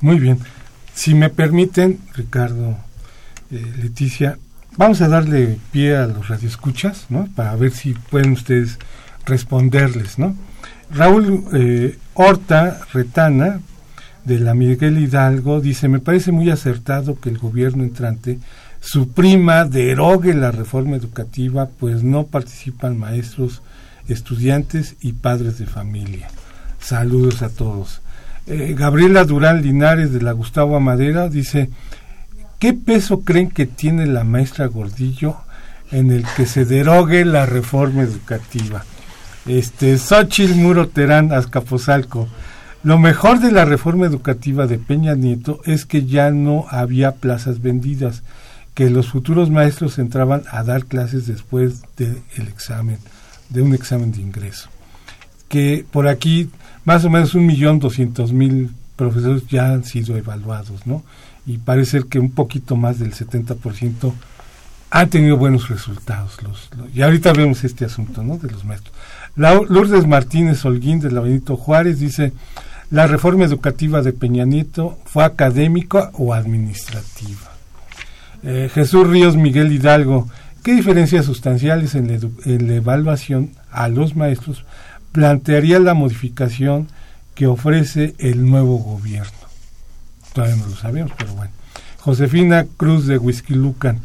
Muy 0.00 0.18
bien. 0.18 0.38
Si 0.94 1.14
me 1.14 1.30
permiten, 1.30 2.00
Ricardo, 2.14 2.76
eh, 3.50 3.72
Leticia, 3.82 4.38
vamos 4.76 5.00
a 5.00 5.08
darle 5.08 5.58
pie 5.72 5.96
a 5.96 6.06
los 6.06 6.28
radioescuchas, 6.28 7.06
¿no? 7.08 7.28
Para 7.34 7.54
ver 7.56 7.72
si 7.72 7.94
pueden 7.94 8.32
ustedes 8.32 8.78
responderles, 9.24 10.18
¿no? 10.18 10.36
Raúl 10.90 11.44
eh, 11.52 11.98
Horta 12.14 12.80
Retana, 12.92 13.60
de 14.28 14.38
la 14.38 14.54
Miguel 14.54 14.98
Hidalgo, 14.98 15.60
dice, 15.60 15.88
me 15.88 16.00
parece 16.00 16.32
muy 16.32 16.50
acertado 16.50 17.18
que 17.18 17.30
el 17.30 17.38
gobierno 17.38 17.82
entrante 17.82 18.38
su 18.80 19.12
prima 19.12 19.64
derogue 19.64 20.34
la 20.34 20.50
reforma 20.50 20.96
educativa, 20.96 21.68
pues 21.78 22.02
no 22.02 22.26
participan 22.26 22.98
maestros, 22.98 23.62
estudiantes 24.08 24.96
y 25.00 25.12
padres 25.12 25.58
de 25.58 25.66
familia. 25.66 26.28
Saludos 26.80 27.42
a 27.42 27.48
todos. 27.48 28.00
Eh, 28.46 28.74
Gabriela 28.78 29.24
Durán 29.24 29.62
Linares 29.62 30.12
de 30.12 30.22
la 30.22 30.32
Gustavo 30.32 30.76
Amadera 30.76 31.28
dice, 31.28 31.70
¿qué 32.58 32.72
peso 32.72 33.20
creen 33.20 33.50
que 33.50 33.66
tiene 33.66 34.06
la 34.06 34.24
maestra 34.24 34.66
Gordillo 34.66 35.36
en 35.90 36.10
el 36.10 36.24
que 36.36 36.46
se 36.46 36.64
derogue 36.64 37.24
la 37.24 37.44
reforma 37.44 38.02
educativa? 38.02 38.84
Este, 39.44 39.98
Xochitl 39.98 40.54
Muro 40.54 40.88
Terán, 40.88 41.32
Azcapotzalco. 41.32 42.28
Lo 42.84 42.98
mejor 42.98 43.40
de 43.40 43.50
la 43.50 43.64
reforma 43.64 44.06
educativa 44.06 44.66
de 44.66 44.78
Peña 44.78 45.14
Nieto 45.14 45.60
es 45.64 45.84
que 45.84 46.06
ya 46.06 46.30
no 46.30 46.64
había 46.70 47.16
plazas 47.16 47.60
vendidas 47.60 48.22
que 48.78 48.90
los 48.90 49.08
futuros 49.08 49.50
maestros 49.50 49.98
entraban 49.98 50.44
a 50.52 50.62
dar 50.62 50.84
clases 50.84 51.26
después 51.26 51.82
del 51.96 52.22
examen, 52.36 52.98
de 53.48 53.60
un 53.60 53.74
examen 53.74 54.12
de 54.12 54.20
ingreso. 54.20 54.68
Que 55.48 55.84
por 55.90 56.06
aquí 56.06 56.48
más 56.84 57.04
o 57.04 57.10
menos 57.10 57.34
un 57.34 57.44
millón 57.44 57.80
doscientos 57.80 58.32
mil 58.32 58.70
profesores 58.94 59.48
ya 59.48 59.72
han 59.72 59.82
sido 59.82 60.16
evaluados, 60.16 60.86
¿no? 60.86 61.02
y 61.44 61.58
parece 61.58 62.04
que 62.04 62.20
un 62.20 62.30
poquito 62.30 62.76
más 62.76 63.00
del 63.00 63.14
70% 63.14 64.12
han 64.90 65.10
tenido 65.10 65.36
buenos 65.36 65.68
resultados. 65.68 66.40
Los, 66.44 66.70
y 66.94 67.02
ahorita 67.02 67.32
vemos 67.32 67.64
este 67.64 67.84
asunto 67.84 68.22
¿no? 68.22 68.38
de 68.38 68.48
los 68.48 68.64
maestros. 68.64 68.94
Lourdes 69.34 70.06
Martínez 70.06 70.64
Holguín 70.64 71.00
de 71.00 71.10
la 71.10 71.20
Benito 71.20 71.56
Juárez 71.56 71.98
dice, 71.98 72.32
la 72.92 73.08
reforma 73.08 73.44
educativa 73.44 74.02
de 74.02 74.12
Peña 74.12 74.44
Nieto 74.44 75.00
fue 75.04 75.24
académica 75.24 76.12
o 76.12 76.32
administrativa. 76.32 77.47
Eh, 78.42 78.70
Jesús 78.72 79.06
Ríos 79.06 79.36
Miguel 79.36 79.72
Hidalgo, 79.72 80.28
¿qué 80.62 80.74
diferencias 80.74 81.26
sustanciales 81.26 81.94
en 81.94 82.08
la, 82.68 82.74
evaluación 82.74 83.50
a 83.70 83.88
los 83.88 84.16
maestros 84.16 84.64
plantearía 85.12 85.80
la 85.80 85.94
modificación 85.94 86.88
que 87.34 87.46
ofrece 87.46 88.14
el 88.18 88.48
nuevo 88.48 88.78
gobierno? 88.78 89.32
Todavía 90.32 90.56
no 90.56 90.66
lo 90.66 90.76
sabemos, 90.76 91.12
pero 91.18 91.34
bueno. 91.34 91.52
Josefina 92.00 92.66
Cruz 92.76 93.06
de 93.06 93.20
Lucan, 93.48 93.98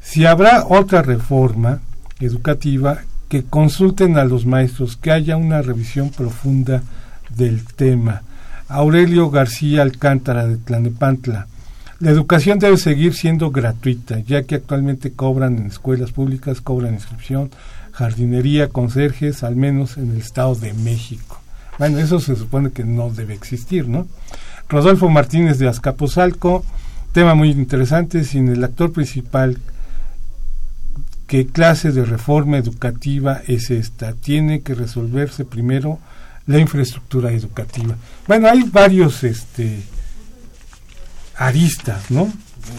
si 0.00 0.24
habrá 0.24 0.64
otra 0.66 1.02
reforma 1.02 1.80
educativa, 2.20 3.02
que 3.28 3.44
consulten 3.44 4.16
a 4.16 4.24
los 4.24 4.46
maestros, 4.46 4.96
que 4.96 5.12
haya 5.12 5.36
una 5.36 5.60
revisión 5.62 6.10
profunda 6.10 6.82
del 7.28 7.64
tema. 7.64 8.22
Aurelio 8.68 9.30
García 9.30 9.82
Alcántara 9.82 10.46
de 10.46 10.56
Tlanepantla. 10.56 11.46
La 12.00 12.10
educación 12.12 12.60
debe 12.60 12.76
seguir 12.76 13.12
siendo 13.12 13.50
gratuita, 13.50 14.20
ya 14.20 14.44
que 14.44 14.54
actualmente 14.54 15.12
cobran 15.12 15.58
en 15.58 15.66
escuelas 15.66 16.12
públicas, 16.12 16.60
cobran 16.60 16.94
inscripción, 16.94 17.50
jardinería, 17.90 18.68
conserjes, 18.68 19.42
al 19.42 19.56
menos 19.56 19.96
en 19.96 20.12
el 20.12 20.18
Estado 20.18 20.54
de 20.54 20.74
México. 20.74 21.40
Bueno, 21.76 21.98
eso 21.98 22.20
se 22.20 22.36
supone 22.36 22.70
que 22.70 22.84
no 22.84 23.10
debe 23.10 23.34
existir, 23.34 23.88
¿no? 23.88 24.06
Rodolfo 24.68 25.08
Martínez 25.08 25.58
de 25.58 25.66
Azcapotzalco, 25.66 26.64
tema 27.12 27.34
muy 27.34 27.50
interesante, 27.50 28.22
sin 28.22 28.48
el 28.48 28.62
actor 28.62 28.92
principal, 28.92 29.58
¿qué 31.26 31.48
clase 31.48 31.90
de 31.90 32.04
reforma 32.04 32.58
educativa 32.58 33.40
es 33.48 33.70
esta? 33.72 34.12
Tiene 34.12 34.60
que 34.60 34.76
resolverse 34.76 35.44
primero 35.44 35.98
la 36.46 36.58
infraestructura 36.58 37.32
educativa. 37.32 37.96
Bueno, 38.28 38.48
hay 38.48 38.62
varios 38.62 39.24
este, 39.24 39.80
aristas, 41.38 42.10
¿no? 42.10 42.30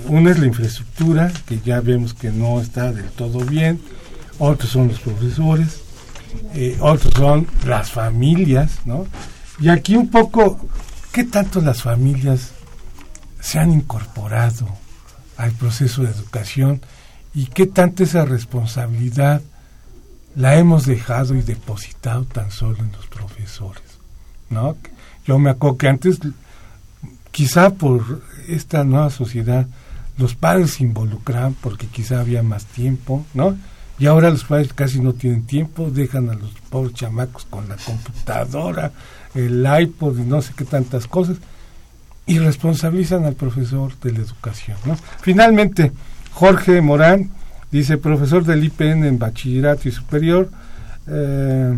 Una 0.07 0.31
es 0.31 0.39
la 0.39 0.45
infraestructura, 0.45 1.31
que 1.47 1.59
ya 1.61 1.81
vemos 1.81 2.13
que 2.13 2.29
no 2.31 2.61
está 2.61 2.91
del 2.91 3.09
todo 3.09 3.39
bien, 3.39 3.81
otros 4.37 4.71
son 4.71 4.89
los 4.89 4.99
profesores, 4.99 5.81
eh, 6.53 6.77
otros 6.79 7.13
son 7.13 7.47
las 7.65 7.91
familias, 7.91 8.79
¿no? 8.85 9.07
Y 9.59 9.69
aquí 9.69 9.95
un 9.95 10.09
poco, 10.09 10.59
¿qué 11.11 11.23
tanto 11.23 11.61
las 11.61 11.81
familias 11.81 12.51
se 13.39 13.59
han 13.59 13.71
incorporado 13.71 14.67
al 15.37 15.51
proceso 15.53 16.03
de 16.03 16.11
educación 16.11 16.81
y 17.33 17.45
qué 17.47 17.65
tanto 17.65 18.03
esa 18.03 18.25
responsabilidad 18.25 19.41
la 20.35 20.55
hemos 20.55 20.85
dejado 20.85 21.35
y 21.35 21.41
depositado 21.41 22.25
tan 22.25 22.51
solo 22.51 22.79
en 22.79 22.91
los 22.91 23.07
profesores, 23.07 23.83
¿no? 24.49 24.75
Yo 25.25 25.39
me 25.39 25.49
acuerdo 25.49 25.77
que 25.77 25.87
antes, 25.87 26.19
quizá 27.31 27.71
por 27.71 28.21
esta 28.55 28.83
nueva 28.83 29.09
sociedad, 29.09 29.67
los 30.17 30.35
padres 30.35 30.71
se 30.71 30.83
involucraban 30.83 31.55
porque 31.55 31.87
quizá 31.87 32.19
había 32.19 32.43
más 32.43 32.65
tiempo, 32.65 33.25
¿no? 33.33 33.57
Y 33.97 34.05
ahora 34.05 34.29
los 34.29 34.45
padres 34.45 34.73
casi 34.73 34.99
no 35.01 35.13
tienen 35.13 35.45
tiempo, 35.45 35.89
dejan 35.91 36.29
a 36.29 36.33
los 36.33 36.51
pobres 36.69 36.93
chamacos 36.93 37.45
con 37.49 37.67
la 37.67 37.75
computadora, 37.75 38.91
el 39.35 39.67
iPod 39.79 40.19
y 40.19 40.23
no 40.23 40.41
sé 40.41 40.53
qué 40.55 40.65
tantas 40.65 41.07
cosas, 41.07 41.37
y 42.25 42.39
responsabilizan 42.39 43.25
al 43.25 43.35
profesor 43.35 43.91
de 43.99 44.13
la 44.13 44.19
educación, 44.19 44.77
¿no? 44.85 44.97
Finalmente, 45.21 45.91
Jorge 46.31 46.81
Morán 46.81 47.31
Dice, 47.71 47.97
profesor 47.97 48.43
del 48.45 48.63
IPN 48.63 49.05
en 49.05 49.19
bachillerato 49.19 49.87
y 49.87 49.91
superior, 49.91 50.49
eh, 51.07 51.75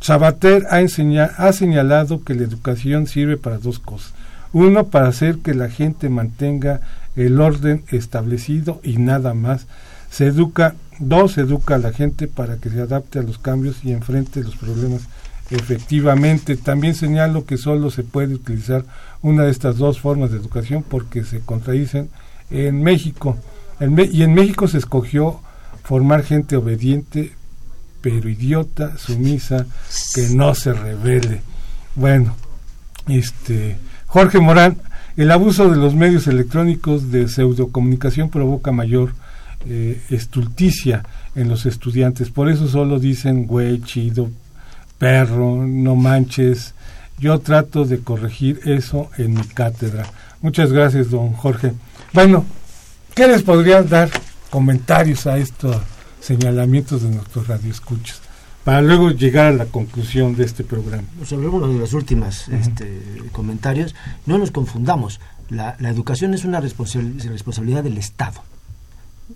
Sabater 0.00 0.66
ha, 0.70 0.78
ha 0.78 1.52
señalado 1.52 2.24
que 2.24 2.34
la 2.34 2.44
educación 2.44 3.06
sirve 3.06 3.36
para 3.36 3.58
dos 3.58 3.78
cosas. 3.78 4.14
Uno, 4.54 4.86
para 4.86 5.08
hacer 5.08 5.38
que 5.38 5.52
la 5.52 5.68
gente 5.68 6.08
mantenga 6.08 6.80
el 7.16 7.40
orden 7.40 7.84
establecido 7.88 8.80
y 8.82 8.96
nada 8.96 9.34
más. 9.34 9.66
Se 10.10 10.26
educa, 10.26 10.76
dos, 10.98 11.36
educa 11.38 11.74
a 11.74 11.78
la 11.78 11.92
gente 11.92 12.28
para 12.28 12.56
que 12.56 12.70
se 12.70 12.80
adapte 12.80 13.18
a 13.18 13.22
los 13.22 13.38
cambios 13.38 13.84
y 13.84 13.92
enfrente 13.92 14.42
los 14.42 14.56
problemas 14.56 15.02
efectivamente. 15.50 16.56
También 16.56 16.94
señalo 16.94 17.44
que 17.44 17.58
solo 17.58 17.90
se 17.90 18.04
puede 18.04 18.34
utilizar 18.34 18.84
una 19.22 19.42
de 19.42 19.50
estas 19.50 19.76
dos 19.76 20.00
formas 20.00 20.30
de 20.30 20.38
educación 20.38 20.84
porque 20.88 21.24
se 21.24 21.40
contradicen 21.40 22.08
en 22.50 22.82
México 22.82 23.36
y 23.80 24.22
en 24.22 24.34
México 24.34 24.68
se 24.68 24.78
escogió 24.78 25.40
formar 25.82 26.22
gente 26.22 26.56
obediente, 26.56 27.32
pero 28.00 28.28
idiota, 28.28 28.96
sumisa, 28.96 29.66
que 30.14 30.28
no 30.28 30.54
se 30.54 30.72
revele. 30.72 31.42
Bueno, 31.96 32.36
este 33.08 33.76
Jorge 34.14 34.38
Morán, 34.38 34.78
el 35.16 35.32
abuso 35.32 35.68
de 35.68 35.76
los 35.76 35.96
medios 35.96 36.28
electrónicos 36.28 37.10
de 37.10 37.26
pseudocomunicación 37.28 38.30
provoca 38.30 38.70
mayor 38.70 39.12
eh, 39.68 40.00
estulticia 40.08 41.04
en 41.34 41.48
los 41.48 41.66
estudiantes. 41.66 42.30
Por 42.30 42.48
eso 42.48 42.68
solo 42.68 43.00
dicen 43.00 43.48
güey, 43.48 43.82
chido, 43.82 44.30
perro, 44.98 45.66
no 45.66 45.96
manches. 45.96 46.74
Yo 47.18 47.40
trato 47.40 47.84
de 47.84 47.98
corregir 47.98 48.60
eso 48.66 49.10
en 49.18 49.34
mi 49.34 49.42
cátedra. 49.42 50.06
Muchas 50.40 50.72
gracias, 50.72 51.10
don 51.10 51.32
Jorge. 51.32 51.72
Bueno, 52.12 52.44
¿Qué 53.14 53.26
les 53.26 53.42
podrían 53.42 53.88
dar 53.88 54.10
comentarios 54.50 55.28
a 55.28 55.38
estos 55.38 55.76
señalamientos 56.20 57.02
de 57.02 57.10
nuestros 57.10 57.48
radioescuchas? 57.48 58.23
Para 58.64 58.80
luego 58.80 59.10
llegar 59.10 59.46
a 59.46 59.52
la 59.52 59.66
conclusión 59.66 60.36
de 60.36 60.44
este 60.44 60.64
programa. 60.64 61.06
Hablemos 61.30 61.70
de 61.70 61.78
los 61.78 61.92
últimos 61.92 62.48
este, 62.48 63.02
comentarios. 63.30 63.94
No 64.24 64.38
nos 64.38 64.50
confundamos. 64.50 65.20
La, 65.50 65.76
educación 65.80 66.32
es 66.32 66.46
una 66.46 66.60
responsabilidad 66.60 67.84
del 67.84 67.98
Estado, 67.98 68.42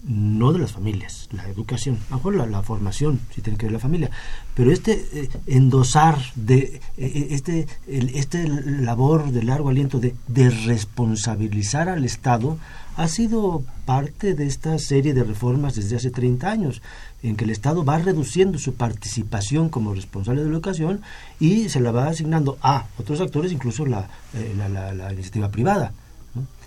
no 0.02 0.54
de 0.54 0.60
las 0.60 0.72
familias. 0.72 1.28
La 1.32 1.46
educación, 1.46 1.98
a 2.08 2.12
lo 2.12 2.16
mejor 2.16 2.48
la, 2.48 2.62
formación, 2.62 3.20
si 3.34 3.42
tiene 3.42 3.58
que 3.58 3.66
ver 3.66 3.74
la 3.74 3.78
familia. 3.78 4.10
Pero 4.54 4.72
este 4.72 5.06
eh, 5.12 5.28
endosar, 5.46 6.18
de 6.34 6.58
eh, 6.58 6.80
eh, 6.96 7.28
este, 7.30 7.68
este 7.86 8.48
labor 8.48 9.30
de 9.30 9.42
largo 9.42 9.68
aliento 9.68 10.00
de, 10.00 10.14
de 10.26 10.48
responsabilizar 10.48 11.90
al 11.90 12.06
Estado 12.06 12.56
ha 12.98 13.06
sido 13.06 13.62
parte 13.86 14.34
de 14.34 14.48
esta 14.48 14.76
serie 14.80 15.14
de 15.14 15.22
reformas 15.22 15.76
desde 15.76 15.94
hace 15.94 16.10
30 16.10 16.50
años, 16.50 16.82
en 17.22 17.36
que 17.36 17.44
el 17.44 17.50
Estado 17.50 17.84
va 17.84 17.96
reduciendo 17.98 18.58
su 18.58 18.74
participación 18.74 19.68
como 19.68 19.94
responsable 19.94 20.40
de 20.40 20.48
la 20.48 20.54
educación 20.54 21.02
y 21.38 21.68
se 21.68 21.78
la 21.78 21.92
va 21.92 22.08
asignando 22.08 22.58
a 22.60 22.88
otros 22.98 23.20
actores, 23.20 23.52
incluso 23.52 23.86
la, 23.86 24.10
eh, 24.34 24.52
la, 24.56 25.12
iniciativa 25.12 25.48
privada. 25.48 25.92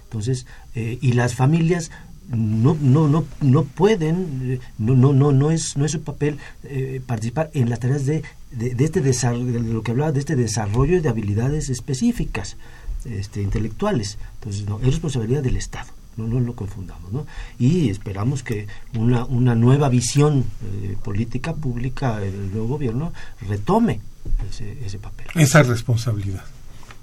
Entonces, 0.05 0.45
eh, 0.73 0.97
y 1.01 1.11
las 1.11 1.35
familias 1.35 1.91
no, 2.29 2.77
no, 2.79 3.09
no, 3.09 3.25
no 3.41 3.63
pueden, 3.65 4.61
no, 4.77 4.95
no, 4.95 5.11
no, 5.11 5.33
no, 5.33 5.51
es, 5.51 5.75
no 5.75 5.83
es 5.83 5.91
su 5.91 6.01
papel 6.01 6.37
eh, 6.63 7.01
participar 7.05 7.49
en 7.53 7.69
las 7.69 7.81
tareas 7.81 8.05
de, 8.05 8.23
de, 8.51 8.85
este 8.85 9.01
desarrollo, 9.01 9.51
de 9.51 9.59
lo 9.59 9.83
que 9.83 9.91
hablaba, 9.91 10.13
de 10.13 10.21
este 10.21 10.37
desarrollo 10.37 11.01
de 11.01 11.09
habilidades 11.09 11.69
específicas, 11.69 12.55
este, 13.03 13.41
intelectuales. 13.41 14.17
Entonces, 14.35 14.65
no, 14.65 14.79
es 14.79 14.85
responsabilidad 14.85 15.43
del 15.43 15.57
Estado 15.57 15.91
no, 16.17 16.27
no 16.27 16.39
lo 16.39 16.55
confundamos, 16.55 17.11
¿no? 17.11 17.25
Y 17.59 17.89
esperamos 17.89 18.43
que 18.43 18.67
una, 18.97 19.25
una 19.25 19.55
nueva 19.55 19.89
visión 19.89 20.45
eh, 20.63 20.97
política 21.03 21.53
pública 21.53 22.19
del 22.19 22.51
nuevo 22.51 22.67
gobierno 22.67 23.13
retome 23.47 24.01
ese, 24.49 24.85
ese 24.85 24.99
papel. 24.99 25.27
Esa 25.35 25.63
responsabilidad. 25.63 26.43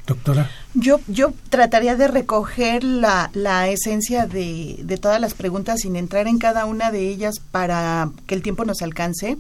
Doctora. 0.06 0.50
Yo, 0.72 1.00
yo 1.06 1.34
trataría 1.50 1.94
de 1.94 2.08
recoger 2.08 2.82
la, 2.82 3.30
la 3.34 3.68
esencia 3.68 4.26
de, 4.26 4.76
de, 4.82 4.96
todas 4.96 5.20
las 5.20 5.34
preguntas 5.34 5.80
sin 5.82 5.96
entrar 5.96 6.26
en 6.26 6.38
cada 6.38 6.64
una 6.64 6.90
de 6.90 7.10
ellas 7.10 7.40
para 7.50 8.08
que 8.26 8.34
el 8.34 8.40
tiempo 8.40 8.64
nos 8.64 8.80
alcance 8.80 9.36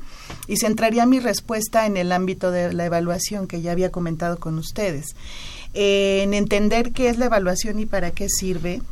y 0.46 0.58
centraría 0.58 1.06
mi 1.06 1.20
respuesta 1.20 1.86
en 1.86 1.96
el 1.96 2.12
ámbito 2.12 2.50
de 2.50 2.74
la 2.74 2.84
evaluación 2.84 3.46
que 3.46 3.62
ya 3.62 3.72
había 3.72 3.90
comentado 3.90 4.38
con 4.38 4.58
ustedes. 4.58 5.16
en 5.72 6.34
entender 6.34 6.92
qué 6.92 7.08
es 7.08 7.16
la 7.16 7.26
evaluación 7.26 7.80
y 7.80 7.86
para 7.86 8.10
qué 8.10 8.28
sirve, 8.28 8.82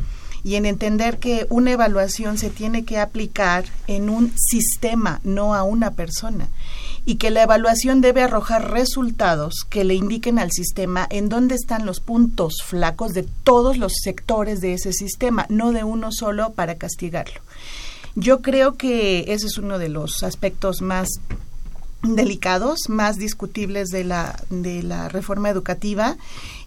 y 0.47 0.55
en 0.55 0.65
entender 0.65 1.19
que 1.19 1.49
una 1.51 1.73
evaluación 1.73 2.39
se 2.39 2.51
tiene 2.51 2.85
que 2.85 3.01
aplicar 3.01 3.65
en 3.89 4.09
un 4.09 4.33
sistema, 4.37 5.21
no 5.25 5.57
a 5.57 5.65
una 5.65 5.95
persona, 5.95 6.49
y 7.05 7.17
que 7.17 7.33
la 7.33 7.43
evaluación 7.43 8.01
debe 8.01 8.23
arrojar 8.23 8.71
resultados 8.71 9.67
que 9.69 9.83
le 9.83 9.95
indiquen 9.95 10.39
al 10.39 10.53
sistema 10.53 11.05
en 11.11 11.29
dónde 11.29 11.57
están 11.57 11.85
los 11.85 11.99
puntos 11.99 12.63
flacos 12.65 13.13
de 13.13 13.27
todos 13.43 13.77
los 13.77 13.95
sectores 14.01 14.61
de 14.61 14.75
ese 14.75 14.93
sistema, 14.93 15.47
no 15.49 15.73
de 15.73 15.83
uno 15.83 16.13
solo 16.13 16.53
para 16.53 16.77
castigarlo. 16.77 17.41
Yo 18.15 18.41
creo 18.41 18.77
que 18.77 19.33
ese 19.33 19.49
es 19.49 19.59
uno 19.59 19.81
de 19.81 19.89
los 19.89 20.23
aspectos 20.23 20.81
más 20.81 21.09
delicados, 22.03 22.89
más 22.89 23.17
discutibles 23.17 23.89
de 23.89 24.05
la, 24.05 24.41
de 24.51 24.85
la 24.85 25.09
reforma 25.09 25.51
educativa 25.51 26.17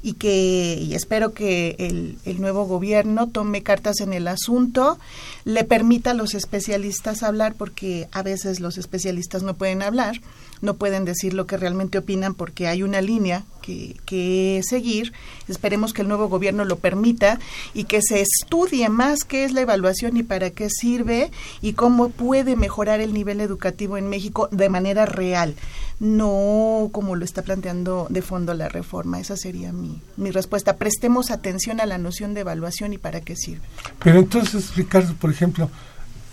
y 0.02 0.14
que 0.14 0.78
y 0.82 0.94
espero 0.96 1.34
que 1.34 1.76
el, 1.80 2.18
el, 2.26 2.40
nuevo 2.40 2.66
gobierno 2.66 3.28
tome 3.28 3.64
cartas 3.64 4.00
en 4.00 4.14
el 4.14 4.28
asunto, 4.28 4.98
le 5.44 5.64
permita 5.64 6.12
a 6.12 6.14
los 6.14 6.36
especialistas 6.36 7.22
hablar, 7.24 7.56
porque 7.58 8.08
a 8.12 8.24
veces 8.24 8.60
los 8.60 8.78
especialistas 8.78 9.44
no 9.44 9.56
pueden 9.56 9.82
hablar, 9.82 10.22
no 10.62 10.76
pueden 10.76 11.06
decir 11.06 11.34
lo 11.34 11.48
que 11.48 11.58
realmente 11.58 11.98
opinan 11.98 12.34
porque 12.34 12.68
hay 12.68 12.84
una 12.84 13.02
línea 13.02 13.46
que, 13.62 13.96
que 14.06 14.62
seguir. 14.64 15.14
Esperemos 15.48 15.94
que 15.94 16.02
el 16.02 16.08
nuevo 16.08 16.28
gobierno 16.28 16.66
lo 16.66 16.78
permita 16.78 17.40
y 17.74 17.86
que 17.86 18.02
se 18.02 18.22
estudie 18.22 18.90
más 18.90 19.24
qué 19.24 19.46
es 19.46 19.54
la 19.54 19.62
evaluación 19.62 20.18
y 20.18 20.24
para 20.24 20.50
qué 20.50 20.70
sirve 20.70 21.32
y 21.62 21.74
cómo 21.74 22.10
puede 22.10 22.56
mejorar 22.56 23.00
el 23.00 23.14
nivel 23.14 23.42
educativo 23.42 23.98
en 23.98 24.10
México 24.10 24.50
de 24.52 24.70
manera 24.70 25.06
real, 25.06 25.56
no 26.00 26.90
como 26.92 27.16
lo 27.16 27.26
está 27.26 27.42
planteando 27.42 28.08
de 28.10 28.22
fondo 28.22 28.54
la 28.54 28.70
reforma. 28.70 29.20
Esa 29.20 29.36
sería 29.36 29.74
mi, 29.74 30.02
mi 30.18 30.32
respuesta. 30.32 30.78
Prestemos 30.78 31.30
atención 31.32 31.82
a 31.82 31.86
la 31.86 31.98
noción 31.98 32.34
de 32.34 32.42
evaluación 32.42 32.94
y 32.94 32.98
para 32.98 33.22
qué 33.22 33.36
sirve. 33.36 33.66
Pero 34.02 34.20
entonces, 34.20 34.76
Ricardo, 34.76 35.14
por 35.16 35.30
ejemplo, 35.30 35.70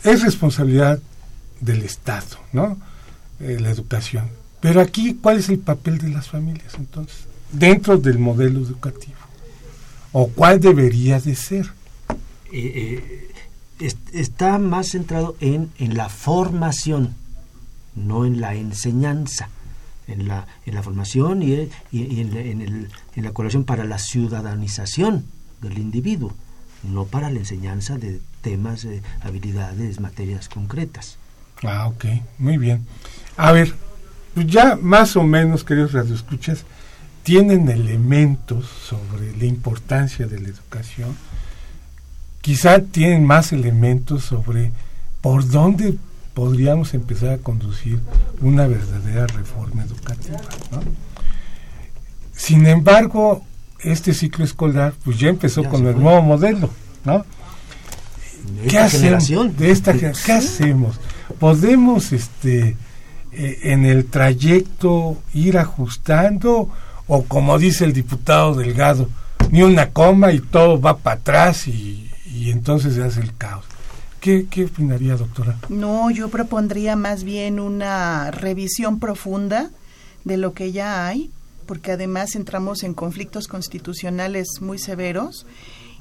es 0.05 0.23
responsabilidad 0.23 1.01
del 1.61 1.83
Estado, 1.83 2.39
¿no? 2.53 2.79
Eh, 3.41 3.59
la 3.61 3.71
educación. 3.71 4.29
Pero 4.61 4.81
aquí, 4.81 5.19
¿cuál 5.21 5.39
es 5.39 5.49
el 5.49 5.59
papel 5.59 5.99
de 5.99 6.09
las 6.11 6.29
familias 6.29 6.75
entonces? 6.79 7.25
Dentro 7.53 7.99
del 7.99 8.19
modelo 8.19 8.61
educativo. 8.61 9.17
¿O 10.13 10.29
cuál 10.29 10.61
debería 10.61 11.21
de 11.21 11.35
ser? 11.35 11.67
Eh, 12.53 13.29
eh, 13.81 13.95
está 14.13 14.59
más 14.59 14.91
centrado 14.91 15.37
en, 15.41 15.71
en 15.79 15.97
la 15.97 16.09
formación, 16.09 17.15
no 17.95 18.25
en 18.25 18.41
la 18.41 18.55
enseñanza. 18.55 19.51
En 20.09 20.29
la, 20.29 20.47
en 20.65 20.75
la 20.75 20.83
formación 20.83 21.43
y, 21.43 21.69
y, 21.91 22.21
en, 22.21 22.35
la, 22.35 22.41
en, 22.41 22.61
el, 22.61 22.89
en 23.17 23.25
la 23.25 23.33
colaboración 23.33 23.65
para 23.65 23.85
la 23.85 23.99
ciudadanización 23.99 25.25
del 25.61 25.79
individuo, 25.79 26.33
no 26.85 27.07
para 27.07 27.31
la 27.31 27.41
enseñanza 27.41 27.99
de 27.99 28.21
temas, 28.41 28.87
habilidades, 29.23 29.99
materias 29.99 30.49
concretas. 30.49 31.19
Ah, 31.63 31.89
ok, 31.89 32.05
muy 32.39 32.59
bien. 32.59 32.87
A 33.37 33.53
ver, 33.53 33.75
ya 34.35 34.77
más 34.77 35.17
o 35.17 35.23
menos, 35.23 35.65
queridos 35.65 35.93
radioescuchas, 35.93 36.65
tienen 37.23 37.69
elementos 37.69 38.67
sobre 38.67 39.37
la 39.37 39.47
importancia 39.47 40.27
de 40.27 40.41
la 40.41 40.49
educación. 40.49 41.17
Quizá 42.41 42.81
tienen 42.81 43.25
más 43.25 43.53
elementos 43.53 44.25
sobre 44.25 44.71
por 45.21 45.49
dónde 45.49 45.97
podríamos 46.37 46.93
empezar 46.93 47.31
a 47.31 47.39
conducir 47.39 47.99
una 48.43 48.67
verdadera 48.67 49.27
reforma 49.27 49.85
educativa. 49.85 50.39
Sin 52.35 52.67
embargo, 52.67 53.43
este 53.81 54.13
ciclo 54.13 54.45
escolar 54.45 54.93
pues 55.03 55.19
ya 55.19 55.31
empezó 55.31 55.65
con 55.65 55.87
el 55.87 55.99
nuevo 55.99 56.21
modelo, 56.21 56.69
¿no? 57.07 57.25
¿Qué 58.69 58.79
hacemos? 58.79 59.57
De 59.57 59.71
esta, 59.71 59.95
¿Qué 59.95 60.33
hacemos? 60.33 61.01
Podemos 61.39 62.13
este 62.13 62.77
eh, 63.33 63.59
en 63.63 63.87
el 63.87 64.05
trayecto 64.05 65.17
ir 65.33 65.57
ajustando 65.57 66.69
o 67.07 67.23
como 67.25 67.59
dice 67.59 67.87
el 67.87 67.95
diputado 67.95 68.55
Delgado, 68.55 69.09
ni 69.51 69.63
una 69.63 69.89
coma 69.89 70.33
y 70.33 70.41
todo 70.41 70.79
va 70.79 70.99
para 70.99 71.17
atrás 71.17 71.67
y, 71.67 72.11
y 72.27 72.51
entonces 72.51 72.95
se 72.95 73.03
hace 73.03 73.21
el 73.21 73.35
caos. 73.35 73.65
¿Qué, 74.27 74.49
¿Qué 74.51 74.65
opinaría, 74.65 75.15
doctora? 75.15 75.57
No, 75.69 76.11
yo 76.11 76.31
propondría 76.31 76.97
más 76.97 77.23
bien 77.23 77.61
una 77.61 78.33
revisión 78.33 78.99
profunda 78.99 79.71
de 80.25 80.37
lo 80.37 80.53
que 80.53 80.73
ya 80.73 81.07
hay, 81.07 81.31
porque 81.65 81.93
además 81.93 82.35
entramos 82.35 82.83
en 82.83 82.93
conflictos 82.93 83.47
constitucionales 83.47 84.49
muy 84.61 84.81
severos 84.81 85.47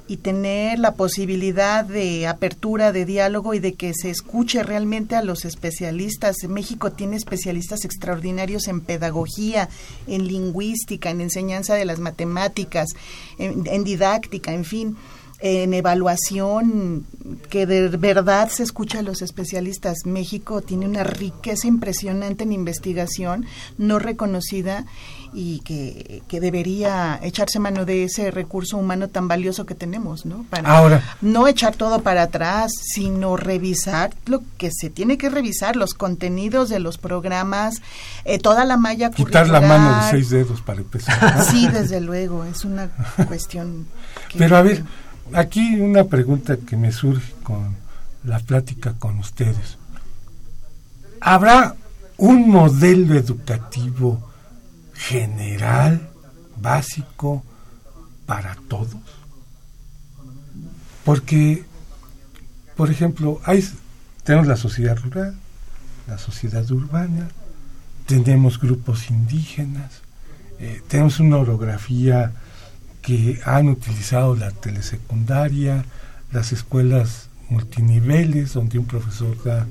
y 0.08 0.18
tener 0.18 0.80
la 0.80 0.96
posibilidad 0.96 1.86
de 1.86 2.26
apertura 2.26 2.92
de 2.92 3.06
diálogo 3.06 3.54
y 3.54 3.60
de 3.60 3.76
que 3.76 3.94
se 3.94 4.10
escuche 4.10 4.64
realmente 4.64 5.16
a 5.16 5.22
los 5.22 5.46
especialistas. 5.46 6.38
México 6.50 6.92
tiene 6.94 7.18
especialistas 7.18 7.86
extraordinarios 7.86 8.68
en 8.68 8.82
pedagogía, 8.82 9.70
en 10.08 10.28
lingüística, 10.28 11.12
en 11.12 11.22
enseñanza 11.22 11.76
de 11.76 11.86
las 11.86 12.00
matemáticas, 12.00 12.90
en, 13.38 13.84
didáctica, 13.84 14.52
en 14.52 14.66
fin 14.66 14.98
en 15.40 15.74
evaluación, 15.74 17.06
que 17.50 17.66
de 17.66 17.90
verdad 17.90 18.50
se 18.50 18.64
escucha 18.64 19.00
a 19.00 19.04
los 19.04 19.22
especialistas. 19.22 20.06
México 20.06 20.62
tiene 20.62 20.86
una 20.88 21.04
riqueza 21.04 21.68
impresionante 21.68 22.44
en 22.44 22.54
investigación 22.54 23.46
no 23.78 24.00
reconocida 24.00 24.86
y 25.34 25.60
que, 25.60 26.24
que, 26.30 26.40
debería 26.40 27.20
echarse 27.22 27.60
mano 27.60 27.84
de 27.84 28.06
ese 28.06 28.32
recurso 28.32 28.78
humano 28.78 29.10
tan 29.10 29.28
valioso 29.28 29.66
que 29.66 29.76
tenemos, 29.76 30.26
¿no? 30.26 30.46
Para 30.50 30.70
Ahora, 30.70 31.04
no 31.22 31.48
echar 31.50 31.76
todo 31.76 32.02
para 32.02 32.24
atrás, 32.24 32.72
sino 32.82 33.36
revisar 33.36 34.14
lo 34.28 34.42
que 34.58 34.72
se 34.72 34.90
tiene 34.90 35.18
que 35.18 35.30
revisar, 35.30 35.76
los 35.76 35.94
contenidos 35.94 36.70
de 36.70 36.80
los 36.80 36.98
programas, 36.98 37.82
eh, 38.24 38.40
toda 38.40 38.64
la 38.64 38.78
malla 38.78 39.12
Quitar 39.12 39.50
la 39.50 39.60
mano 39.60 40.06
de 40.06 40.12
seis 40.12 40.30
dedos 40.30 40.62
para 40.62 40.80
empezar. 40.80 41.44
Sí, 41.44 41.68
desde 41.68 42.00
luego, 42.00 42.46
es 42.46 42.64
una 42.64 42.90
cuestión. 43.28 43.88
Pero 44.38 44.56
a 44.56 44.62
ver, 44.62 44.84
aquí 45.34 45.80
una 45.80 46.04
pregunta 46.06 46.58
que 46.58 46.78
me 46.78 46.92
surge 46.92 47.34
con 47.44 47.76
la 48.24 48.40
plática 48.40 48.94
con 48.94 49.20
ustedes. 49.20 49.78
¿Habrá 51.20 51.76
un 52.18 52.50
modelo 52.50 53.16
educativo 53.16 54.32
general, 54.94 56.10
básico, 56.62 57.44
para 58.26 58.56
todos. 58.68 58.96
Porque, 61.04 61.64
por 62.76 62.90
ejemplo, 62.90 63.40
hay, 63.46 63.68
tenemos 64.24 64.48
la 64.48 64.58
sociedad 64.58 64.98
rural, 64.98 65.36
la 66.08 66.18
sociedad 66.18 66.70
urbana, 66.72 67.30
tenemos 68.08 68.60
grupos 68.60 69.10
indígenas, 69.10 70.02
eh, 70.60 70.82
tenemos 70.88 71.20
una 71.20 71.38
orografía 71.38 72.32
que 73.06 73.40
han 73.46 73.70
utilizado 73.70 74.36
la 74.36 74.50
telesecundaria, 74.50 75.86
las 76.32 76.52
escuelas 76.52 77.30
multiniveles, 77.50 78.54
donde 78.54 78.80
un 78.80 78.86
profesor 78.86 79.38
da 79.44 79.68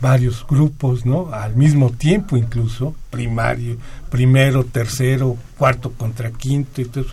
varios 0.00 0.44
grupos, 0.44 1.06
¿no? 1.06 1.32
Al 1.32 1.54
mismo 1.54 1.90
tiempo 1.90 2.36
incluso, 2.36 2.96
primario, 3.10 3.76
primero, 4.10 4.64
tercero, 4.64 5.36
cuarto 5.56 5.92
contra 5.92 6.32
quinto 6.32 6.84
todo 6.86 7.06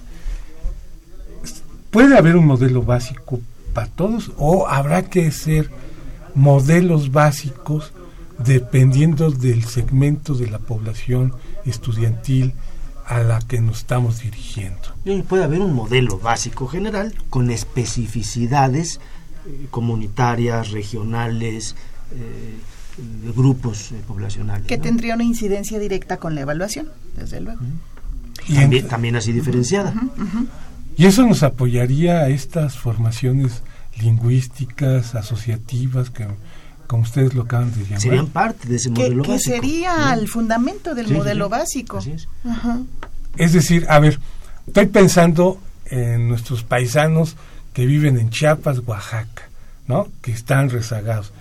¿Puede 1.92 2.18
haber 2.18 2.36
un 2.36 2.48
modelo 2.48 2.82
básico 2.82 3.40
para 3.74 3.88
todos 3.88 4.32
o 4.38 4.68
habrá 4.68 5.04
que 5.04 5.32
ser 5.32 5.70
modelos 6.34 7.12
básicos 7.12 7.94
dependiendo 8.40 9.30
del 9.32 9.66
segmento 9.66 10.34
de 10.34 10.48
la 10.50 10.60
población 10.60 11.34
estudiantil 11.66 12.54
a 13.10 13.20
la 13.20 13.40
que 13.40 13.60
nos 13.60 13.80
estamos 13.80 14.22
dirigiendo? 14.22 14.80
Puede 15.28 15.44
haber 15.44 15.62
un 15.62 15.74
modelo 15.74 16.20
básico 16.20 16.68
general 16.68 17.14
con 17.30 17.50
especificidades 17.50 19.00
eh, 19.46 19.68
comunitarias, 19.72 20.70
regionales, 20.72 21.76
eh, 22.12 22.56
de 22.98 23.32
grupos 23.32 23.92
eh, 23.92 23.96
poblacionales. 24.08 24.68
Que 24.68 24.78
tendría 24.78 25.16
una 25.16 25.24
incidencia 25.24 25.80
directa 25.80 26.18
con 26.18 26.36
la 26.36 26.42
evaluación, 26.42 26.90
desde 27.18 27.42
luego. 27.42 27.62
Y 28.48 28.82
también, 28.84 29.16
así 29.16 29.32
diferenciada. 29.32 29.94
Y 30.96 31.06
eso 31.06 31.26
nos 31.26 31.44
apoyaría 31.44 32.20
a 32.20 32.30
estas 32.30 32.78
formaciones 32.78 33.64
lingüísticas, 34.00 35.16
asociativas, 35.16 36.10
que 36.10 36.28
como 36.90 37.04
ustedes 37.04 37.36
lo 37.36 37.44
acaban 37.44 37.72
de 37.72 37.84
llamar. 37.84 38.02
Serían 38.02 38.28
parte 38.28 38.68
de 38.68 38.78
ese 38.78 38.90
modelo 38.90 39.22
que, 39.22 39.32
básico. 39.32 39.54
Que 39.54 39.62
sería 39.62 40.14
el 40.14 40.28
fundamento 40.28 40.96
del 40.96 41.14
modelo 41.14 41.48
básico. 41.48 42.00
Es. 42.00 42.28
es 43.38 43.54
decir, 43.54 43.86
a 43.90 44.00
ver, 44.00 44.20
estoy 44.66 44.88
pensando 44.88 45.62
en 45.86 46.28
nuestros 46.28 46.64
paisanos 46.64 47.36
que 47.74 47.86
viven 47.86 48.18
en 48.18 48.32
Chiapas, 48.32 48.80
Oaxaca, 48.88 49.44
¿no? 49.88 50.08
Que 50.24 50.32
están 50.32 50.72
rezagados 50.72 51.32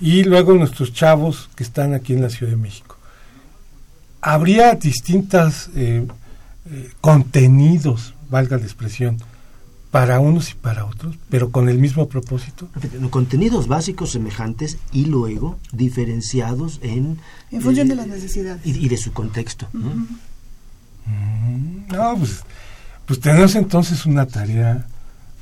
y 0.00 0.24
luego 0.24 0.54
nuestros 0.54 0.92
chavos 0.92 1.48
que 1.54 1.62
están 1.62 1.94
aquí 1.94 2.12
en 2.12 2.22
la 2.22 2.30
Ciudad 2.30 2.50
de 2.50 2.58
México. 2.58 2.96
Habría 4.20 4.74
distintos 4.74 5.70
eh, 5.76 6.04
eh, 6.70 6.90
contenidos, 7.00 8.12
valga 8.28 8.56
la 8.56 8.64
expresión, 8.64 9.18
para 9.96 10.20
unos 10.20 10.50
y 10.50 10.54
para 10.54 10.84
otros, 10.84 11.16
pero 11.30 11.50
con 11.50 11.70
el 11.70 11.78
mismo 11.78 12.06
propósito. 12.06 12.68
Contenidos 13.08 13.66
básicos 13.66 14.10
semejantes 14.12 14.76
y 14.92 15.06
luego 15.06 15.58
diferenciados 15.72 16.80
en... 16.82 17.18
En 17.50 17.62
función 17.62 17.88
de 17.88 17.94
las 17.94 18.06
necesidades. 18.06 18.60
Y, 18.66 18.90
de 18.90 18.96
su 18.98 19.14
contexto. 19.14 19.66
Mm, 19.72 20.04
¿no? 21.90 22.14
pues, 22.18 22.42
pues 23.06 23.20
tenemos 23.20 23.54
entonces 23.54 24.04
una 24.04 24.26
tarea 24.26 24.86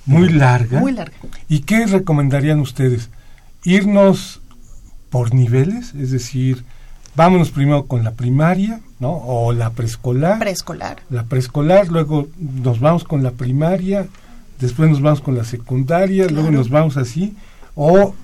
muy 0.06 0.28
larga. 0.28 0.78
Muy 0.78 0.92
larga. 0.92 1.16
¿Y 1.48 1.62
qué 1.62 1.86
recomendarían 1.86 2.60
ustedes? 2.60 3.10
Irnos 3.64 4.40
por 5.10 5.34
niveles, 5.34 5.94
es 5.96 6.12
decir, 6.12 6.64
vámonos 7.16 7.50
primero 7.50 7.86
con 7.86 8.04
la 8.04 8.12
primaria, 8.12 8.82
¿no? 9.00 9.10
O 9.10 9.52
la 9.52 9.70
preescolar. 9.70 10.38
Preescolar. 10.38 11.02
La 11.10 11.24
preescolar, 11.24 11.88
luego 11.88 12.28
nos 12.38 12.78
vamos 12.78 13.02
con 13.02 13.24
la 13.24 13.32
primaria, 13.32 14.06
después 14.58 14.90
nos 14.90 15.00
vamos 15.00 15.20
con 15.20 15.36
la 15.36 15.44
secundaria, 15.44 16.26
luego 16.28 16.50
nos 16.50 16.68
vamos 16.68 16.96
así, 16.96 17.34
o 17.74 18.14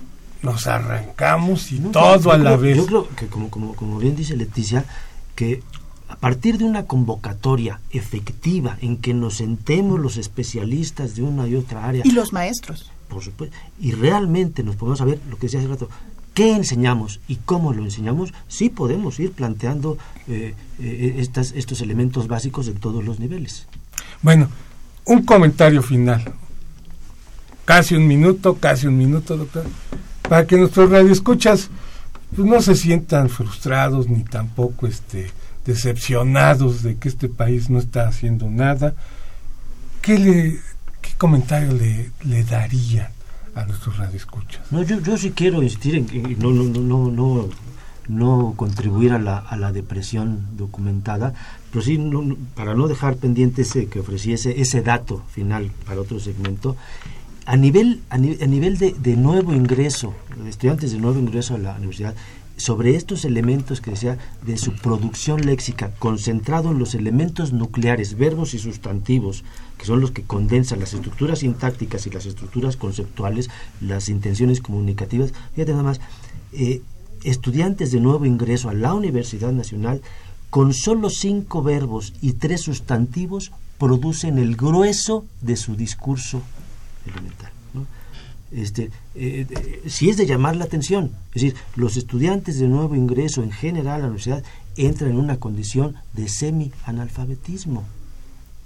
nos 0.41 0.67
arrancamos 0.67 1.71
y 1.71 1.79
todo 1.79 2.31
a 2.31 2.37
la 2.37 2.55
vez. 2.57 2.77
Yo 2.77 2.85
creo 2.85 3.07
que, 3.15 3.27
como, 3.27 3.49
como, 3.49 3.75
como 3.75 3.99
bien 3.99 4.15
dice 4.15 4.35
Leticia, 4.35 4.85
que 5.35 5.61
a 6.07 6.15
partir 6.15 6.57
de 6.57 6.65
una 6.65 6.85
convocatoria 6.85 7.79
efectiva 7.91 8.77
en 8.81 8.97
que 8.97 9.13
nos 9.13 9.37
sentemos 9.37 9.99
los 9.99 10.17
especialistas 10.17 11.15
de 11.15 11.23
una 11.23 11.47
y 11.47 11.55
otra 11.55 11.87
área. 11.87 12.01
Y 12.05 12.11
los 12.11 12.33
maestros. 12.33 12.91
Por 13.07 13.23
supuesto. 13.23 13.55
Y 13.79 13.93
realmente 13.93 14.63
nos 14.63 14.75
podemos 14.75 14.99
saber 14.99 15.19
lo 15.29 15.37
que 15.37 15.47
decía 15.47 15.59
hace 15.59 15.69
rato, 15.69 15.89
qué 16.33 16.55
enseñamos 16.55 17.19
y 17.27 17.37
cómo 17.37 17.73
lo 17.73 17.83
enseñamos, 17.83 18.33
sí 18.47 18.69
podemos 18.69 19.19
ir 19.19 19.31
planteando 19.31 19.97
eh, 20.27 20.53
eh, 20.79 21.15
estas, 21.19 21.51
estos 21.53 21.81
elementos 21.81 22.27
básicos 22.27 22.67
en 22.67 22.75
todos 22.75 23.03
los 23.03 23.19
niveles. 23.19 23.67
Bueno, 24.21 24.49
un 25.05 25.23
comentario 25.23 25.81
final. 25.81 26.23
Casi 27.65 27.95
un 27.95 28.07
minuto, 28.07 28.55
casi 28.55 28.87
un 28.87 28.97
minuto, 28.97 29.37
doctor. 29.37 29.65
Para 30.27 30.45
que 30.45 30.57
nuestros 30.57 30.89
radioescuchas 30.89 31.69
pues, 32.35 32.47
no 32.47 32.61
se 32.61 32.75
sientan 32.75 33.29
frustrados 33.29 34.07
ni 34.09 34.23
tampoco 34.23 34.87
este, 34.87 35.31
decepcionados 35.65 36.83
de 36.83 36.97
que 36.97 37.09
este 37.09 37.29
país 37.29 37.69
no 37.69 37.79
está 37.79 38.07
haciendo 38.07 38.49
nada. 38.49 38.93
¿Qué, 40.01 40.17
le, 40.17 40.59
qué 41.01 41.11
comentario 41.17 41.73
le, 41.73 42.11
le 42.23 42.43
darían 42.43 43.09
a 43.55 43.65
nuestros 43.65 43.97
radioescuchas? 43.97 44.71
No, 44.71 44.83
yo, 44.83 44.99
yo 45.01 45.17
sí 45.17 45.31
quiero 45.31 45.61
insistir 45.61 45.95
en 45.95 46.05
que 46.05 46.19
no, 46.37 46.51
no, 46.51 46.63
no, 46.63 47.11
no, 47.11 47.49
no 48.11 48.53
contribuir 48.55 49.13
a 49.13 49.19
la, 49.19 49.37
a 49.37 49.55
la 49.57 49.71
depresión 49.71 50.45
documentada, 50.57 51.33
pero 51.71 51.83
sí, 51.83 51.97
no, 51.97 52.35
para 52.55 52.75
no 52.75 52.87
dejar 52.87 53.15
pendiente 53.15 53.61
ese 53.61 53.87
que 53.87 54.01
ofreciese 54.01 54.61
ese 54.61 54.81
dato 54.81 55.23
final 55.31 55.71
para 55.85 56.01
otro 56.01 56.19
segmento, 56.19 56.75
a 57.45 57.55
nivel, 57.55 58.01
a, 58.09 58.17
ni, 58.17 58.37
a 58.41 58.47
nivel 58.47 58.77
de, 58.77 59.15
nuevo 59.15 59.53
ingreso, 59.53 60.13
estudiantes 60.47 60.91
de 60.91 60.99
nuevo 60.99 61.19
ingreso 61.19 61.55
a 61.55 61.57
la 61.57 61.75
universidad, 61.75 62.13
sobre 62.57 62.95
estos 62.95 63.25
elementos 63.25 63.81
que 63.81 63.91
decía 63.91 64.19
de 64.45 64.57
su 64.57 64.75
producción 64.75 65.41
léxica, 65.41 65.91
concentrado 65.97 66.71
en 66.71 66.77
los 66.77 66.93
elementos 66.93 67.53
nucleares, 67.53 68.17
verbos 68.17 68.53
y 68.53 68.59
sustantivos, 68.59 69.43
que 69.77 69.85
son 69.85 69.99
los 69.99 70.11
que 70.11 70.23
condensan 70.23 70.79
las 70.79 70.93
estructuras 70.93 71.39
sintácticas 71.39 72.05
y 72.05 72.11
las 72.11 72.27
estructuras 72.27 72.77
conceptuales, 72.77 73.49
las 73.79 74.09
intenciones 74.09 74.61
comunicativas. 74.61 75.33
Fíjate 75.55 75.71
nada 75.71 75.83
más, 75.83 76.01
eh, 76.53 76.81
estudiantes 77.23 77.91
de 77.91 77.99
nuevo 77.99 78.25
ingreso 78.25 78.69
a 78.69 78.73
la 78.73 78.93
Universidad 78.93 79.51
Nacional, 79.51 80.01
con 80.49 80.73
solo 80.73 81.09
cinco 81.09 81.63
verbos 81.63 82.13
y 82.21 82.33
tres 82.33 82.61
sustantivos, 82.61 83.51
producen 83.77 84.37
el 84.37 84.55
grueso 84.55 85.25
de 85.41 85.55
su 85.55 85.75
discurso 85.75 86.41
elemental. 87.05 87.51
¿no? 87.73 87.87
Este, 88.51 88.91
eh, 89.15 89.47
eh, 89.49 89.81
si 89.87 90.09
es 90.09 90.17
de 90.17 90.25
llamar 90.25 90.55
la 90.55 90.65
atención, 90.65 91.11
es 91.33 91.41
decir, 91.41 91.55
los 91.75 91.95
estudiantes 91.97 92.59
de 92.59 92.67
nuevo 92.67 92.95
ingreso 92.95 93.43
en 93.43 93.51
general 93.51 93.95
a 93.95 93.99
la 93.99 94.05
universidad 94.07 94.43
entran 94.75 95.11
en 95.11 95.17
una 95.17 95.37
condición 95.37 95.95
de 96.13 96.27
semi-analfabetismo. 96.27 97.83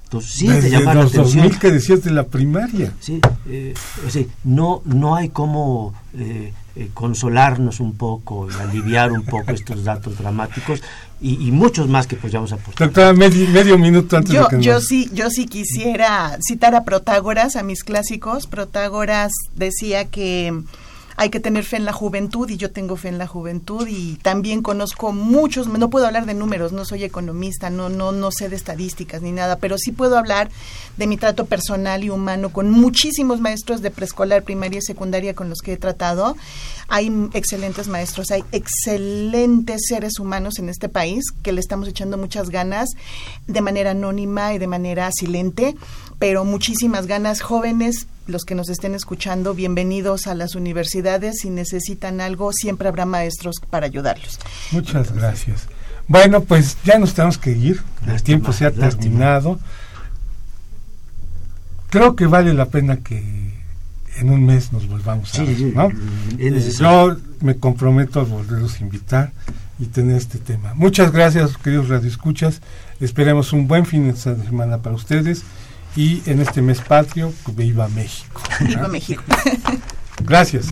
Entonces, 0.06 0.32
sí 0.32 0.48
es 0.48 0.64
de 0.64 0.70
llamar 0.72 0.96
los 0.96 1.14
la 1.14 1.22
atención. 1.22 1.44
2000 1.44 1.60
que 1.60 1.72
decías 1.72 2.04
de 2.04 2.12
la 2.12 2.24
primaria. 2.24 2.94
Sí, 3.00 3.22
eh, 3.48 3.74
es 4.00 4.04
decir, 4.04 4.30
no, 4.44 4.82
no 4.86 5.16
hay 5.16 5.30
como 5.30 5.94
eh, 6.76 6.90
consolarnos 6.94 7.80
un 7.80 7.96
poco 7.96 8.50
y 8.50 8.62
aliviar 8.62 9.12
un 9.12 9.24
poco 9.24 9.52
estos 9.52 9.84
datos 9.86 10.18
dramáticos 10.18 10.82
y, 11.22 11.48
y, 11.48 11.52
muchos 11.52 11.88
más 11.88 12.06
que 12.06 12.18
pues 12.18 12.34
ya 12.34 12.40
vamos 12.40 12.52
a 12.52 12.56
aportar. 12.56 12.88
Doctora, 12.88 13.14
medio, 13.14 13.48
medio 13.48 13.78
minuto 13.78 14.18
antes 14.18 14.34
yo, 14.34 14.44
de 14.44 14.58
que 14.58 14.62
yo 14.62 14.74
nos... 14.74 14.86
sí, 14.86 15.10
yo 15.14 15.30
sí 15.30 15.46
quisiera 15.46 16.38
citar 16.46 16.76
a 16.76 16.84
Protágoras, 16.84 17.56
a 17.56 17.64
mis 17.64 17.86
clásicos. 17.86 18.48
Protágoras 18.48 19.32
decía 19.56 20.06
que 20.06 20.54
hay 21.18 21.30
que 21.30 21.40
tener 21.40 21.64
fe 21.64 21.78
en 21.78 21.86
la 21.86 21.94
juventud 21.94 22.50
y 22.50 22.58
yo 22.58 22.72
tengo 22.72 22.98
fe 22.98 23.08
en 23.08 23.18
la 23.18 23.28
juventud 23.28 23.88
y 23.88 24.16
también 24.18 24.62
conozco 24.62 25.14
muchos, 25.14 25.68
no 25.68 25.90
puedo 25.90 26.06
hablar 26.06 26.26
de 26.26 26.34
números, 26.34 26.74
no 26.74 26.84
soy 26.84 27.04
economista, 27.04 27.70
no 27.70 27.90
no 27.90 28.12
no 28.12 28.32
sé 28.32 28.50
de 28.50 28.56
estadísticas 28.56 29.22
ni 29.22 29.32
nada, 29.32 29.58
pero 29.58 29.78
sí 29.78 29.92
puedo 29.92 30.18
hablar 30.18 30.50
de 30.98 31.08
mi 31.08 31.18
trato 31.18 31.46
personal 31.46 32.04
y 32.04 32.10
humano 32.10 32.50
con 32.50 32.70
muchísimos 32.70 33.40
maestros 33.40 33.82
de 33.82 33.92
preescolar, 33.92 34.44
primaria 34.44 34.80
y 34.80 34.82
secundaria 34.82 35.34
con 35.34 35.50
los 35.50 35.60
que 35.60 35.74
he 35.74 35.78
tratado. 35.78 36.36
Hay 36.88 37.12
excelentes 37.34 37.88
maestros, 37.88 38.32
hay 38.32 38.44
excelentes 38.52 39.84
seres 39.88 40.20
humanos 40.20 40.60
en 40.60 40.70
este 40.70 40.90
país 40.90 41.24
que 41.44 41.54
le 41.54 41.62
estamos 41.62 41.88
echando 41.88 42.18
muchas 42.18 42.50
ganas 42.50 42.90
de 43.48 43.62
manera 43.62 43.92
anónima 43.92 44.54
y 44.54 44.58
de 44.58 44.68
manera 44.68 45.10
silente, 45.12 45.76
pero 46.20 46.44
muchísimas 46.44 47.08
ganas 47.08 47.42
jóvenes 47.42 48.08
los 48.28 48.44
que 48.44 48.56
nos 48.56 48.70
estén 48.70 48.96
escuchando, 48.96 49.54
bienvenidos 49.54 50.28
a 50.28 50.36
las 50.36 50.56
universidades. 50.56 51.38
Si 51.42 51.50
necesitan 51.50 52.22
algo, 52.22 52.52
siempre 52.54 52.88
habrá 52.88 53.06
maestros 53.06 53.58
para 53.70 53.86
ayudarlos. 53.86 54.40
Muchas 54.72 55.14
gracias. 55.14 55.68
Bueno, 56.08 56.42
pues 56.42 56.78
ya 56.84 56.98
nos 56.98 57.14
tenemos 57.14 57.38
que 57.38 57.52
ir. 57.52 57.82
El 58.08 58.22
tiempo 58.24 58.52
se 58.54 58.66
ha 58.66 58.70
lástima. 58.70 58.90
terminado. 59.02 59.60
Creo 61.90 62.16
que 62.16 62.26
vale 62.26 62.54
la 62.54 62.66
pena 62.66 62.98
que 62.98 63.54
en 64.18 64.30
un 64.30 64.46
mes 64.46 64.72
nos 64.72 64.88
volvamos 64.88 65.38
a 65.38 65.44
ver. 65.44 65.60
¿no? 65.60 65.90
Yo 66.38 67.18
me 67.42 67.58
comprometo 67.58 68.20
a 68.20 68.24
volverlos 68.24 68.76
a 68.80 68.84
invitar 68.84 69.32
y 69.78 69.86
tener 69.86 70.18
este 70.18 70.40
tema. 70.40 70.74
Muchas 70.74 71.12
gracias, 71.12 71.58
queridos 71.58 71.90
radioescuchas. 71.90 72.62
Esperemos 73.00 73.54
un 73.54 73.68
buen 73.68 73.86
fin 73.86 74.12
de 74.12 74.16
semana 74.16 74.80
para 74.80 74.96
ustedes 74.96 75.44
y 75.96 76.22
en 76.26 76.42
este 76.42 76.62
mes 76.62 76.82
patrio, 76.82 77.34
viva 77.54 77.88
México. 77.90 78.42
Viva 78.60 78.88
México. 78.88 79.24
Gracias. 80.24 80.70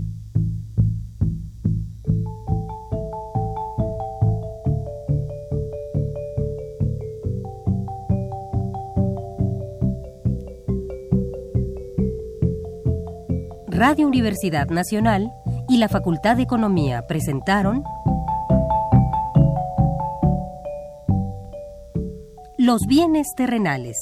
Radio 13.68 14.08
Universidad 14.08 14.70
Nacional 14.70 15.32
y 15.68 15.78
la 15.78 15.90
Facultad 15.90 16.38
de 16.38 16.44
Economía 16.44 17.06
presentaron 17.08 17.84
Los 22.58 22.82
bienes 22.88 23.28
terrenales 23.36 23.98